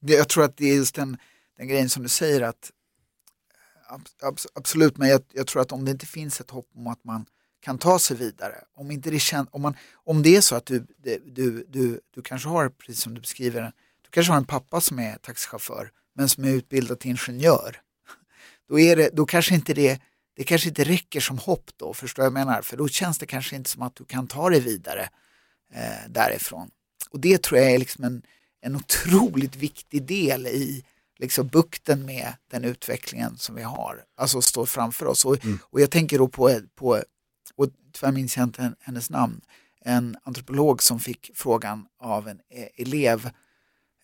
jag 0.02 0.30
tror 0.30 0.44
att 0.44 0.58
det 0.58 0.66
är 0.72 0.76
just 0.76 0.96
den, 0.96 1.18
den 1.58 1.68
grejen 1.68 1.90
som 1.90 2.04
du 2.04 2.10
säger 2.10 2.42
att 2.42 2.72
ab- 3.90 4.32
abs- 4.34 4.48
absolut, 4.54 4.98
men 4.98 5.10
jag, 5.10 5.22
jag 5.34 5.48
tror 5.48 5.62
att 5.62 5.72
om 5.72 5.86
det 5.86 5.92
inte 5.92 6.06
finns 6.06 6.42
ett 6.42 6.50
hopp 6.52 6.70
om 6.76 6.88
att 6.88 7.04
man 7.04 7.26
kan 7.60 7.78
ta 7.78 7.99
sig 7.99 8.18
vidare, 8.18 8.55
om, 8.76 8.91
inte 8.91 9.10
det, 9.10 9.20
kän, 9.20 9.47
om, 9.51 9.62
man, 9.62 9.76
om 9.93 10.24
det 10.24 10.36
är 10.36 10.41
så 10.41 10.55
att 10.55 10.66
du, 10.66 10.86
du, 11.26 11.66
du, 11.70 12.01
du 12.14 12.22
kanske 12.22 12.49
har, 12.49 12.70
precis 12.70 13.03
som 13.03 13.14
du 13.14 13.22
beskriver, 13.22 13.62
du 14.01 14.10
kanske 14.10 14.32
har 14.32 14.38
en 14.38 14.45
pappa 14.45 14.82
som 14.82 14.99
är 14.99 15.18
taxichaufför 15.18 15.91
men 16.16 16.30
som 16.30 16.43
är 16.43 16.49
utbildad 16.49 16.99
till 16.99 17.10
ingenjör. 17.10 17.82
Då, 18.70 18.80
är 18.80 18.95
det, 18.95 19.10
då 19.14 19.26
kanske 19.26 19.55
inte 19.55 19.74
det, 19.74 20.01
det 20.36 20.43
kanske 20.43 20.70
inte 20.70 20.84
räcker 20.84 21.20
som 21.20 21.38
hopp 21.38 21.72
då, 21.78 21.93
förstår 21.93 22.26
jag 22.26 22.34
menar? 22.34 22.62
För 22.62 22.78
då 22.78 22.88
känns 22.88 23.18
det 23.18 23.26
kanske 23.26 23.55
inte 23.55 23.70
som 23.70 23.82
att 23.82 23.95
du 23.95 24.05
kan 24.05 24.28
ta 24.28 24.49
dig 24.49 24.60
vidare 24.60 25.10
eh, 25.74 26.10
därifrån. 26.10 26.72
Och 27.10 27.20
det 27.20 27.43
tror 27.43 27.60
jag 27.60 27.72
är 27.72 27.78
liksom 27.78 28.03
en, 28.03 28.22
en 28.62 28.76
otroligt 28.76 29.55
viktig 29.55 30.03
del 30.03 30.47
i 30.47 30.86
liksom 31.20 31.47
bukten 31.47 32.05
med 32.05 32.34
den 32.51 32.64
utvecklingen 32.64 33.38
som 33.38 33.55
vi 33.55 33.64
har, 33.64 34.03
alltså 34.18 34.41
står 34.41 34.66
framför 34.66 35.05
oss. 35.05 35.26
Och, 35.26 35.38
och 35.62 35.82
jag 35.82 35.91
tänker 35.91 36.18
då 36.18 36.28
på, 36.28 36.60
på 36.76 37.03
och 37.60 37.70
tyvärr 37.93 38.12
minns 38.12 38.38
jag 38.38 38.43
inte 38.43 38.74
hennes 38.80 39.10
namn, 39.10 39.41
en 39.82 40.18
antropolog 40.24 40.84
som 40.84 40.99
fick 40.99 41.32
frågan 41.36 41.86
av 41.99 42.28
en 42.28 42.39
eh, 42.49 42.68
elev 42.78 43.30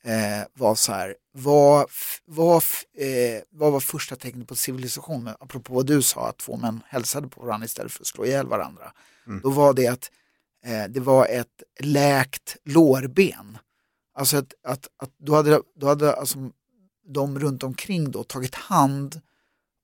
eh, 0.04 0.48
var 0.54 0.76
så 0.76 0.92
här, 0.92 1.16
vad, 1.32 1.90
vad, 2.26 2.64
eh, 2.98 3.42
vad 3.50 3.72
var 3.72 3.80
första 3.80 4.16
tecknet 4.16 4.48
på 4.48 4.56
civilisation? 4.56 5.30
Apropå 5.40 5.74
vad 5.74 5.86
du 5.86 6.02
sa, 6.02 6.30
att 6.30 6.38
två 6.38 6.58
män 6.58 6.84
hälsade 6.88 7.28
på 7.28 7.42
varandra 7.42 7.66
istället 7.66 7.92
för 7.92 8.02
att 8.02 8.08
slå 8.08 8.26
ihjäl 8.26 8.48
varandra. 8.48 8.92
Mm. 9.28 9.42
Då 9.44 9.50
var 9.50 9.74
det 9.74 9.88
att 9.88 10.12
eh, 10.66 10.84
det 10.90 11.00
var 11.00 11.26
ett 11.26 11.64
läkt 11.80 12.58
lårben. 12.64 13.58
Alltså 14.14 14.38
att, 14.38 14.54
att, 14.64 14.88
att 14.98 15.12
då 15.18 15.36
hade, 15.36 15.62
då 15.76 15.88
hade 15.88 16.14
alltså 16.14 16.52
de 17.08 17.40
runt 17.40 17.64
omkring 17.64 18.12
då 18.12 18.24
tagit 18.24 18.56
hand 18.56 19.22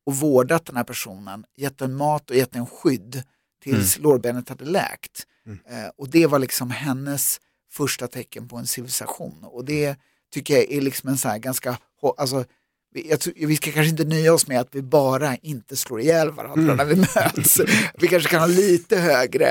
och 0.06 0.16
vårdat 0.16 0.66
den 0.66 0.78
här 0.78 0.84
personen, 0.84 1.46
gett 1.56 1.78
den 1.78 1.96
mat 1.96 2.30
och 2.30 2.36
gett 2.36 2.52
den 2.52 2.66
skydd 2.66 3.24
tills 3.62 3.98
mm. 3.98 4.04
lårbenet 4.04 4.50
hade 4.50 4.66
läkt. 4.66 5.28
Mm. 5.46 5.60
Eh, 5.70 5.92
och 5.98 6.10
det 6.10 6.28
var 6.28 6.40
liksom 6.40 6.72
hennes 6.72 7.40
första 7.72 8.08
tecken 8.08 8.48
på 8.48 8.58
en 8.58 8.68
civilisation. 8.68 9.44
Och 9.44 9.66
det 9.66 9.96
tycker 10.34 10.54
jag 10.54 10.72
är 10.72 10.82
liksom 10.82 11.10
en 11.10 11.18
så 11.18 11.30
här 11.30 11.38
ganska, 11.38 11.78
alltså, 12.18 12.46
vi, 12.94 13.18
vi 13.36 13.56
ska 13.56 13.72
kanske 13.72 13.90
inte 13.90 14.04
nöja 14.04 14.34
oss 14.34 14.48
med 14.48 14.60
att 14.60 14.76
vi 14.76 14.82
bara 14.82 15.36
inte 15.36 15.76
slår 15.76 16.02
ihjäl 16.02 16.32
varandra 16.32 16.74
mm. 16.74 16.78
när 16.78 16.86
vi 16.86 16.96
möts. 16.96 17.62
vi 17.94 18.08
kanske 18.08 18.30
kan 18.30 18.40
ha 18.40 18.48
lite 18.48 18.98
högre 18.98 19.50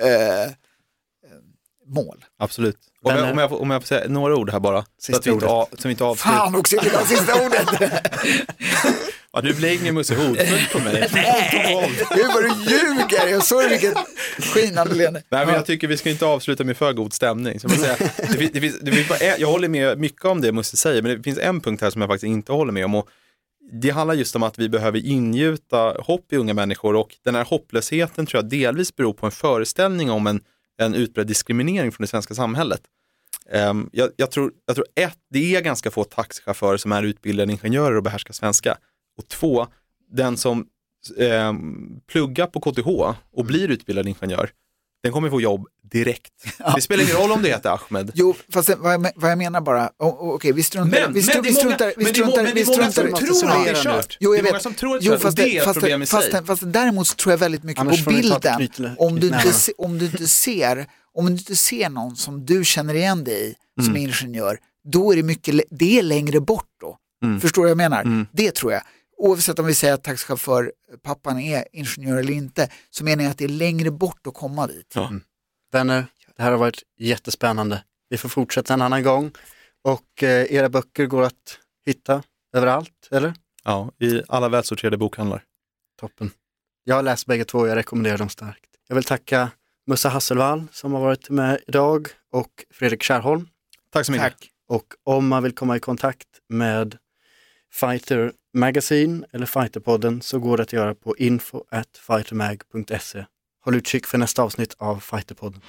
eh, 0.00 0.42
eh 0.42 0.50
mål. 1.86 2.24
Absolut. 2.38 2.78
Om 3.02 3.16
jag, 3.16 3.30
om, 3.32 3.38
jag, 3.38 3.50
får, 3.50 3.60
om 3.60 3.70
jag 3.70 3.82
får 3.82 3.86
säga 3.86 4.08
några 4.08 4.36
ord 4.36 4.50
här 4.50 4.60
bara. 4.60 4.84
Sista 4.98 5.12
så 5.12 5.18
att 5.18 5.26
vi 5.26 5.30
inte, 5.30 5.46
av, 5.46 5.68
så 5.78 5.88
vi 5.88 5.90
inte 5.90 6.04
avslutar. 6.04 6.38
Fan 6.38 6.54
också, 6.54 6.76
jag 6.76 6.82
vill 6.82 6.94
ha 6.94 7.06
sista 7.06 7.46
ordet. 7.46 7.68
Ja, 9.32 9.40
du 9.40 9.54
blänger 9.54 9.92
Musse 9.92 10.14
hotfullt 10.14 10.72
på 10.72 10.78
mig. 10.78 11.08
Nej, 11.12 11.90
gud 12.14 12.26
vad 12.26 12.42
du 12.42 12.70
ljuger. 12.70 13.28
Jag 13.30 13.44
såg 13.44 13.68
vilket 13.68 13.94
skinande 14.38 14.94
leende. 14.94 15.22
Nej, 15.28 15.46
men 15.46 15.54
jag 15.54 15.66
tycker 15.66 15.88
vi 15.88 15.96
ska 15.96 16.10
inte 16.10 16.26
avsluta 16.26 16.64
med 16.64 16.76
för 16.76 16.92
god 16.92 17.12
stämning. 17.12 17.60
Så 17.60 17.68
man 17.68 17.76
säga, 17.76 17.96
det 18.16 18.38
finns, 18.38 18.52
det 18.52 18.60
finns, 18.60 18.80
det 18.80 18.92
finns 18.92 19.08
bara, 19.08 19.18
jag 19.38 19.48
håller 19.48 19.68
med 19.68 19.98
mycket 19.98 20.24
om 20.24 20.40
det 20.40 20.52
Musse 20.52 20.76
säger, 20.76 21.02
men 21.02 21.16
det 21.16 21.22
finns 21.22 21.38
en 21.38 21.60
punkt 21.60 21.80
här 21.82 21.90
som 21.90 22.00
jag 22.00 22.08
faktiskt 22.10 22.28
inte 22.28 22.52
håller 22.52 22.72
med 22.72 22.84
om. 22.84 22.94
Och 22.94 23.08
det 23.72 23.90
handlar 23.90 24.14
just 24.14 24.36
om 24.36 24.42
att 24.42 24.58
vi 24.58 24.68
behöver 24.68 25.06
ingjuta 25.06 25.96
hopp 26.00 26.32
i 26.32 26.36
unga 26.36 26.54
människor 26.54 26.96
och 26.96 27.16
den 27.24 27.34
här 27.34 27.44
hopplösheten 27.44 28.26
tror 28.26 28.42
jag 28.42 28.50
delvis 28.50 28.96
beror 28.96 29.12
på 29.12 29.26
en 29.26 29.32
föreställning 29.32 30.10
om 30.10 30.26
en, 30.26 30.40
en 30.78 30.94
utbredd 30.94 31.26
diskriminering 31.26 31.92
från 31.92 32.04
det 32.04 32.08
svenska 32.08 32.34
samhället. 32.34 32.80
Um, 33.52 33.90
jag, 33.92 34.10
jag, 34.16 34.30
tror, 34.30 34.52
jag 34.66 34.76
tror 34.76 34.86
ett, 34.94 35.18
det 35.30 35.56
är 35.56 35.60
ganska 35.60 35.90
få 35.90 36.04
taxichaufförer 36.04 36.76
som 36.76 36.92
är 36.92 37.02
utbildade 37.02 37.52
ingenjörer 37.52 37.96
och 37.96 38.02
behärskar 38.02 38.34
svenska. 38.34 38.78
Och 39.20 39.28
två, 39.28 39.66
den 40.10 40.36
som 40.36 40.66
eh, 41.18 41.52
pluggar 42.06 42.46
på 42.46 42.60
KTH 42.60 42.88
och 43.32 43.44
blir 43.44 43.68
utbildad 43.68 44.08
ingenjör, 44.08 44.50
den 45.02 45.12
kommer 45.12 45.30
få 45.30 45.40
jobb 45.40 45.66
direkt. 45.82 46.32
Ja. 46.58 46.72
Det 46.76 46.82
spelar 46.82 47.04
ingen 47.04 47.16
roll 47.16 47.32
om 47.32 47.42
det 47.42 47.48
heter 47.48 47.70
Ahmed. 47.70 48.12
Jo, 48.14 48.34
fast 48.48 48.68
det, 48.68 48.76
vad, 48.76 48.92
jag, 48.92 49.10
vad 49.16 49.30
jag 49.30 49.38
menar 49.38 49.60
bara, 49.60 49.90
okej 49.96 50.28
okay, 50.28 50.52
vi 50.52 50.62
struntar 50.62 51.00
men, 51.00 51.12
vi 51.12 51.22
struntar, 51.22 51.42
vi 51.42 51.54
struntar, 51.54 51.92
vi 51.96 52.04
struntar, 52.04 52.42
men 52.42 52.54
det 52.54 52.60
är 52.60 52.66
många 52.66 52.92
som 52.92 53.12
tror 53.12 53.50
att 53.50 53.64
det 53.64 53.70
är 53.70 53.74
kört. 53.74 54.16
Jo, 54.20 54.34
jag 54.34 54.44
det 54.44 54.48
är 54.48 54.52
många 54.52 54.60
som 54.60 54.74
tror 54.74 54.96
att 54.96 55.02
det 55.02 55.08
är 55.08 55.16
kört 55.16 55.24
och 55.24 55.34
det 55.34 55.56
är 55.56 55.68
ett 55.68 55.74
problem 55.74 56.02
i 56.02 56.06
sig. 56.06 56.30
Fast, 56.32 56.46
fast 56.46 56.62
däremot 56.66 57.16
tror 57.16 57.32
jag 57.32 57.38
väldigt 57.38 57.62
mycket 57.62 57.80
Annars 57.80 58.04
på 58.04 58.10
bilden. 58.10 58.68
Om 58.98 59.20
du, 59.20 59.26
inte, 59.26 59.72
om 59.78 59.98
du 59.98 60.04
inte 60.04 60.26
ser, 60.26 60.86
om 61.14 61.26
du 61.26 61.32
inte 61.32 61.56
ser 61.56 61.88
någon 61.88 62.16
som 62.16 62.46
du 62.46 62.64
känner 62.64 62.94
igen 62.94 63.24
dig 63.24 63.56
i 63.80 63.82
som 63.82 63.96
mm. 63.96 64.02
ingenjör, 64.02 64.58
då 64.84 65.12
är 65.12 65.16
det 65.16 65.22
mycket, 65.22 65.60
det 65.70 65.98
är 65.98 66.02
längre 66.02 66.40
bort 66.40 66.68
då. 66.80 66.96
Mm. 67.24 67.40
Förstår 67.40 67.62
du 67.62 67.66
vad 67.66 67.70
jag 67.70 67.90
menar? 67.90 68.02
Mm. 68.02 68.26
Det 68.32 68.54
tror 68.54 68.72
jag 68.72 68.82
oavsett 69.20 69.58
om 69.58 69.66
vi 69.66 69.74
säger 69.74 69.94
att 69.94 70.04
taxichaufför, 70.04 70.72
pappan 71.02 71.40
är 71.40 71.64
ingenjör 71.72 72.16
eller 72.16 72.32
inte, 72.32 72.68
så 72.90 73.04
menar 73.04 73.24
jag 73.24 73.30
att 73.30 73.38
det 73.38 73.44
är 73.44 73.48
längre 73.48 73.90
bort 73.90 74.26
att 74.26 74.34
komma 74.34 74.66
dit. 74.66 74.92
Ja. 74.94 75.08
Mm. 75.08 75.22
Vänner, 75.72 76.06
det 76.36 76.42
här 76.42 76.50
har 76.50 76.58
varit 76.58 76.82
jättespännande. 76.98 77.84
Vi 78.08 78.16
får 78.16 78.28
fortsätta 78.28 78.74
en 78.74 78.82
annan 78.82 79.02
gång 79.02 79.30
och 79.82 80.22
eh, 80.22 80.52
era 80.52 80.68
böcker 80.68 81.06
går 81.06 81.22
att 81.22 81.58
hitta 81.86 82.22
överallt, 82.56 83.08
eller? 83.10 83.34
Ja, 83.64 83.92
i 83.98 84.22
alla 84.28 84.48
välsorterade 84.48 84.96
bokhandlar. 84.96 85.44
Toppen. 86.00 86.30
Jag 86.84 86.94
har 86.94 87.02
läst 87.02 87.26
bägge 87.26 87.44
två 87.44 87.58
och 87.58 87.68
jag 87.68 87.76
rekommenderar 87.76 88.18
dem 88.18 88.28
starkt. 88.28 88.70
Jag 88.88 88.94
vill 88.94 89.04
tacka 89.04 89.50
Mussa 89.86 90.08
Hasselvall 90.08 90.66
som 90.72 90.92
har 90.92 91.00
varit 91.00 91.30
med 91.30 91.60
idag 91.66 92.08
och 92.32 92.64
Fredrik 92.70 93.02
Kärrholm. 93.02 93.48
Tack 93.92 94.06
så 94.06 94.12
mycket. 94.12 94.32
Tack. 94.32 94.50
Och 94.68 94.86
om 95.04 95.28
man 95.28 95.42
vill 95.42 95.54
komma 95.54 95.76
i 95.76 95.80
kontakt 95.80 96.28
med 96.48 96.98
Fighter 97.72 98.32
Magazine 98.54 99.26
eller 99.32 99.46
Fighterpodden 99.46 100.22
så 100.22 100.38
går 100.38 100.56
det 100.56 100.62
att 100.62 100.72
göra 100.72 100.94
på 100.94 101.16
info 101.16 101.64
at 101.70 101.86
fightermag.se. 102.06 103.24
Håll 103.64 103.74
utkik 103.74 104.06
för 104.06 104.18
nästa 104.18 104.42
avsnitt 104.42 104.74
av 104.78 105.00
Fighterpodden. 105.00 105.60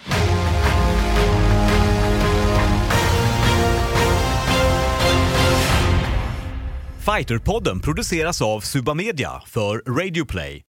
Fighterpodden 7.17 7.79
produceras 7.79 8.41
av 8.41 8.61
Suba 8.61 8.93
Media 8.93 9.41
för 9.47 9.77
Radio 9.77 10.25
Play. 10.25 10.61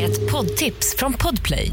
Ett 0.00 0.30
poddtips 0.30 0.96
från 0.96 1.12
Podplay. 1.12 1.72